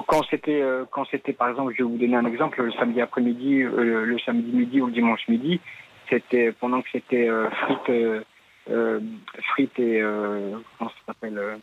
[0.07, 3.01] Quand c'était, euh, quand c'était, par exemple, je vais vous donner un exemple, le samedi
[3.01, 5.61] après-midi, le samedi midi ou le dimanche midi,
[6.09, 8.25] c'était pendant que c'était frites
[8.67, 11.57] frites et euh, comment ça s'appelle euh,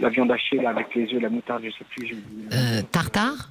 [0.00, 2.16] la viande hachée là, avec les œufs, la moutarde, je sais plus.
[2.90, 3.50] tartare?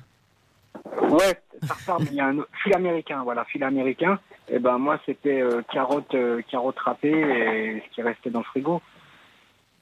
[1.09, 4.19] Ouais, tartare, mais il y a un fil américain, voilà, fil américain.
[4.49, 6.15] Et ben moi c'était carottes,
[6.49, 8.82] carottes râpées et ce qui restait dans le frigo.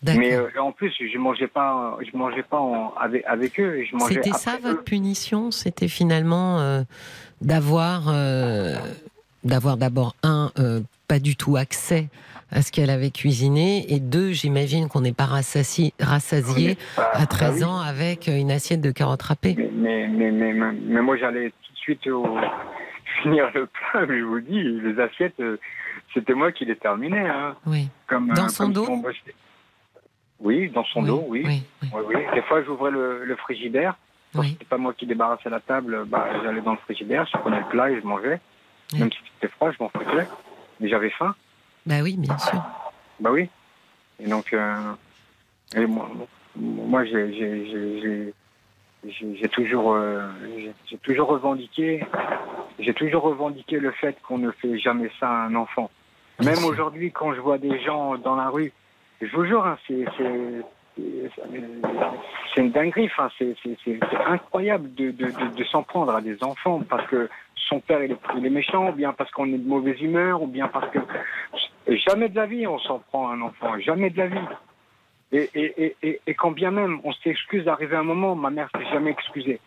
[0.04, 2.62] Mais en plus, je mangeais pas, je mangeais pas
[3.00, 3.84] avec, avec, eux.
[4.08, 5.52] C'était ça votre punition?
[5.52, 6.84] C'était finalement
[7.41, 8.14] d'avoir,
[9.43, 10.52] d'avoir d'abord un
[11.08, 12.10] pas du tout accès
[12.52, 17.64] à ce qu'elle avait cuisiné, et deux, j'imagine qu'on n'est pas rassasié, rassasié à 13
[17.64, 19.56] ans avec une assiette de carottes râpées.
[19.74, 22.26] Mais, mais, mais, mais, moi, j'allais tout de suite au...
[23.24, 25.58] finir le plat, mais je vous dis, les assiettes, euh,
[26.14, 27.28] c'était moi qui les terminais.
[27.28, 27.56] Hein.
[27.66, 27.89] Oui.
[28.08, 28.88] Comme, dans euh, son dos
[30.39, 31.43] Oui, dans son dos, oui.
[31.45, 32.16] Oui, oui.
[32.34, 33.95] Des fois, j'ouvrais le, le, frigidaire.
[34.36, 34.50] Oui.
[34.52, 37.66] C'était pas moi qui débarrassais la table, bah, j'allais dans le frigidaire, je prenais le
[37.66, 38.39] plat et je mangeais.
[38.97, 40.28] Même si c'était froid, je m'en foutais.
[40.80, 41.36] Mais j'avais faim.
[41.90, 42.62] Bah oui, bien sûr.
[43.20, 43.50] Bah oui.
[44.20, 44.76] Et donc, euh,
[45.76, 46.08] moi,
[46.56, 48.32] moi j'ai
[49.52, 50.30] toujours, euh,
[50.86, 52.06] j'ai toujours revendiqué,
[52.78, 55.90] j'ai toujours revendiqué le fait qu'on ne fait jamais ça à un enfant.
[56.44, 58.72] Même aujourd'hui, quand je vois des gens dans la rue,
[59.20, 60.06] je vous jure, hein, c'est
[62.54, 63.10] c'est une dinguerie.
[63.38, 68.89] C'est incroyable de, s'en prendre à des enfants parce que son père il est, méchant,
[68.89, 71.00] ou bien parce qu'on est de mauvaise humeur, ou bien parce que
[72.08, 74.47] jamais de la vie on s'en prend à un enfant, jamais de la vie.
[75.32, 75.95] Et,
[76.26, 79.59] et quand bien même on s'excuse d'arriver à un moment, ma mère s'est jamais excusée.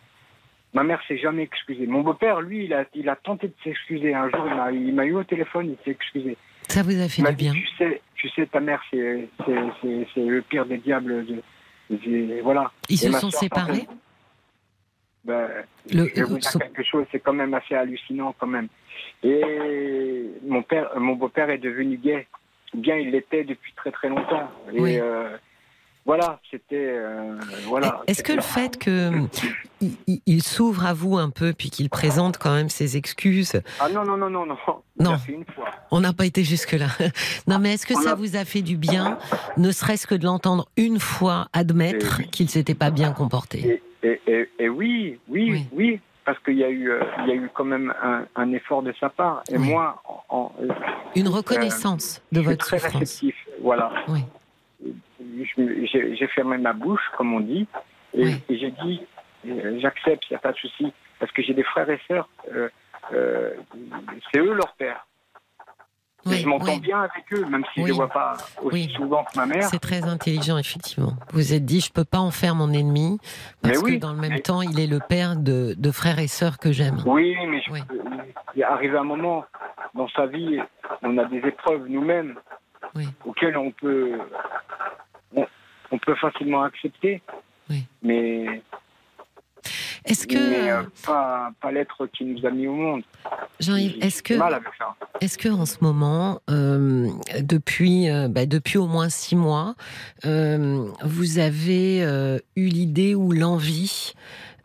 [0.73, 1.85] Ma mère s'est jamais excusée.
[1.85, 4.15] Mon beau-père, lui, il a, il a tenté de s'excuser.
[4.15, 6.35] Un jour, il m'a eu au téléphone, il s'est excusé.
[6.67, 7.53] Ça vous a fait du bien.
[7.53, 11.25] Tu sais, tu sais, ta mère, c'est le pire des diables.
[12.43, 12.71] voilà.
[12.89, 13.87] Ils se sont séparés
[15.23, 15.47] ben,
[15.89, 18.67] je vais vous dire quelque chose, c'est quand même assez hallucinant quand même.
[19.23, 22.27] Et mon père, mon beau-père est devenu gay.
[22.73, 24.49] Bien, il l'était depuis très très longtemps.
[24.73, 25.37] Et, euh,
[26.05, 28.01] voilà, c'était euh, voilà.
[28.07, 29.11] Est-ce que le fait que
[29.81, 33.61] il, il s'ouvre à vous un peu puis qu'il présente quand même ses excuses?
[33.79, 34.57] Ah non non non non non.
[34.99, 35.15] Non.
[35.27, 35.69] Une fois.
[35.91, 36.87] On n'a pas été jusque là.
[37.47, 39.17] Non, mais est-ce que On ça a- vous a fait du bien,
[39.57, 43.81] ne serait-ce que de l'entendre une fois admettre Et qu'il s'était pas bien comporté?
[44.03, 45.67] Et, et, et, et oui, oui, Oui.
[45.73, 48.51] oui, parce qu'il y a eu, euh, il y a eu quand même un, un
[48.53, 49.43] effort de sa part.
[49.49, 49.69] Et Oui.
[49.69, 50.51] moi, en, en-
[51.15, 52.99] Une reconnaissance de je suis votre très souffrance.
[52.99, 53.35] réceptif.
[53.61, 53.91] Voilà.
[54.07, 54.19] Oui.
[55.57, 57.67] J'ai fermé ma bouche, comme on dit,
[58.13, 58.41] et, Oui.
[58.49, 59.01] et j'ai dit,
[59.47, 62.29] euh, j'accepte, il n'y a pas de souci, parce que j'ai des frères et sœurs,
[62.53, 62.69] euh,
[63.13, 63.51] euh,
[64.31, 65.05] c'est eux leur père.
[66.25, 66.79] Oui, je m'entends oui.
[66.79, 69.63] bien avec eux, même si je ne les vois pas aussi souvent que ma mère.
[69.63, 71.11] C'est très intelligent, effectivement.
[71.31, 73.17] Vous vous êtes dit, je peux pas en faire mon ennemi,
[73.61, 76.19] parce Mais que dans le même mais- temps, il est le père de, de frères
[76.19, 76.99] et sœurs que j'aime.
[77.05, 77.71] Oui, mais je-
[78.55, 79.43] il est arrivé un moment
[79.95, 80.59] dans sa vie,
[81.01, 82.35] on a des épreuves nous-mêmes
[83.25, 84.17] auxquelles on peut,
[85.93, 87.21] on, peut facilement accepter,
[87.69, 87.85] Oui.
[88.01, 88.63] mais,
[90.05, 93.03] Est-ce que, mais euh, pas, pas l'être qui nous a mis au monde.
[93.59, 94.33] Jean-Yves, est-ce que,
[95.21, 97.09] est-ce que en ce moment, euh,
[97.39, 99.75] depuis, euh, bah, depuis au moins six mois,
[100.23, 101.99] vous avez
[102.55, 104.13] eu l'idée ou l'envie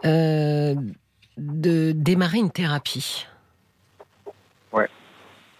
[0.04, 3.26] de démarrer une thérapie?
[4.72, 4.88] Ouais.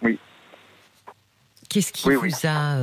[0.01, 0.19] Oui.
[1.69, 2.33] Qu'est-ce qui Oui, vous oui.
[2.45, 2.77] a,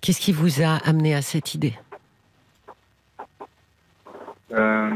[0.00, 1.74] qu'est-ce qui vous a amené à cette idée
[4.52, 4.90] Euh,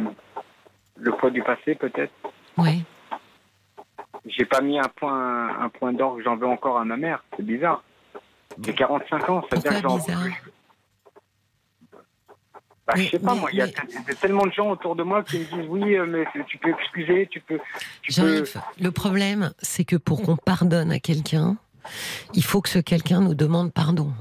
[0.97, 2.12] le poids du passé, peut-être.
[2.57, 2.85] Oui.
[4.27, 7.24] J'ai pas mis un point, un point d'or que j'en veux encore à ma mère.
[7.37, 7.83] C'est bizarre.
[8.65, 10.31] J'ai 45 ans, ça veut dire que j'en veux.
[12.87, 14.97] Bah, Mais- je sais pas, mais- moi, il y a mais- tellement de gens autour
[14.97, 17.61] de moi qui me disent oui, euh, mais tu peux excuser, tu peux.
[18.03, 18.45] Tu peux...
[18.81, 21.57] Le problème, c'est que pour qu'on pardonne à quelqu'un,
[22.35, 24.12] il faut que ce quelqu'un nous demande pardon.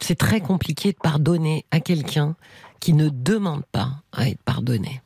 [0.00, 2.36] C'est très compliqué de pardonner à quelqu'un
[2.80, 5.02] qui ne demande pas à être pardonné.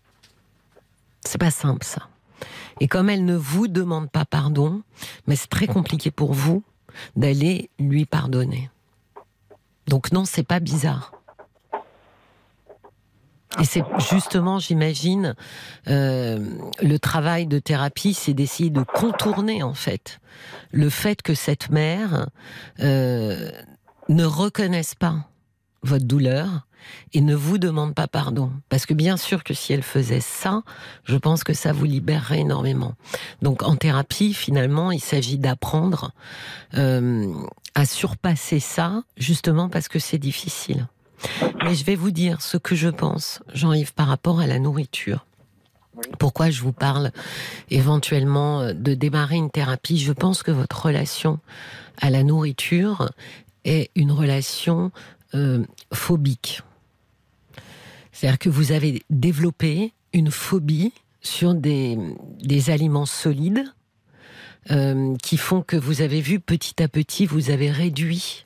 [1.24, 2.09] C'est pas simple ça.
[2.81, 4.82] Et comme elle ne vous demande pas pardon,
[5.27, 6.62] mais c'est très compliqué pour vous
[7.16, 8.70] d'aller lui pardonner.
[9.86, 11.12] Donc non, c'est pas bizarre.
[13.60, 15.35] Et c'est justement, j'imagine,
[15.89, 16.39] euh,
[16.81, 20.20] le travail de thérapie, c'est d'essayer de contourner en fait
[20.70, 22.28] le fait que cette mère
[22.81, 23.51] euh,
[24.08, 25.26] ne reconnaisse pas
[25.82, 26.66] votre douleur
[27.12, 28.50] et ne vous demande pas pardon.
[28.68, 30.62] Parce que bien sûr que si elle faisait ça,
[31.04, 32.94] je pense que ça vous libérerait énormément.
[33.40, 36.12] Donc en thérapie, finalement, il s'agit d'apprendre
[36.74, 37.32] euh,
[37.74, 40.86] à surpasser ça, justement parce que c'est difficile.
[41.64, 45.24] Mais je vais vous dire ce que je pense, Jean-Yves, par rapport à la nourriture.
[46.18, 47.12] Pourquoi je vous parle
[47.70, 49.98] éventuellement de démarrer une thérapie?
[49.98, 51.38] Je pense que votre relation
[52.00, 53.10] à la nourriture
[53.64, 54.90] est une relation
[55.34, 56.62] euh, phobique.
[58.12, 61.98] C'est-à-dire que vous avez développé une phobie sur des,
[62.43, 63.64] des aliments solides
[64.70, 68.44] euh, qui font que vous avez vu petit à petit, vous avez réduit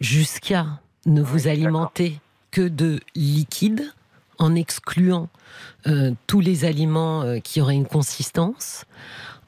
[0.00, 3.92] jusqu'à ne vous alimenter que de liquide
[4.38, 5.28] en excluant
[5.86, 8.84] euh, tous les aliments qui auraient une consistance.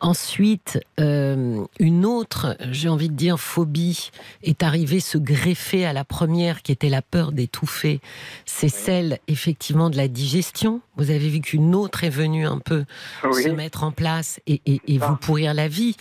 [0.00, 4.10] Ensuite, euh, une autre, j'ai envie de dire, phobie
[4.42, 8.00] est arrivée se greffer à la première, qui était la peur d'étouffer.
[8.46, 10.80] C'est celle, effectivement, de la digestion.
[10.96, 12.84] Vous avez vu qu'une autre est venue un peu
[13.24, 13.42] Oui.
[13.42, 15.08] se mettre en place et, et- et Ça.
[15.08, 15.96] vous pourrir la vie.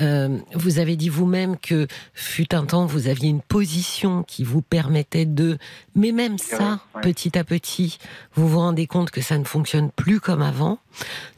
[0.00, 4.62] Euh, vous avez dit vous-même que fut un temps, vous aviez une position qui vous
[4.62, 5.58] permettait de...
[5.96, 7.98] Mais même ça, petit à petit,
[8.34, 10.78] vous vous rendez compte que ça ne fonctionne plus comme avant.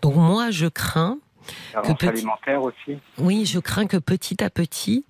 [0.03, 1.19] Donc moi, je crains,
[1.73, 2.99] Carence petit- alimentaire aussi.
[3.19, 5.05] oui, je crains que petit à petit,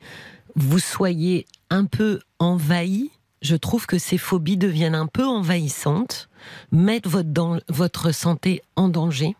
[0.56, 3.10] vous soyez un peu envahi.
[3.42, 6.28] Je trouve que ces phobies deviennent un peu envahissantes,
[6.70, 9.34] mettent votre santé en danger.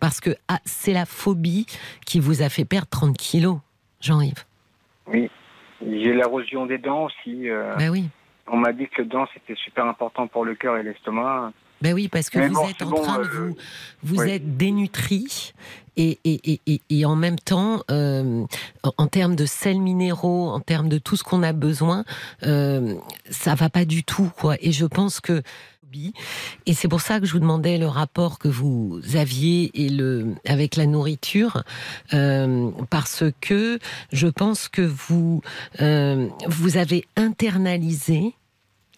[0.00, 1.66] Parce que ah, c'est la phobie
[2.06, 3.58] qui vous a fait perdre 30 kilos,
[4.00, 4.44] Jean-Yves.
[5.06, 5.30] Oui.
[5.80, 7.48] J'ai l'érosion des dents aussi.
[7.48, 8.08] euh, Ben oui.
[8.48, 11.52] On m'a dit que le dent c'était super important pour le cœur et l'estomac.
[11.82, 13.56] Ben oui, parce que Mais vous bon, êtes en bon, train de euh, vous,
[14.14, 14.30] vous oui.
[14.30, 15.52] êtes dénutri
[15.96, 18.44] et, et, et, et, en même temps, euh,
[18.96, 22.04] en- termes de sels minéraux, en termes de tout ce qu'on a besoin,
[22.44, 22.94] euh,
[23.30, 24.56] ça va pas du tout, quoi.
[24.60, 25.42] Et je pense que
[26.64, 30.34] et c'est pour ça que je vous demandais le rapport que vous aviez et le
[30.46, 31.64] avec la nourriture,
[32.14, 33.78] euh, parce que
[34.10, 35.42] je pense que vous
[35.78, 38.32] vous avez internalisé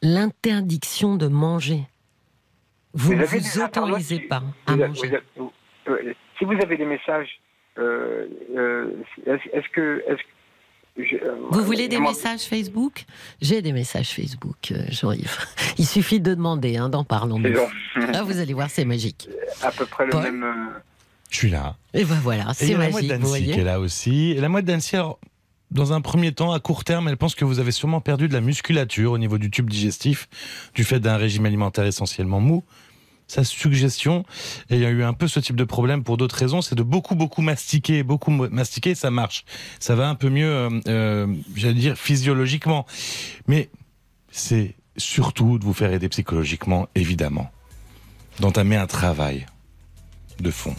[0.02, 1.84] l'interdiction de manger.
[2.94, 5.18] Vous ne vous autorisez pas à manger.
[5.88, 7.40] euh, si vous avez des messages,
[7.78, 8.26] euh,
[8.56, 8.90] euh,
[9.26, 10.02] est-ce que,
[11.50, 13.04] Vous voulez des messages Facebook?
[13.40, 15.38] J'ai des messages Facebook, Jean-Yves.
[15.78, 17.42] Il suffit de demander, hein, d'en parlons.
[18.14, 19.28] Ah, vous allez voir, c'est magique.
[19.62, 20.46] À peu près le même.
[21.30, 21.76] Je suis là.
[21.94, 23.08] Et ben voilà, c'est magique.
[23.08, 24.30] La mouette qui est là aussi.
[24.32, 24.96] Et la mouette d'Annecy,
[25.72, 28.32] dans un premier temps, à court terme, elle pense que vous avez sûrement perdu de
[28.32, 30.28] la musculature au niveau du tube digestif,
[30.74, 32.62] du fait d'un régime alimentaire essentiellement mou.
[33.26, 34.24] Sa suggestion,
[34.68, 36.74] et il y a eu un peu ce type de problème pour d'autres raisons, c'est
[36.74, 38.02] de beaucoup, beaucoup mastiquer.
[38.02, 39.44] Beaucoup mastiquer, ça marche.
[39.80, 42.84] Ça va un peu mieux, euh, euh, j'allais dire, physiologiquement.
[43.46, 43.70] Mais
[44.30, 47.50] c'est surtout de vous faire aider psychologiquement, évidemment.
[48.40, 49.46] D'entamer un travail
[50.40, 50.74] de fond.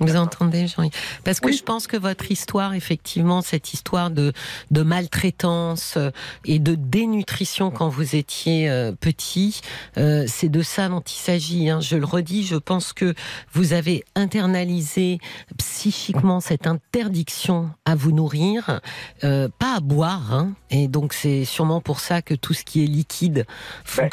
[0.00, 0.88] Vous entendez, Jean
[1.24, 4.32] Parce que je pense que votre histoire, effectivement, cette histoire de,
[4.70, 6.10] de maltraitance euh,
[6.44, 9.60] et de dénutrition quand vous étiez euh, petit,
[9.98, 11.70] euh, c'est de ça dont il s'agit.
[11.70, 11.80] Hein.
[11.80, 13.14] Je le redis, je pense que
[13.52, 15.18] vous avez internalisé
[15.56, 18.80] psychiquement cette interdiction à vous nourrir,
[19.20, 20.32] pas à boire.
[20.32, 20.52] Hein.
[20.70, 23.46] Et donc, c'est sûrement pour ça que tout ce qui est liquide
[23.96, 24.08] bah,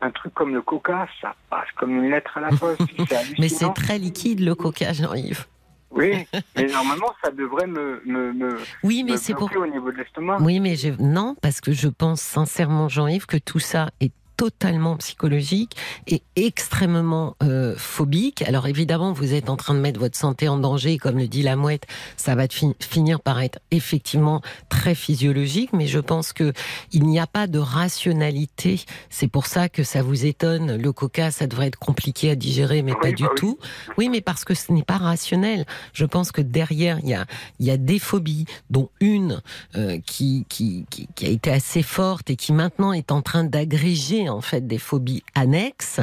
[0.00, 2.80] un, truc comme le coca, ça passe comme une lettre à la poste.
[3.38, 5.46] mais c'est très liquide le coca, Jean-Yves.
[5.90, 6.26] Oui,
[6.56, 10.38] mais normalement, ça devrait me, me, oui, mais pour au niveau de l'estomac.
[10.40, 15.76] Oui, mais non, parce que je pense sincèrement, Jean-Yves, que tout ça est totalement psychologique
[16.06, 18.42] et extrêmement euh, phobique.
[18.42, 21.42] Alors évidemment, vous êtes en train de mettre votre santé en danger, comme le dit
[21.42, 21.86] la mouette,
[22.16, 26.52] ça va finir par être effectivement très physiologique, mais je pense que
[26.92, 28.80] il n'y a pas de rationalité.
[29.10, 30.76] C'est pour ça que ça vous étonne.
[30.76, 33.58] Le coca, ça devrait être compliqué à digérer, mais pas du bah tout.
[33.96, 35.66] Oui, mais parce que ce n'est pas rationnel.
[35.92, 37.26] Je pense que derrière, il y a,
[37.58, 39.42] il y a des phobies, dont une
[39.76, 43.44] euh, qui, qui, qui, qui a été assez forte et qui maintenant est en train
[43.44, 46.00] d'agréger en fait des phobies annexes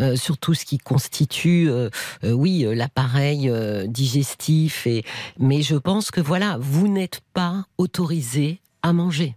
[0.00, 1.88] euh, sur tout ce qui constitue, euh,
[2.24, 3.50] euh, oui, l'appareil
[3.88, 4.86] digestif.
[4.86, 5.04] Et
[5.38, 9.36] mais je pense que voilà, vous n'êtes pas autorisé à manger.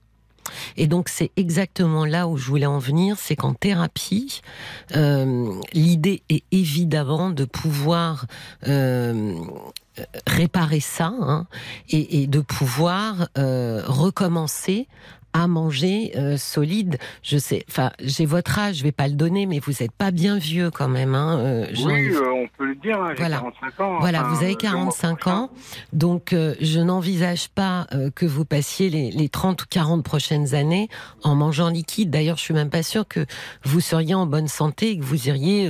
[0.77, 4.41] Et donc c'est exactement là où je voulais en venir, c'est qu'en thérapie,
[4.93, 8.25] l'idée est évidemment de pouvoir
[10.25, 11.47] réparer ça hein,
[11.89, 14.87] et, et, de pouvoir recommencer
[15.37, 16.97] à manger euh, solide.
[17.23, 20.11] Je sais, enfin, j'ai votre âge, je vais pas le donner, mais vous n'êtes pas
[20.11, 22.99] bien vieux quand même, hein, euh, Oui, euh, on peut le dire.
[22.99, 23.37] Hein, voilà.
[23.37, 23.97] 45 ans.
[23.99, 25.49] Voilà, vous avez 45 ans,
[25.93, 30.89] donc je n'envisage pas que vous passiez les, les, 30 ou 40 prochaines années
[31.23, 32.09] en mangeant liquide.
[32.09, 33.25] D'ailleurs, je suis même pas sûre que
[33.63, 35.69] vous seriez en bonne santé et que vous iriez,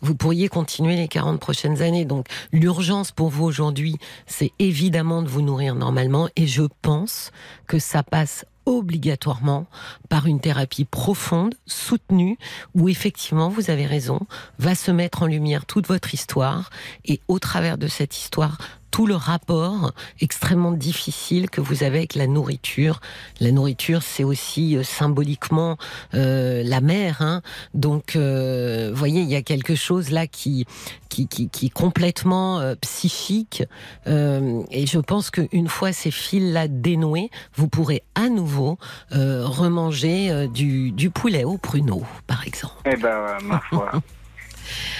[0.00, 2.04] vous pourriez continuer les 40 prochaines années.
[2.04, 7.32] Donc, l'urgence pour vous aujourd'hui, c'est évidemment de vous nourrir normalement, et je pense
[7.66, 9.66] que ça passe obligatoirement
[10.08, 12.38] par une thérapie profonde, soutenue,
[12.74, 14.20] où effectivement, vous avez raison,
[14.58, 16.70] va se mettre en lumière toute votre histoire.
[17.04, 18.58] Et au travers de cette histoire,
[18.90, 23.00] tout le rapport extrêmement difficile que vous avez avec la nourriture.
[23.40, 25.76] La nourriture, c'est aussi euh, symboliquement
[26.14, 27.20] euh, la mère.
[27.20, 27.42] Hein.
[27.74, 30.64] Donc, euh, vous voyez, il y a quelque chose là qui
[31.08, 33.64] qui, qui, qui est complètement euh, psychique.
[34.06, 38.78] Euh, et je pense qu'une fois ces fils-là dénoués, vous pourrez à nouveau
[39.10, 42.74] remanger du, du poulet au pruneau, par exemple.
[42.84, 43.90] Eh ben, ma foi.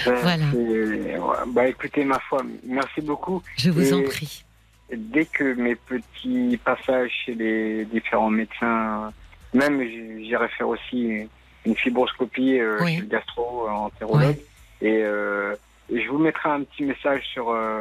[0.05, 0.47] voilà.
[1.49, 3.43] Bah écoutez, ma foi, merci beaucoup.
[3.57, 4.45] Je vous en prie.
[4.95, 9.13] Dès que mes petits passages chez les différents médecins,
[9.53, 11.29] même j'irai faire aussi
[11.67, 14.39] une fibroscopie euh, chez le gastro-entérologue.
[14.81, 15.55] Et, euh,
[15.91, 17.81] je vous mettrai un petit message sur, euh,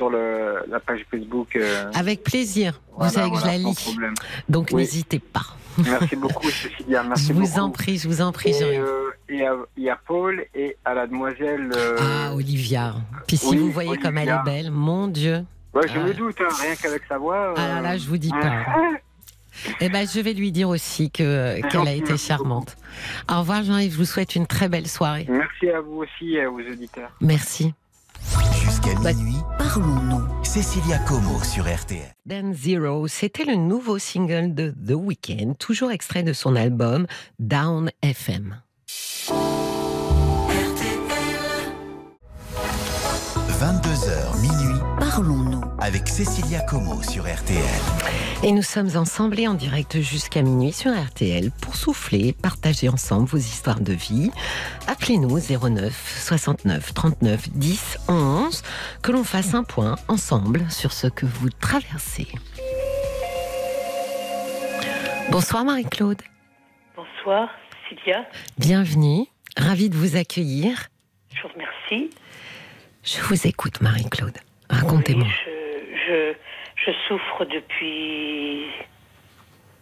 [0.00, 1.58] sur le, la page Facebook.
[1.94, 2.80] Avec plaisir.
[2.96, 3.96] vous savez que je la lis.
[4.48, 5.42] Donc n'hésitez pas.
[5.78, 7.02] Merci beaucoup, Cécilia.
[7.02, 8.78] Merci je vous en prie, je vous en prie, et,
[9.46, 11.70] euh, et a Paul et à la demoiselle.
[11.76, 12.94] Euh, ah, Olivia.
[13.26, 15.44] Puis si vous voyez comme elle est belle, mon Dieu.
[15.74, 17.54] Ouais, je me doute, hein, rien qu'avec sa voix.
[17.56, 18.64] Ah là là, je vous dis pas.
[19.80, 22.76] Eh ben, je vais lui dire aussi que qu'elle a été charmante.
[23.30, 25.26] Au revoir Jean-Yves, je vous souhaite une très belle soirée.
[25.28, 27.10] Merci à vous aussi et aux auditeurs.
[27.20, 27.74] Merci.
[28.62, 30.44] Jusqu'à minuit, parlons-nous.
[30.44, 32.14] Cécilia Como sur RTL.
[32.26, 37.06] Dan Zero, c'était le nouveau single de The Weeknd, toujours extrait de son album
[37.38, 38.60] Down FM.
[43.60, 44.79] 22h minuit,
[45.20, 47.60] parlons-nous avec Cécilia Como sur RTL.
[48.42, 53.28] Et nous sommes ensemble et en direct jusqu'à minuit sur RTL pour souffler, partager ensemble
[53.28, 54.30] vos histoires de vie.
[54.86, 58.62] Appelez-nous 09 69 39 10 11,
[59.02, 62.28] que l'on fasse un point ensemble sur ce que vous traversez.
[65.30, 66.22] Bonsoir Marie-Claude.
[66.96, 67.50] Bonsoir
[67.90, 68.26] Cécilia.
[68.56, 69.26] Bienvenue,
[69.58, 70.88] ravie de vous accueillir.
[71.34, 72.08] Je vous remercie.
[73.04, 74.38] Je vous écoute, Marie-Claude.
[74.70, 75.26] Racontez-moi.
[76.08, 76.32] je,
[76.76, 78.64] je souffre depuis.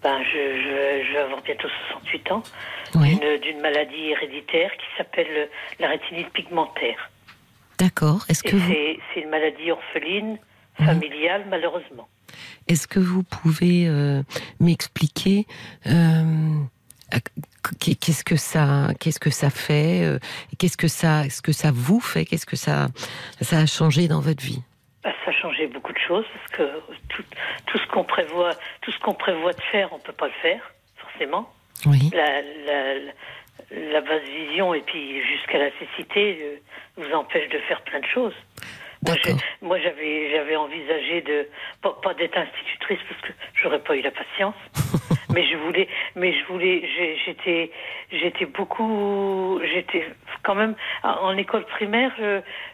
[0.02, 2.42] Ben, je, je, vais avoir bientôt 68 ans
[2.94, 3.18] Oui.
[3.42, 5.48] d'une- maladie héréditaire qui s'appelle
[5.80, 7.10] la rétinite pigmentaire.
[7.78, 8.24] D'accord.
[8.28, 8.72] Est-ce que vous,
[9.14, 10.38] c'est- une maladie orpheline,
[10.78, 10.86] Mhm.
[10.86, 12.08] familiale, malheureusement.
[12.68, 14.22] est-ce que vous pouvez euh,
[14.60, 15.46] m'expliquer
[15.86, 16.22] euh,
[17.80, 20.18] qu- qu'est-ce que ça, qu'est-ce que ça fait, euh,
[20.58, 22.88] qu'est-ce que ça, ce que ça vous fait, qu'est-ce que ça,
[23.40, 24.62] ça a changé dans votre vie?
[25.04, 27.22] Ben, ça a changé beaucoup de choses parce que tout,
[27.66, 28.50] tout ce qu'on prévoit,
[28.82, 31.52] tout ce qu'on prévoit de faire, on peut pas le faire, forcément.
[31.86, 32.10] Oui.
[32.12, 33.12] la, la,
[33.70, 36.56] la basse vision et puis jusqu'à la cécité euh,
[36.96, 38.34] vous empêche de faire plein de choses.
[39.62, 41.48] Moi, j'avais, j'avais envisagé de
[41.82, 44.56] pas, pas d'être institutrice parce que j'aurais pas eu la patience.
[45.32, 46.88] mais je voulais, mais je voulais,
[47.24, 47.70] j'étais,
[48.10, 50.06] j'étais beaucoup, j'étais
[50.42, 52.12] quand même en école primaire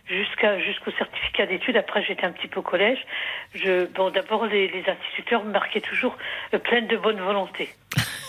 [0.06, 1.76] jusqu'à jusqu'au certificat d'études.
[1.76, 2.98] Après, j'étais un petit peu au collège.
[3.54, 6.16] Je, bon, d'abord, les, les instituteurs me marquaient toujours
[6.52, 7.68] euh, pleine de bonne volonté.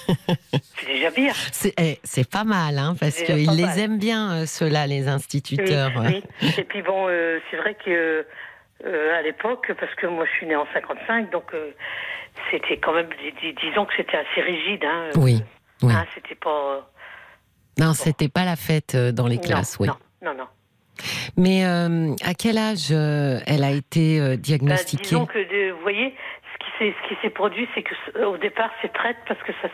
[0.77, 1.33] C'est déjà bien.
[1.51, 3.79] C'est eh, c'est pas mal, hein, parce qu'ils les mal.
[3.79, 5.91] aiment bien, euh, ceux-là, les instituteurs.
[5.97, 6.53] Oui, oui.
[6.57, 8.25] Et puis bon, euh, c'est vrai que
[8.85, 11.71] euh, à l'époque, parce que moi je suis née en 55, donc euh,
[12.51, 14.83] c'était quand même, dis- dis- disons que c'était assez rigide.
[14.83, 15.41] Hein, euh, Oui,
[15.83, 15.93] oui.
[15.93, 16.89] hein, c'était pas.
[17.79, 19.87] Non, c'était pas la fête euh, dans les non, classes, oui.
[19.87, 20.47] Non, non, non.
[21.37, 25.03] Mais euh, à quel âge euh, elle a été euh, diagnostiquée?
[25.03, 26.15] Disons que, de- vous voyez,
[26.53, 27.93] ce qui s'est, ce qui s'est produit, c'est que
[28.23, 29.67] au départ, c'est traite parce que ça,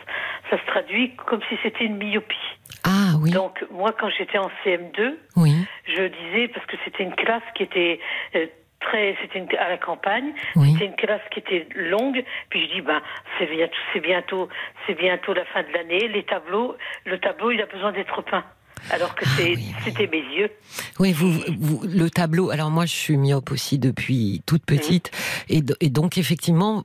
[0.50, 2.34] ça se traduit comme si c'était une myopie.
[2.82, 5.54] Ah oui, Donc moi, quand j'étais en CM2, oui,
[5.86, 8.00] je disais parce que c'était une classe qui était
[8.34, 8.46] euh,
[8.82, 10.72] très, c'était une- à la campagne, oui.
[10.72, 12.22] c'était une classe qui était longue.
[12.50, 13.00] Puis je dis ben
[13.38, 14.48] c'est bientôt, c'est bientôt,
[14.86, 16.08] c'est bientôt la fin de l'année.
[16.08, 18.44] Les tableaux, le tableau, il a besoin d'être peint.
[18.90, 19.72] Alors que Ah oui.
[19.84, 20.50] c'était mes yeux.
[20.98, 22.50] Oui, vous, vous- le tableau.
[22.50, 25.10] Alors moi, je suis myope aussi depuis toute petite,
[25.48, 26.84] et, do- et donc effectivement,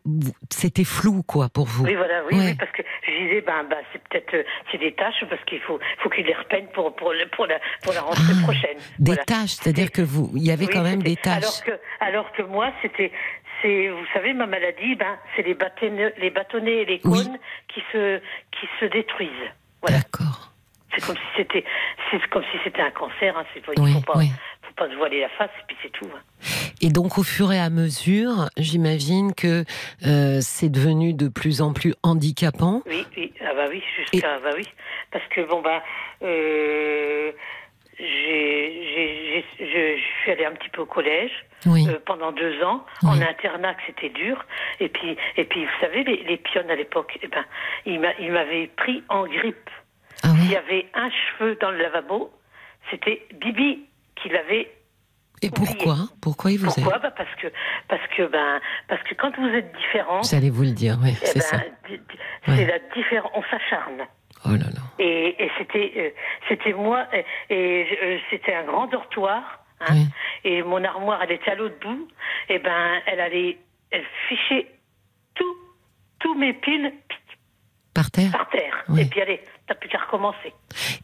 [0.50, 1.86] c'était flou, quoi, pour vous.
[1.86, 2.46] Oui, voilà, oui, Ouais.
[2.52, 5.60] oui, parce que je disais ben, ben c'est peut-être, euh, c'est des tâches parce qu'il
[5.62, 8.78] faut, faut qu'il les repeigne pour pour le- pour la pour la rentrée Ah, prochaine.
[9.00, 9.24] Des Voilà.
[9.26, 11.44] tâches, c'est-à-dire que vous, il y avait quand même des tâches.
[11.44, 13.12] Alors que, alors que moi, c'était,
[13.62, 17.38] c'est, vous savez, ma maladie, ben, c'est les bâtonnets, les bâtonnets et les cônes
[17.74, 18.18] qui se,
[18.52, 19.30] qui se détruisent.
[19.82, 19.98] Voilà.
[19.98, 20.52] D'accord.
[20.96, 21.64] C'est comme si c'était,
[22.10, 23.38] c'est comme si c'était un cancer.
[23.38, 23.46] Hein.
[23.54, 24.30] C'est, il Oui, faut pas, oui.
[24.64, 26.10] faut pas se voiler la face et puis c'est tout.
[26.16, 26.22] hein.
[26.82, 29.64] Et donc, au fur et à mesure, j'imagine que
[30.06, 32.82] euh, c'est devenu de plus en plus handicapant.
[32.86, 34.66] Oui, oui, ah bah oui, jusqu'à, bah oui,
[35.12, 35.82] parce que bon bah,
[36.22, 37.32] euh,
[38.00, 38.04] j'ai,
[38.96, 41.32] j'ai, j'ai- je, suis allée un petit peu au collège.
[41.66, 41.88] Oui.
[41.90, 44.46] euh, pendant deux ans en internat c'était dur
[44.80, 47.44] et puis et puis vous savez les, les pionnes à l'époque eh ben
[47.88, 48.00] ils
[48.32, 49.68] m'avaient pris en grippe
[50.48, 50.54] oui.
[50.54, 52.32] y avait un cheveu dans le lavabo
[52.92, 54.72] c'était Bibi qui l'avait
[55.42, 55.96] Et pourquoi?
[56.22, 56.96] Pourquoi il vous pourquoi?
[56.96, 57.00] a...
[57.00, 57.48] bah parce que
[57.90, 61.12] parce que ben parce que quand vous êtes différent Vous allez vous le dire, oui,
[61.22, 61.58] eh c'est ben, ça.
[62.46, 62.66] c'est Ouais.
[62.66, 64.08] la différence on s'acharne
[64.46, 64.82] Oh là là.
[65.00, 66.10] et, et c'était euh,
[66.48, 69.42] c'était moi et, et, euh, c'était un grand dortoir
[69.82, 70.06] hein, Oui.
[70.46, 72.08] et mon armoire elle était à l'autre bout
[72.48, 73.58] et ben elle allait
[73.92, 74.68] elle fichait
[75.36, 75.56] tout
[76.20, 76.94] tous mes piles
[77.94, 79.02] Par terre par terre Oui.
[79.02, 80.54] et puis allez t'as plus qu'à recommencer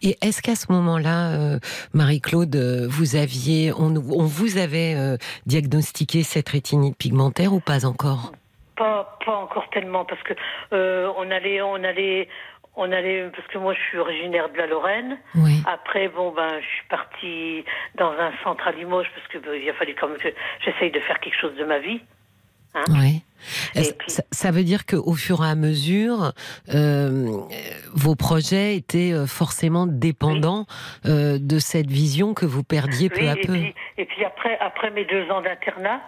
[0.01, 1.59] Et est-ce qu'à ce moment-là, euh,
[1.93, 7.85] Marie-Claude, euh, vous aviez, on, on vous avait euh, diagnostiqué cette rétinite pigmentaire ou pas
[7.85, 8.31] encore?
[8.75, 10.33] Pas pas encore tellement parce que
[10.73, 12.27] euh, on allait on allait
[12.75, 15.61] on allait parce que moi je suis originaire de la Lorraine Oui.
[15.67, 17.63] Après, bon, ben, je suis partie
[17.99, 20.29] dans un centre à Limoges parce que ben, il a fallu quand même que
[20.65, 22.01] j'essaye de faire quelque chose de ma vie.
[22.73, 23.21] Hein Oui.
[23.73, 26.33] Puis- ça, ça veut dire qu'au fur et à mesure,
[26.73, 27.27] euh,
[27.93, 30.65] vos projets étaient euh, forcément dépendants
[31.05, 33.53] euh, de cette vision que vous perdiez peu Oui, à et peu.
[33.53, 36.01] puis, et puis après, après mes deux ans d'internat,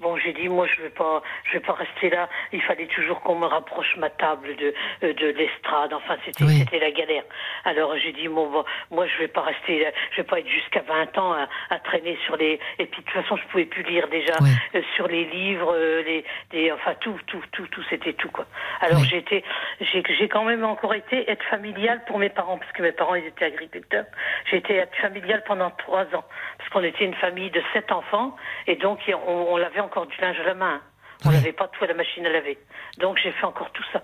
[0.00, 2.28] bon, j'ai dit, moi, je vais pas, je vais pas rester là.
[2.52, 4.74] Il fallait toujours qu'on me rapproche ma table de,
[5.04, 5.92] euh, de l'estrade.
[5.92, 6.58] Enfin, c'était, Oui.
[6.58, 7.24] c'était la galère.
[7.64, 9.90] Alors, j'ai dit, bon, bon, moi, je vais pas rester, là.
[10.12, 13.06] je vais pas être jusqu'à 20 ans à, à traîner sur les, et puis, de
[13.06, 14.50] toute façon, je pouvais plus lire déjà Oui.
[14.74, 18.46] euh, sur les livres, euh, les, les, enfin, tout, tout, tout, tout, c'était tout, quoi.
[18.80, 19.08] Alors, Oui.
[19.10, 19.44] j'ai été,
[19.80, 23.14] j'ai, j'ai quand même encore été être familiale pour mes parents, parce que mes parents,
[23.14, 24.06] ils étaient agriculteurs.
[24.50, 26.24] J'ai été être familiale pendant trois ans,
[26.58, 28.34] parce qu'on était une famille de sept enfants,
[28.66, 30.80] et donc on, on lavait encore du linge à la main.
[31.24, 32.56] On n'avait pas tout à la machine à laver.
[32.98, 34.02] Donc j'ai fait encore tout ça.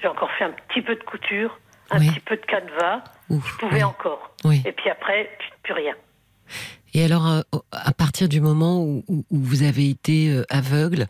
[0.00, 1.58] J'ai encore fait un petit peu de couture,
[1.90, 3.02] un petit peu de canevas.
[3.30, 4.34] Ouf, je pouvais encore.
[4.44, 4.62] Oui.
[4.64, 5.30] Et puis après,
[5.64, 5.94] plus- rien.
[6.94, 7.40] Et alors, euh,
[7.72, 11.06] à partir du moment où, où- où vous avez été euh, aveugle,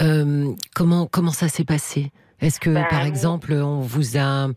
[0.00, 2.10] euh, comment comment ça s'est passé?
[2.42, 4.48] Est-ce que, Ben, par exemple, on vous a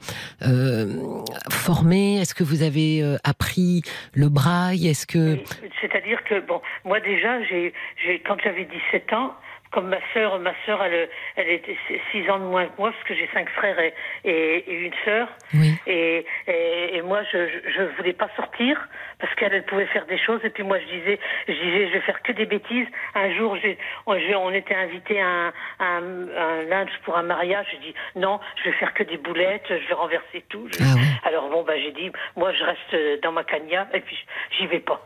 [0.42, 2.20] euh, formé?
[2.20, 3.82] Est-ce que vous avez euh, appris
[4.14, 4.88] le braille?
[4.88, 5.38] Est-ce que
[5.82, 7.74] C'est-à-dire que, bon, moi déjà, j'ai,
[8.04, 9.34] j'ai, quand j'avais 17 ans,
[9.74, 11.76] comme ma sœur, ma sœur, elle, elle était
[12.12, 13.94] six ans de moins que moi, parce que j'ai cinq frères et,
[14.24, 15.28] et, une sœur.
[15.54, 15.74] Oui.
[15.88, 18.80] Et, et, moi, je, je voulais pas sortir
[19.20, 20.42] parce qu'elle, elle pouvait faire des choses.
[20.44, 22.88] Et puis moi, je disais, je disais, je vais faire que des bêtises.
[23.16, 23.58] Un jour,
[24.06, 27.66] on, on, était invité à un, un, un, lunch pour un mariage.
[27.74, 30.70] Je dis non, je vais faire que des boulettes, je vais renverser tout.
[30.80, 34.18] Ah Alors bon, bah j'ai dit, moi, je reste dans ma cagna et puis
[34.58, 35.02] j'y vais pas.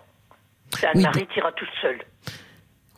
[0.83, 1.99] Anne-Marie oui, ira toute seule.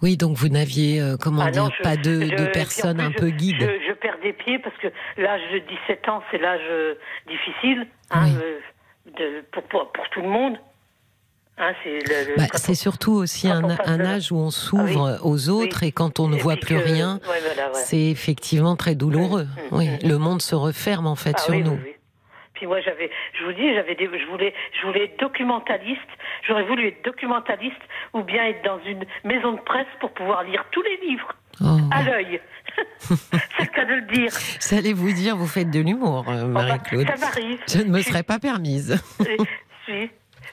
[0.02, 3.60] Oui, donc vous n'aviez, euh, comment ah dire, pas de, de personne un peu guide?
[3.60, 6.96] Je, perds des pieds parce que l'âge de 17 ans, c'est l'âge euh,
[7.28, 8.60] difficile hein, euh,
[9.18, 10.58] de, pour, pour, pour, tout le monde.
[11.58, 12.00] Hein, c'est
[12.38, 16.30] bah, surtout aussi un, un, âge où on s'ouvre ah aux autres et quand on
[16.30, 17.20] ne voit plus rien,
[17.74, 19.44] c'est effectivement très douloureux.
[19.44, 20.08] Mmh, mmh, oui, mmh.
[20.08, 21.78] le monde se referme en fait ah sur nous.
[22.60, 23.10] Puis moi, j'avais,
[23.40, 26.02] je vous dis, j'avais des, je voulais, je voulais être documentaliste.
[26.46, 27.80] J'aurais voulu être documentaliste
[28.14, 31.78] ou bien être dans une maison de presse pour pouvoir lire tous les livres oh.
[31.90, 32.42] à l'œil.
[32.98, 34.34] C'est le cas de le dire.
[34.34, 37.08] Ça allait vous dire, vous faites de l'humour, euh, oh, bah, Marie-Claude.
[37.08, 37.60] ça m'arrive.
[37.66, 39.02] Je ne me serais pas permise.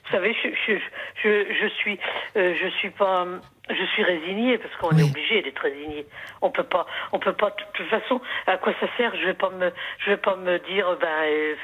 [0.06, 0.78] Vous savez, je, je,
[1.22, 1.98] je, je suis,
[2.36, 3.26] euh, je suis pas,
[3.68, 6.06] je suis résignée parce qu'on est obligé d'être résigné.
[6.42, 7.50] On peut pas, on peut pas.
[7.50, 9.12] De toute façon, à quoi ça sert?
[9.20, 9.72] Je vais pas me,
[10.04, 11.54] je vais pas me dire, ben, euh,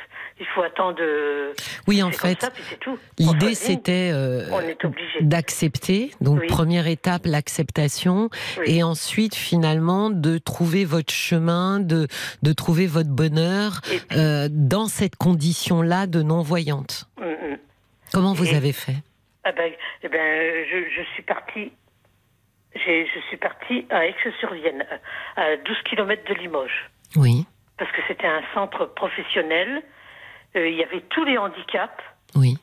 [0.40, 1.00] il faut attendre.
[1.86, 2.44] Oui, en fait,
[3.18, 4.42] l'idée c'était euh,
[5.20, 6.10] d'accepter.
[6.20, 8.28] Donc première étape, l'acceptation,
[8.64, 12.08] et ensuite finalement de trouver votre chemin, de
[12.42, 13.80] de trouver votre bonheur
[14.50, 17.08] dans cette condition-là de non voyante.
[17.20, 17.58] Mm, mm.
[18.12, 18.96] Comment vous avez fait
[19.44, 19.72] ah ben,
[20.04, 21.72] eh ben, je, je suis partie.
[22.74, 24.86] Je suis partie à Aix-sur-Vienne,
[25.36, 26.90] à 12 km de Limoges.
[27.16, 27.44] Oui.
[27.76, 29.82] Parce que c'était un centre professionnel.
[30.56, 32.02] Euh, il y avait tous les handicaps.
[32.34, 32.56] Oui.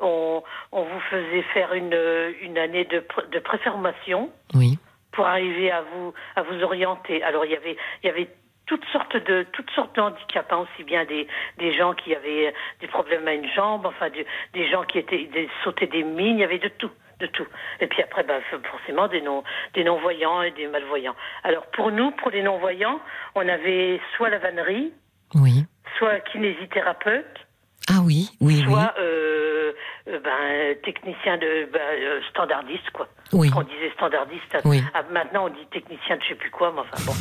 [0.00, 1.96] On, on vous faisait faire une,
[2.42, 4.30] une année de, de préformation.
[4.54, 4.78] Oui.
[5.12, 7.22] Pour arriver à vous, à vous orienter.
[7.22, 8.28] Alors, il y avait, il y avait
[8.66, 11.26] toutes sortes de toutes sortes de handicaps, hein, aussi bien des,
[11.58, 14.08] des gens qui avaient des problèmes à une jambe, enfin
[14.52, 17.46] des gens qui étaient des, sautaient des mines, il y avait de tout, de tout.
[17.80, 21.16] Et puis après, bah, forcément des non des non voyants et des malvoyants.
[21.42, 23.00] Alors pour nous, pour les non voyants,
[23.34, 24.92] on avait soit la vannerie,
[25.34, 25.66] oui,
[25.98, 27.43] soit kinésithérapeute,
[27.90, 29.72] ah oui, oui, soit euh,
[30.08, 33.08] euh, ben, technicien de ben, euh, standardiste quoi.
[33.32, 33.50] Oui.
[33.54, 34.56] On disait standardiste.
[34.64, 34.82] Oui.
[34.94, 37.12] Ah, maintenant on dit technicien de je sais plus quoi, mais enfin bon.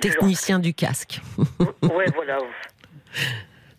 [0.00, 1.20] Technicien du casque.
[1.82, 2.38] ouais, voilà.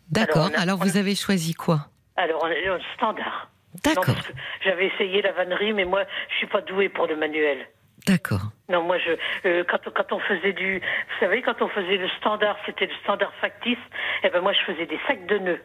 [0.09, 0.49] D'accord.
[0.57, 1.87] Alors, vous avez choisi quoi?
[2.15, 2.47] Alors
[2.95, 3.49] standard.
[3.83, 4.15] D'accord.
[4.63, 7.67] J'avais essayé la vannerie, mais moi je suis pas douée pour le manuel.
[8.07, 8.41] D'accord.
[8.67, 12.57] Non, moi, je, quand, quand on faisait du, vous savez, quand on faisait le standard,
[12.65, 13.77] c'était le standard factice.
[14.23, 15.61] Et eh ben moi, je faisais des sacs de nœuds.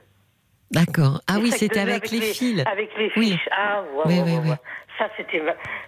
[0.71, 1.21] D'accord.
[1.29, 2.65] Ah oui, c'était avec, les, fils.
[2.71, 3.39] Avec les fils.
[3.53, 4.51] Ah, ouais, oui, oui,
[4.99, 5.43] Ça, c'était.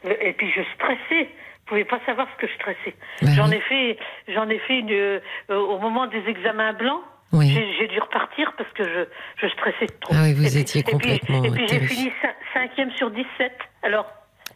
[0.04, 1.24] Et puis je stressais.
[1.24, 2.94] Vous pouvez pas savoir ce que je stressais.
[3.20, 3.98] Bah j'en ai fait,
[4.28, 7.02] j'en ai fait une, euh, au moment des examens blancs.
[7.32, 7.52] Oui.
[7.78, 9.04] J'ai dû repartir parce que je,
[9.42, 10.14] je stressais trop.
[10.16, 11.44] Ah oui, vous étiez complètement.
[11.44, 12.12] Et puis, puis j'ai fini
[12.54, 13.52] cinquième sur 17.
[13.82, 14.06] Alors.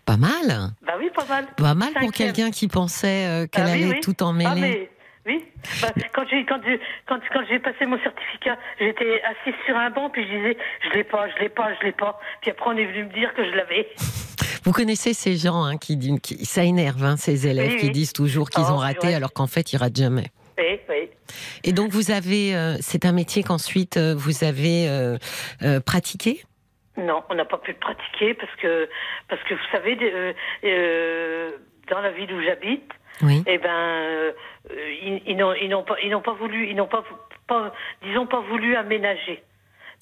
[0.07, 0.73] Pas mal.
[0.86, 1.47] Bah oui, pas mal.
[1.57, 4.89] Pas mal pour quelqu'un qui pensait euh, qu'elle ah allait tout emmêler.
[4.90, 5.44] Ah, oui,
[5.81, 6.61] bah, quand j'ai quand
[7.07, 10.90] quand, quand j'ai passé mon certificat, j'étais assise sur un banc puis je disais je
[10.90, 12.19] l'ai pas, je l'ai pas, je l'ai pas.
[12.40, 13.89] Puis après on est venu me dire que je l'avais.
[14.65, 18.51] Vous connaissez ces gens hein, qui, qui ça énerve hein, ces élèves qui disent toujours
[18.51, 20.31] qu'ils oh, ont raté alors qu'en fait ils ratent jamais.
[20.59, 21.09] Oui, oui.
[21.65, 26.43] Et donc vous avez, euh, c'est un métier qu'ensuite euh, vous avez euh, pratiqué?
[26.97, 28.89] Non, on n'a pas pu le pratiquer parce que
[29.28, 29.97] parce que vous savez,
[31.90, 32.90] dans la ville où j'habite,
[33.23, 33.43] oui.
[33.47, 34.32] eh ben, euh,
[35.03, 37.05] ils, ils n'ont pas, ils n'ont pas voulu, ils n'ont pas,
[37.47, 37.73] pas,
[38.03, 39.43] disons pas voulu aménager.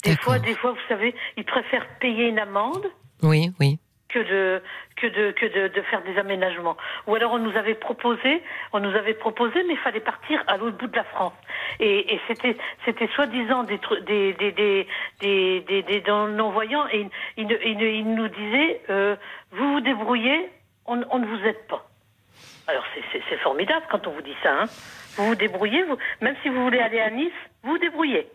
[0.03, 2.87] Des fois, des fois, vous savez, ils préfèrent payer une amende.
[3.21, 3.79] Oui, oui.
[4.09, 4.61] Que de
[4.97, 6.75] que de que de, de, faire des aménagements.
[7.07, 8.43] Ou alors on nous avait proposé,
[8.73, 11.33] on nous avait proposé, mais il fallait partir à l'autre bout de la France.
[11.79, 14.87] Et, et c'était c'était soi-disant des des des des
[15.21, 17.07] des, des, des non voyants et
[17.37, 19.15] ils, ils, ils, nous disaient euh,
[19.51, 20.49] vous vous débrouillez,
[20.87, 21.87] on, on ne vous aide pas.
[23.11, 24.63] C'est formidable quand on vous dit ça.
[24.63, 24.65] Hein.
[25.15, 27.31] Vous vous débrouillez, vous, même si vous voulez aller à Nice,
[27.63, 28.27] vous vous débrouillez.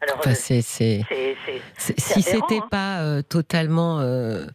[0.00, 2.68] Alors, enfin, c'est, si c'était hein.
[2.70, 4.46] pas euh, totalement euh,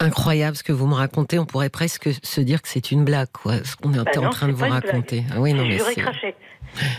[0.00, 3.28] incroyable ce que vous me racontez, on pourrait presque se dire que c'est une blague,
[3.32, 5.24] quoi, ce qu'on est bah en train de vous raconter.
[5.32, 5.78] Ah oui, non, mais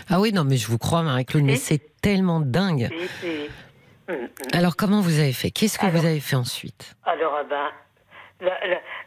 [0.08, 2.90] ah oui, non, mais je vous crois, Marie-Claude, mais c'est tellement dingue.
[4.08, 4.26] Hmm, hmm.
[4.52, 5.50] Alors, comment vous avez fait?
[5.50, 6.96] Qu'est-ce que vous avez fait ensuite?
[7.04, 7.68] Alors, ah ben,
[8.40, 8.58] la,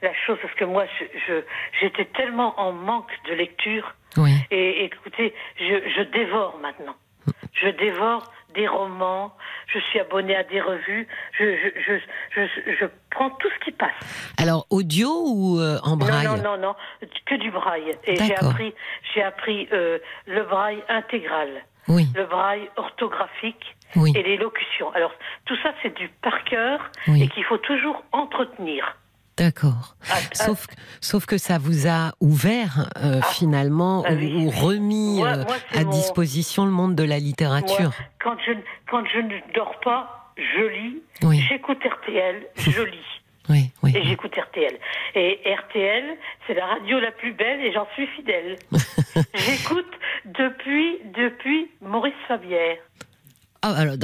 [0.01, 0.85] la, chose, parce que moi,
[1.27, 1.41] je,
[1.79, 3.93] j'étais tellement en manque de lecture.
[4.51, 6.95] Et, écoutez, je, je dévore maintenant.
[7.53, 8.23] Je dévore
[8.55, 9.35] des romans,
[9.67, 11.07] je suis abonnée à des revues,
[11.37, 11.99] je, je,
[12.35, 14.33] je, je, prends tout ce qui passe.
[14.37, 16.75] Alors, audio ou euh, en braille Non, non, non,
[17.25, 17.95] que du braille.
[18.05, 18.73] Et j'ai appris,
[19.13, 22.07] j'ai appris euh, le braille intégral, oui.
[22.15, 24.11] le braille orthographique Oui.
[24.15, 24.91] et les locutions.
[24.93, 25.13] Alors,
[25.45, 27.23] tout ça, c'est du par cœur Oui.
[27.23, 28.95] et qu'il faut toujours entretenir.
[29.39, 29.95] D'accord.
[30.11, 30.67] Ah, Sauf,
[31.01, 35.43] sauf que ça vous a ouvert euh, finalement ah ou, oui, ou remis Moi- euh,
[35.45, 37.79] moi, à mon- disposition le monde de la littérature.
[37.79, 38.51] Moi, quand je,
[38.91, 41.43] quand je ne dors pas, je lis, Oui.
[41.49, 42.97] j'écoute RTL, je lis.
[43.51, 43.93] Oui, oui.
[43.97, 44.77] Et j'écoute RTL.
[45.15, 46.03] Et RTL,
[46.45, 48.57] c'est la radio la plus belle et j'en suis fidèle.
[49.33, 49.89] J'écoute
[50.25, 52.77] depuis, depuis Maurice Fabière.
[53.63, 53.95] Ah, alors,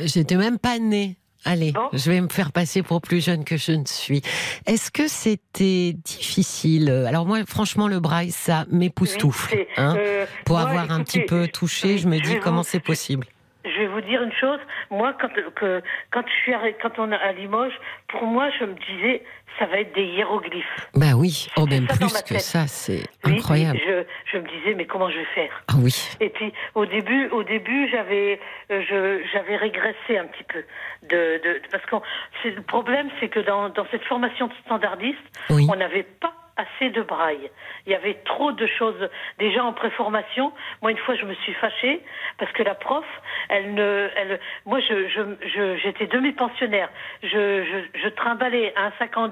[0.00, 1.16] j'étais même pas née.
[1.44, 1.88] Allez, Bon.
[1.92, 4.22] je vais me faire passer pour plus jeune que je ne suis.
[4.66, 6.88] Est-ce que c'était difficile?
[7.08, 9.54] Alors moi, franchement, le braille, ça m'époustoufle.
[9.56, 9.96] Oui, hein.
[9.98, 13.26] euh, Pour moi, avoir un petit peu touché, je me dis comment c'est possible.
[13.64, 14.58] Je vais vous dire une chose.
[14.90, 17.78] Moi, quand, que, quand je suis arrêt- quand on est à Limoges,
[18.08, 19.22] pour moi, je me disais,
[19.58, 20.88] ça va être des hiéroglyphes.
[20.94, 23.78] Bah oui, oh, même ça plus que ça, c'est Oui, incroyable.
[23.86, 25.62] Je, je me disais, mais comment je vais faire?
[25.68, 28.40] Ah oui, Et puis au début, au début, j'avais,
[28.70, 30.64] euh, je, j'avais régressé un petit peu
[31.04, 31.96] de, de parce que
[32.48, 35.18] le problème, c'est que dans, dans cette formation de standardiste,
[35.50, 35.66] Oui.
[35.70, 37.50] on n'avait pas assez de braille.
[37.86, 39.08] Il y avait trop de choses
[39.38, 40.52] déjà en préformation.
[40.82, 42.00] Moi, une fois, je me suis fâchée
[42.38, 43.04] parce que la prof,
[43.48, 46.88] elle ne, elle, moi, je, je, je- j'étais demi-pensionnaire.
[47.22, 47.28] Je,
[47.64, 48.08] je, je
[48.76, 49.30] un sac en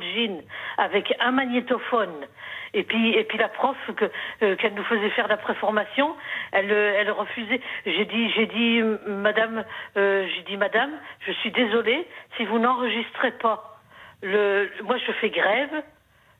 [0.78, 2.26] avec un magnétophone.
[2.74, 4.10] Et puis, et puis la prof que
[4.42, 6.14] euh, qu'elle nous faisait faire la préformation,
[6.52, 7.60] elle, elle refusait.
[7.84, 9.64] J'ai dit, j'ai dit, Madame,
[9.96, 10.90] euh, j'ai dit, Madame,
[11.26, 12.06] je suis désolée
[12.36, 13.80] si vous n'enregistrez pas
[14.22, 15.82] le, moi je fais grève,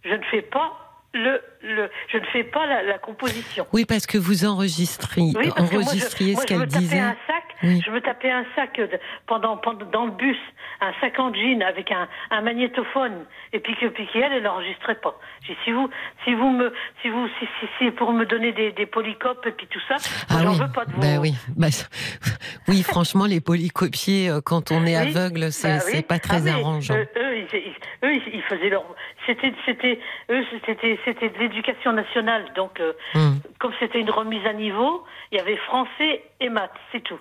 [0.04, 3.66] je ne fais pas le, le je ne fais pas la, la composition.
[3.72, 6.98] oui, parce que vous enregistriez, Oui, parce que moi, je- enregistriez moi, ce qu'elle disait.
[7.00, 7.82] un sac, Oui.
[7.84, 8.88] je me tapais un sac de-
[9.26, 10.36] pendant, pendant dans le bus,
[10.80, 14.94] un sac en jean avec un, un magnétophone, et puis que puis qu'elle, elle n'enregistrait
[15.00, 15.18] pas.
[15.42, 15.90] J'ai dit, si vous
[16.24, 16.72] si vous me
[17.02, 19.96] si vous si, si, si pour me donner des, des polycopes et puis tout ça,
[20.28, 21.00] Ah j'en oui, veux pas de vous.
[21.00, 21.66] bah oui, Bah,
[22.68, 26.54] oui, franchement, les polycopiers euh, quand on est aveugle, c'est bah c'est pas très Ah,
[26.54, 26.94] arrangeant.
[26.94, 28.84] euh, eux, ils, ils- eux, ils- ils faisaient leur.
[29.26, 30.00] C'était, c'était,
[30.30, 32.44] eux, c'était, c'était de l'éducation nationale.
[32.54, 33.40] Donc, euh, Hum.
[33.58, 37.20] comme c'était une remise à niveau, il y avait français et maths, c'est tout.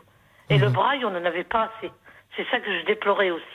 [0.50, 1.92] Et le braille, on n'en avait pas assez.
[2.36, 3.46] C'est ça que je déplorais aussi.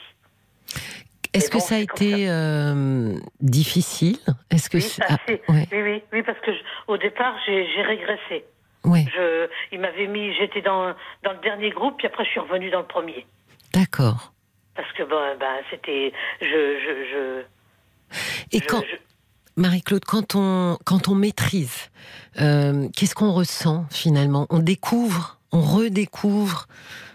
[1.33, 4.17] Est-ce que ça a été euh, difficile?
[4.49, 8.45] Est-ce que Oui, ah, ouais, oui, oui, oui, parce que je- au départ, j'ai, régressé.
[8.85, 10.93] ouais, Je, il m'avait mis, j'étais dans,
[11.23, 13.25] dans le dernier groupe, puis après, je suis revenue dans le premier.
[13.73, 14.31] d'accord.
[14.77, 18.95] Parce que ben, ben c'était, je, je, je, Et quand je-
[19.57, 21.89] Marie-Claude, quand on quand on maîtrise,
[22.41, 24.47] euh, qu'est-ce qu'on ressent finalement?
[24.49, 26.67] On découvre, on redécouvre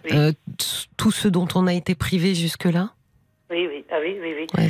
[0.04, 0.10] Oui.
[0.16, 0.32] euh,
[0.96, 2.90] tout ce dont on a été privé jusque-là?
[3.50, 4.46] oui, oui, ah oui, oui, oui.
[4.56, 4.68] Ouais,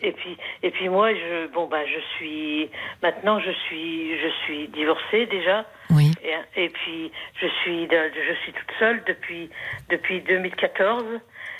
[0.00, 2.70] Et puis, et puis moi, je, bon ben, je suis
[3.02, 7.10] maintenant, je suis, je suis divorcée déjà, oui, et, et puis
[7.40, 9.50] je suis, je suis toute seule depuis
[9.90, 11.04] depuis 2014.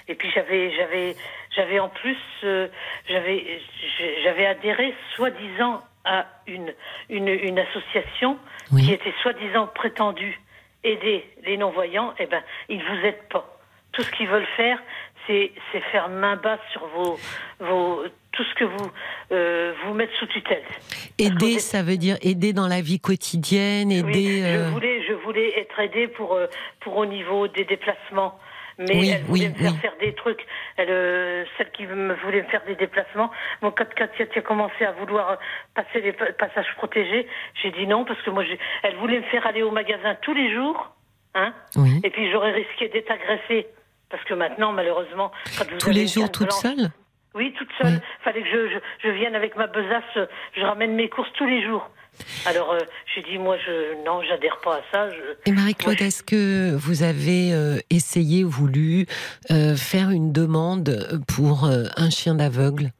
[0.08, 1.16] Et puis j'avais, j'avais,
[1.54, 2.68] j'avais en plus, euh,
[3.08, 3.60] j'avais,
[4.24, 6.72] j'avais adhéré soi-disant à une,
[7.08, 8.36] une une association
[8.72, 8.82] Oui.
[8.84, 10.40] qui était soi-disant prétendue
[10.84, 12.12] aider les non-voyants.
[12.18, 13.46] Eh ben, ils vous aident pas.
[13.92, 14.78] Tout ce qu'ils veulent faire,
[15.26, 17.18] c'est c'est faire main basse sur vos
[17.60, 18.02] vos
[18.32, 18.90] tout ce que vous
[19.30, 20.64] euh, vous mettre sous tutelle.
[21.18, 24.42] aider, ça veut dire aider dans la vie quotidienne, Oui, aider.
[24.42, 26.36] je euh, voulais, je voulais être aidée pour,
[26.80, 28.38] pour au niveau des déplacements.
[28.78, 29.78] Mais Oui, elle voulait oui, me faire oui.
[29.78, 30.44] faire des trucs.
[30.76, 33.30] Elle, euh, celle qui me voulait me faire des déplacements.
[33.60, 35.38] Quand, quand tu as commencé à vouloir
[35.74, 37.26] passer les pa- passages protégés,
[37.62, 38.44] j'ai dit non parce que moi,
[38.82, 40.90] elle voulait me faire aller au magasin tous les jours,
[41.34, 41.52] hein.
[41.76, 42.00] Oui.
[42.04, 43.66] Et puis j'aurais risqué d'être agressée
[44.10, 46.90] parce que maintenant, malheureusement, quand vous Tous avez les jours toute blanche- seule?
[47.34, 47.98] Oui, toute seule.
[48.24, 51.62] Fallait que je, je, je vienne avec ma besace, je ramène mes courses tous les
[51.64, 51.88] jours.
[52.46, 52.78] Alors euh,
[53.14, 55.10] j'ai dit moi je non j'adhère pas à ça.
[55.10, 55.50] Je...
[55.50, 59.06] Et Marie-Claude, je- est-ce que vous avez euh, essayé, voulu
[59.50, 62.90] euh, faire une demande pour euh, un chien d'aveugle?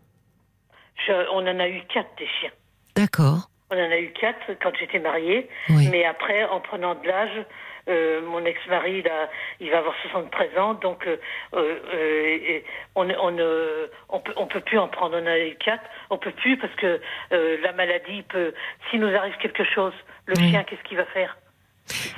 [1.35, 2.51] On en a eu quatre des chiens.
[2.95, 3.49] D'accord.
[3.71, 5.89] On en a eu quatre quand j'étais mariée, Oui.
[5.91, 7.45] mais après en prenant de l'âge,
[7.89, 9.29] mon ex-mari il, a-
[9.61, 11.17] il va avoir 73 ans, donc euh,
[11.55, 12.65] euh, euh, et
[12.95, 15.19] on on euh, on peut on peut plus en prendre.
[15.21, 17.01] On a eu quatre, on peut plus parce que
[17.33, 18.55] euh, la maladie peut.
[18.91, 19.95] S'il nous arrive quelque chose,
[20.27, 20.51] le Oui.
[20.51, 21.37] chien qu'est-ce qu'il va faire?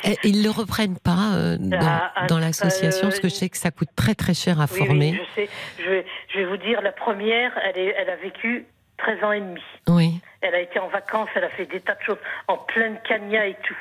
[0.04, 3.34] Et ils le reprennent pas euh, dans, Ah, ah, dans l'association euh, parce que je
[3.34, 5.10] sais que ça coûte très très cher à Oui, former.
[5.12, 5.48] oui, je sais.
[5.78, 8.66] Je vais, je vais vous dire, la première, elle, est, elle a vécu
[8.98, 9.62] 13 ans et demi.
[9.88, 10.20] Oui.
[10.42, 12.18] Elle a été en vacances, elle a fait des tas de choses,
[12.48, 13.76] en pleine cagna et tout.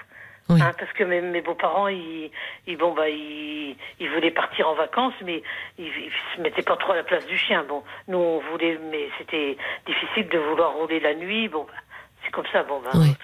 [0.49, 0.61] Oui.
[0.61, 2.29] Hein, parce que mes, mes beaux-parents, ils,
[2.67, 5.41] ils, bon, bah, ils, ils voulaient partir en vacances, mais
[5.77, 7.63] ils, ils se mettaient pas trop à la place du chien.
[7.63, 9.55] Bon, nous, on voulait, mais c'était
[9.85, 11.47] difficile de vouloir rouler la nuit.
[11.47, 11.79] Bon, bah,
[12.23, 12.63] c'est comme ça.
[12.63, 13.15] Bon, bah, Oui.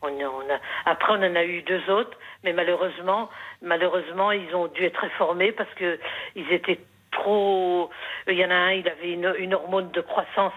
[0.00, 3.28] on, on a, après, on en a eu deux autres, mais malheureusement,
[3.60, 5.98] malheureusement, ils ont dû être réformés parce que
[6.34, 6.80] ils étaient
[7.10, 7.90] trop.
[8.26, 10.52] Il y en a un, il avait une, une hormone de croissance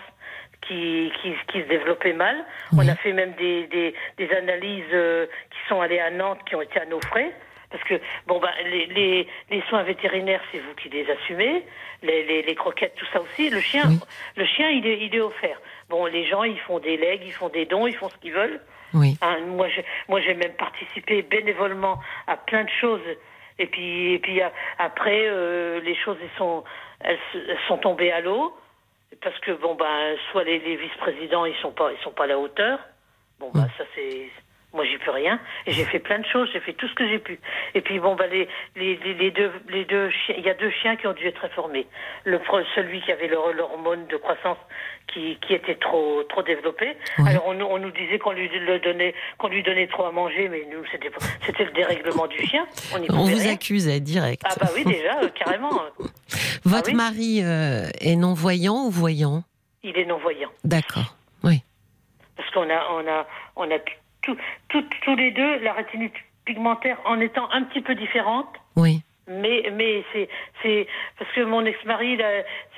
[0.61, 2.35] qui, qui, qui se développait mal.
[2.73, 2.85] Oui.
[2.85, 6.55] On a fait même des, des, des analyses euh, qui sont allées à Nantes, qui
[6.55, 7.31] ont été à nos frais.
[7.69, 7.95] Parce que
[8.27, 11.65] bon bah les, les, les soins vétérinaires c'est vous qui les assumez,
[12.01, 13.49] les, les, les croquettes tout ça aussi.
[13.49, 13.99] Le chien Oui.
[14.37, 15.59] le chien il est, il est offert.
[15.89, 18.31] Bon les gens ils font des legs, ils font des dons, ils font ce qu'ils
[18.31, 18.61] veulent.
[18.93, 19.17] Oui.
[19.21, 23.01] Hein, moi, je, moi, j'ai même participé bénévolement à plein de choses.
[23.59, 24.39] Et puis, et puis
[24.79, 26.63] après, euh, les choses elles sont,
[27.01, 27.19] elles
[27.67, 28.55] sont tombées à l'eau
[29.21, 32.27] parce que bon ben, soit les, les vice-présidents ils sont pas, ils sont pas à
[32.27, 32.79] la hauteur.
[33.39, 34.29] Bon bah ça c'est,
[34.73, 35.39] moi j'y peux rien.
[35.65, 37.39] J'ai fait plein de choses, j'ai fait tout ce que j'ai pu.
[37.73, 38.95] Et puis bon bah les, les,
[39.31, 41.87] deux, les deux chiens, il y a deux chiens qui ont dû être réformés.
[42.25, 42.39] Le
[42.75, 44.57] celui qui avait l'hormone de croissance
[45.07, 46.97] qui, qui était trop, trop développée.
[47.25, 50.11] Alors on, nous- on nous disait qu'on lui le donnait, qu'on lui donnait trop à
[50.11, 51.09] manger, mais nous c'était,
[51.45, 52.65] c'était le dérèglement du chien.
[52.93, 53.37] On, y On vous rien.
[53.87, 54.41] euh, direct.
[54.45, 55.71] Ah bah oui déjà euh, carrément.
[56.65, 56.95] Votre oui.
[56.95, 59.43] mari euh, est non-voyant ou voyant?
[59.83, 60.49] Il est non voyant.
[60.65, 61.15] D'accord.
[61.43, 61.63] Oui.
[62.35, 63.25] Parce qu'on a, on a,
[63.55, 63.77] on a
[64.27, 64.37] tout,
[64.69, 66.13] tout- tous les deux la rétinite
[66.45, 68.47] pigmentaire en étant un petit peu différente.
[68.75, 69.01] Oui.
[69.27, 70.29] Mais, mais c'est,
[70.61, 70.87] c'est
[71.19, 72.17] parce que mon ex-mari,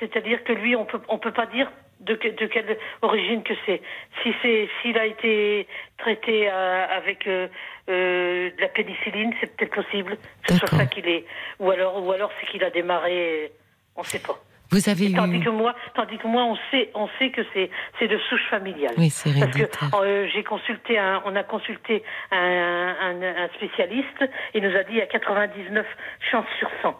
[0.00, 1.70] c'est-à-dire que lui, on peut, on peut pas dire
[2.00, 3.80] de, que- de quelle origine que c'est.
[4.22, 5.68] Si c'est, s'il a été
[5.98, 7.46] traité euh, avec euh,
[7.88, 11.24] euh, de la pénicilline, c'est peut-être possible que ce soit ça qu'il est.
[11.60, 13.52] Ou alors, ou alors c'est qu'il a démarré,
[13.94, 14.36] on sait pas.
[14.70, 18.06] Vous avez Tandis que moi, tandis que moi, on sait, on sait que c'est, c'est
[18.06, 18.94] de souche familiale.
[18.98, 24.24] Oui, c'est Parce que euh, j'ai consulté, un, on a consulté un, un, un spécialiste.
[24.54, 25.86] Il nous a dit a 99
[26.30, 26.96] chances sur 100.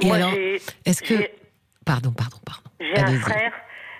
[0.00, 0.32] Et Moi, alors,
[0.84, 1.14] Est-ce que.
[1.86, 2.70] Pardon, pardon, pardon.
[2.78, 3.52] j'ai un frère,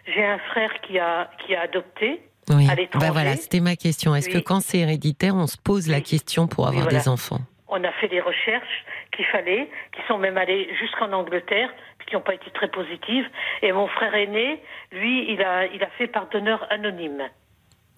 [0.06, 2.20] j'ai un frère qui a, qui a adopté.
[2.48, 2.68] Oui.
[2.68, 3.06] à l'étranger.
[3.06, 4.14] Ben voilà, c'était ma question.
[4.14, 6.98] Est-ce que quand c'est héréditaire, on se pose la question pour avoir voilà.
[6.98, 7.40] des enfants?
[7.68, 8.85] On a fait des recherches
[9.21, 13.27] qu'il fallait, qui sont même allées jusqu'en Angleterre, puis qui n'ont pas été très positives.
[13.63, 17.23] Et mon frère aîné, lui, il a, il a fait par donneur anonyme.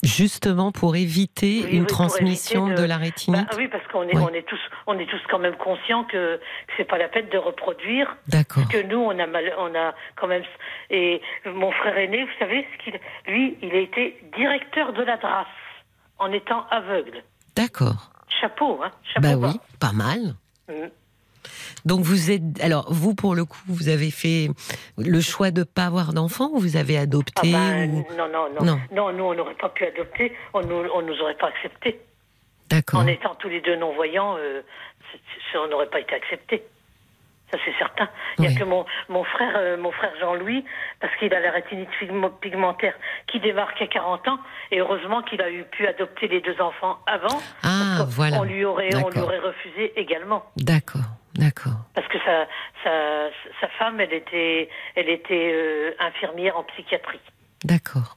[0.03, 4.03] Justement pour éviter Oui, une transmission éviter de, de- la rétinite Bah, oui, parce qu'on
[4.03, 4.23] est, Oui.
[4.28, 4.59] on est tous,
[4.89, 8.16] on est tous quand même conscients que, que c'est pas la peine de reproduire.
[8.27, 8.66] D'accord.
[8.69, 10.43] Que nous, on a mal, on a quand même.
[10.90, 13.01] Et mon frère aîné, vous savez ce qu'il,
[13.32, 15.47] lui, il a été directeur de la DRAS
[16.19, 17.23] en étant aveugle.
[17.55, 18.11] D'accord.
[18.40, 18.90] Chapeau, hein.
[19.05, 19.53] Chapeau Bah bas.
[19.55, 20.35] oui, pas mal.
[20.69, 20.90] Mhm.
[21.85, 22.43] Donc vous êtes.
[22.62, 24.48] Alors vous, pour le coup, vous avez fait
[24.98, 28.06] le choix de pas avoir d'enfants ou vous avez Ah adopté ben, ou...
[28.16, 28.81] non, non, non, Non.
[28.93, 32.01] non, nous, on n'aurait pas pu adopter, on nous, on nous aurait pas accepté.
[32.69, 33.01] D'accord.
[33.01, 34.62] En étant tous les deux non-voyants, euh,
[35.10, 35.19] c'est-
[35.52, 36.62] c'est- on n'aurait pas été accepté.
[37.51, 38.09] Ça, c'est certain.
[38.39, 38.56] Il n'y Oui.
[38.56, 40.64] a que mon, mon frère, euh, mon frère Jean-Louis,
[41.01, 41.90] parce qu'il a la rétinite
[42.40, 42.94] pigmentaire
[43.27, 44.39] qui démarque à 40 ans,
[44.70, 47.43] et heureusement qu'il a eu pu adopter les deux enfants avant.
[47.62, 48.39] Ah, voilà.
[48.40, 50.47] On lui aurait, on lui aurait refusé également.
[50.56, 51.02] D'accord.
[51.34, 51.78] D'accord.
[51.94, 52.46] Parce que sa,
[52.84, 53.30] sa,
[53.60, 57.20] sa femme, elle était, elle était euh, infirmière en psychiatrie.
[57.64, 58.16] D'accord.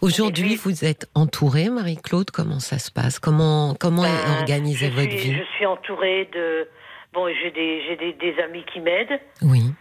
[0.00, 2.30] Aujourd'hui, Et puis- vous êtes entourée, Marie-Claude.
[2.30, 3.18] Comment ça se passe?
[3.18, 5.38] Comment comment Ben, organisée je votre suis, vie?
[5.38, 6.68] Je suis entourée de.
[7.12, 9.20] Bon, j'ai des, j'ai des, des amis qui m'aident.
[9.42, 9.72] Oui.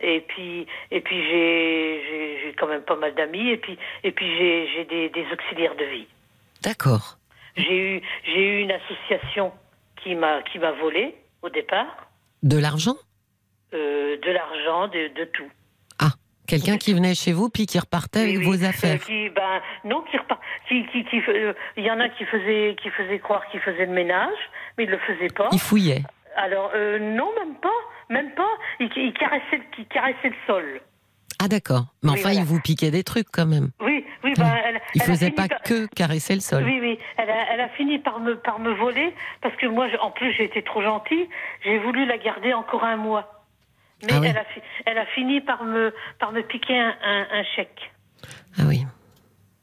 [0.00, 3.48] Et puis, et puis j'ai, j'ai, j'ai quand même pas mal d'amis.
[3.50, 6.06] Et puis, et puis j'ai, j'ai des, des auxiliaires de vie.
[6.62, 7.18] D'accord.
[7.56, 9.52] J'ai eu, j'ai eu une association
[10.02, 12.08] qui m'a, qui m'a volé au départ
[12.42, 12.96] De l'argent
[13.72, 15.50] euh, de l'argent, de, de tout.
[16.46, 18.96] Quelqu'un qui venait chez vous puis qui repartait avec Oui, vos affaires.
[19.00, 20.40] Euh, qui, ben, non, qui repart.
[20.68, 23.86] Qui, qui, qui, euh, il y en a qui faisaient, qui faisaient croire qu'ils faisaient
[23.86, 24.36] le ménage,
[24.76, 25.48] mais ils le faisaient pas.
[25.52, 26.02] Il fouillait.
[26.36, 27.80] Alors, non, même pas,
[28.10, 28.50] même pas.
[28.78, 30.80] Il, il caressait, le- il caressait le sol.
[31.42, 31.86] Ah d'accord.
[32.02, 32.40] Mais Oui, enfin, voilà.
[32.40, 33.70] il vous piquait des trucs quand même.
[33.80, 36.64] Oui, oui, ben, elle, Il a faisait pas par- que caresser le sol.
[36.64, 39.86] Oui, oui, elle a, elle a fini par me, par me voler parce que moi,
[40.00, 41.28] en plus, j'ai été trop gentille.
[41.64, 43.44] J'ai voulu la garder encore un mois.
[44.02, 44.26] Mais Ah oui.
[44.30, 47.90] elle, a, fi- elle a fini par me, par me piquer un, un, un chèque.
[48.58, 48.84] Ah oui.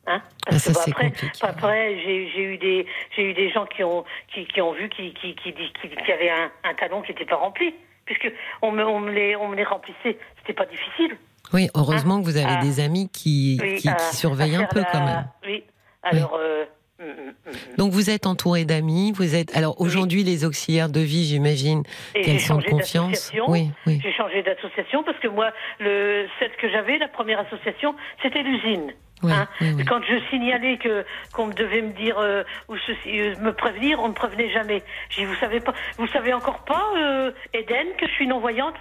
[0.08, 0.22] Hein?
[0.48, 1.38] Ah, ça, bon, c'est après, compliqué.
[1.44, 4.04] après j'ai eu des j'ai eu des gens qui ont
[4.34, 7.26] qui, qui ont vu qui qui qui, qui, qui- avaient un, un talon qui n'était
[7.26, 7.76] pas rempli
[8.06, 8.32] puisque
[8.64, 11.16] on me on me les on me les remplissait c'était pas difficile
[11.54, 12.62] Oui, heureusement que vous avez Ah.
[12.62, 15.28] des amis qui, Oui, qui, à- qui surveillent un peu la- quand même.
[15.46, 15.64] oui
[16.04, 16.66] alors euh,
[17.00, 17.54] hum, hum, hum.
[17.78, 21.84] Donc vous êtes entouré d'amis, vous êtes alors aujourd'hui les auxiliaires de vie, j'imagine
[22.14, 23.32] qu'elles sont de confiance.
[23.48, 24.00] Oui, oui.
[24.02, 28.92] J'ai changé d'association parce que moi, le celle que j'avais, la première association, c'était l'usine.
[29.24, 29.48] Hein.
[29.88, 34.14] Quand je signalais que qu'on devait me dire euh, ou euh, me prévenir, on ne
[34.14, 34.82] prévenait jamais.
[35.10, 38.74] J'ai vous savez pas, vous savez encore pas, euh, Eden, que je suis non voyante.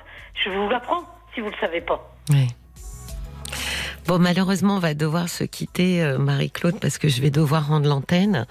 [0.42, 2.10] Je vous l'apprends si vous le savez pas.
[2.30, 2.46] Oui.
[4.10, 8.44] Bon, malheureusement, on va devoir se quitter, Marie-Claude, parce que je vais devoir rendre l'antenne.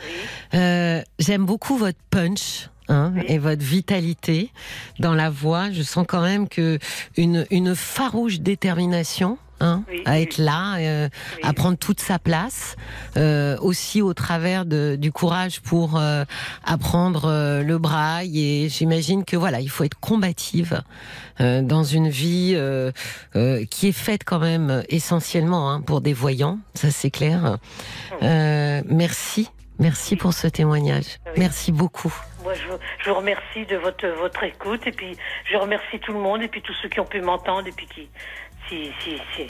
[0.53, 2.69] J'aime beaucoup votre punch.
[2.87, 4.51] Hein, et votre vitalité
[4.97, 5.69] dans la voix.
[5.69, 6.79] Je sens quand même que
[7.17, 11.09] une, une farouche détermination Hein, à être là, euh,
[11.43, 12.77] à prendre toute sa place,
[13.17, 16.23] euh, aussi au travers de, du courage pour euh,
[16.63, 18.39] apprendre euh, le braille.
[18.39, 20.81] Et j'imagine que voilà, il faut être combative
[21.41, 22.57] euh, dans une vie
[23.69, 27.57] qui est faite quand même essentiellement hein, pour des voyants, ça c'est clair.
[28.21, 31.19] merci, merci pour ce témoignage.
[31.37, 32.13] Merci beaucoup.
[32.43, 32.61] Moi, je,
[33.03, 35.17] je, vous remercie de votre, votre écoute et puis
[35.51, 37.85] je remercie tout le monde et puis tous ceux qui ont pu m'entendre et puis
[37.87, 38.09] qui,
[38.69, 39.47] si, si, si.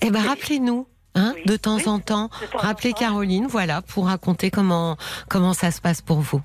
[0.00, 0.86] Eh ben, rappelez-nous.
[1.18, 4.98] Hein, de temps en temps, rappelez Caroline, voilà, pour raconter comment
[5.30, 6.42] comment ça se passe pour vous.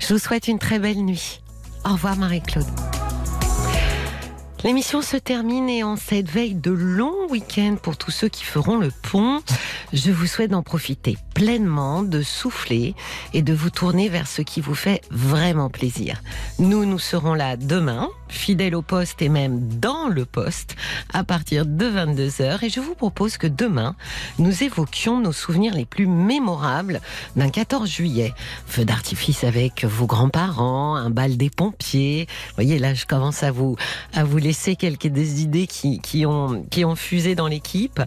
[0.00, 1.42] Je vous souhaite une très belle nuit.
[1.84, 2.64] Au revoir Marie-Claude.
[4.64, 8.76] L'émission se termine et en cette veille de long week-end pour tous ceux qui feront
[8.76, 9.40] le pont,
[9.92, 12.96] je vous souhaite d'en profiter pleinement, de souffler
[13.34, 16.22] et de vous tourner vers ce qui vous fait vraiment plaisir.
[16.58, 20.76] Nous, nous serons là demain, fidèles au poste et même dans le poste,
[21.12, 22.64] à partir de 22h.
[22.64, 23.96] Et je vous propose que demain,
[24.38, 27.00] nous évoquions nos souvenirs les plus mémorables
[27.36, 28.34] d'un 14 juillet.
[28.66, 32.26] Feu d'artifice avec vos grands-parents, un bal des pompiers.
[32.28, 33.76] Vous voyez, là, je commence à vous,
[34.12, 38.00] à vous laisser quelques des idées qui, qui, ont, qui ont fusé dans l'équipe.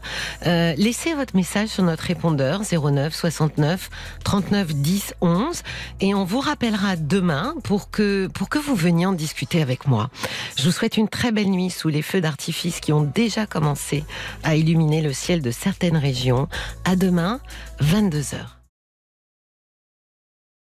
[0.46, 3.90] Euh, laissez votre message sur notre répondeur 09 69
[4.24, 5.64] 39 10 11
[6.00, 10.10] et on vous rappellera demain pour que, pour que vous veniez en discuter avec moi.
[10.58, 14.04] Je vous souhaite une très belle nuit sous les feux d'artifice qui ont déjà commencé
[14.44, 16.48] à illuminer le ciel de certaines régions.
[16.86, 17.40] À demain,
[17.82, 18.61] 22h.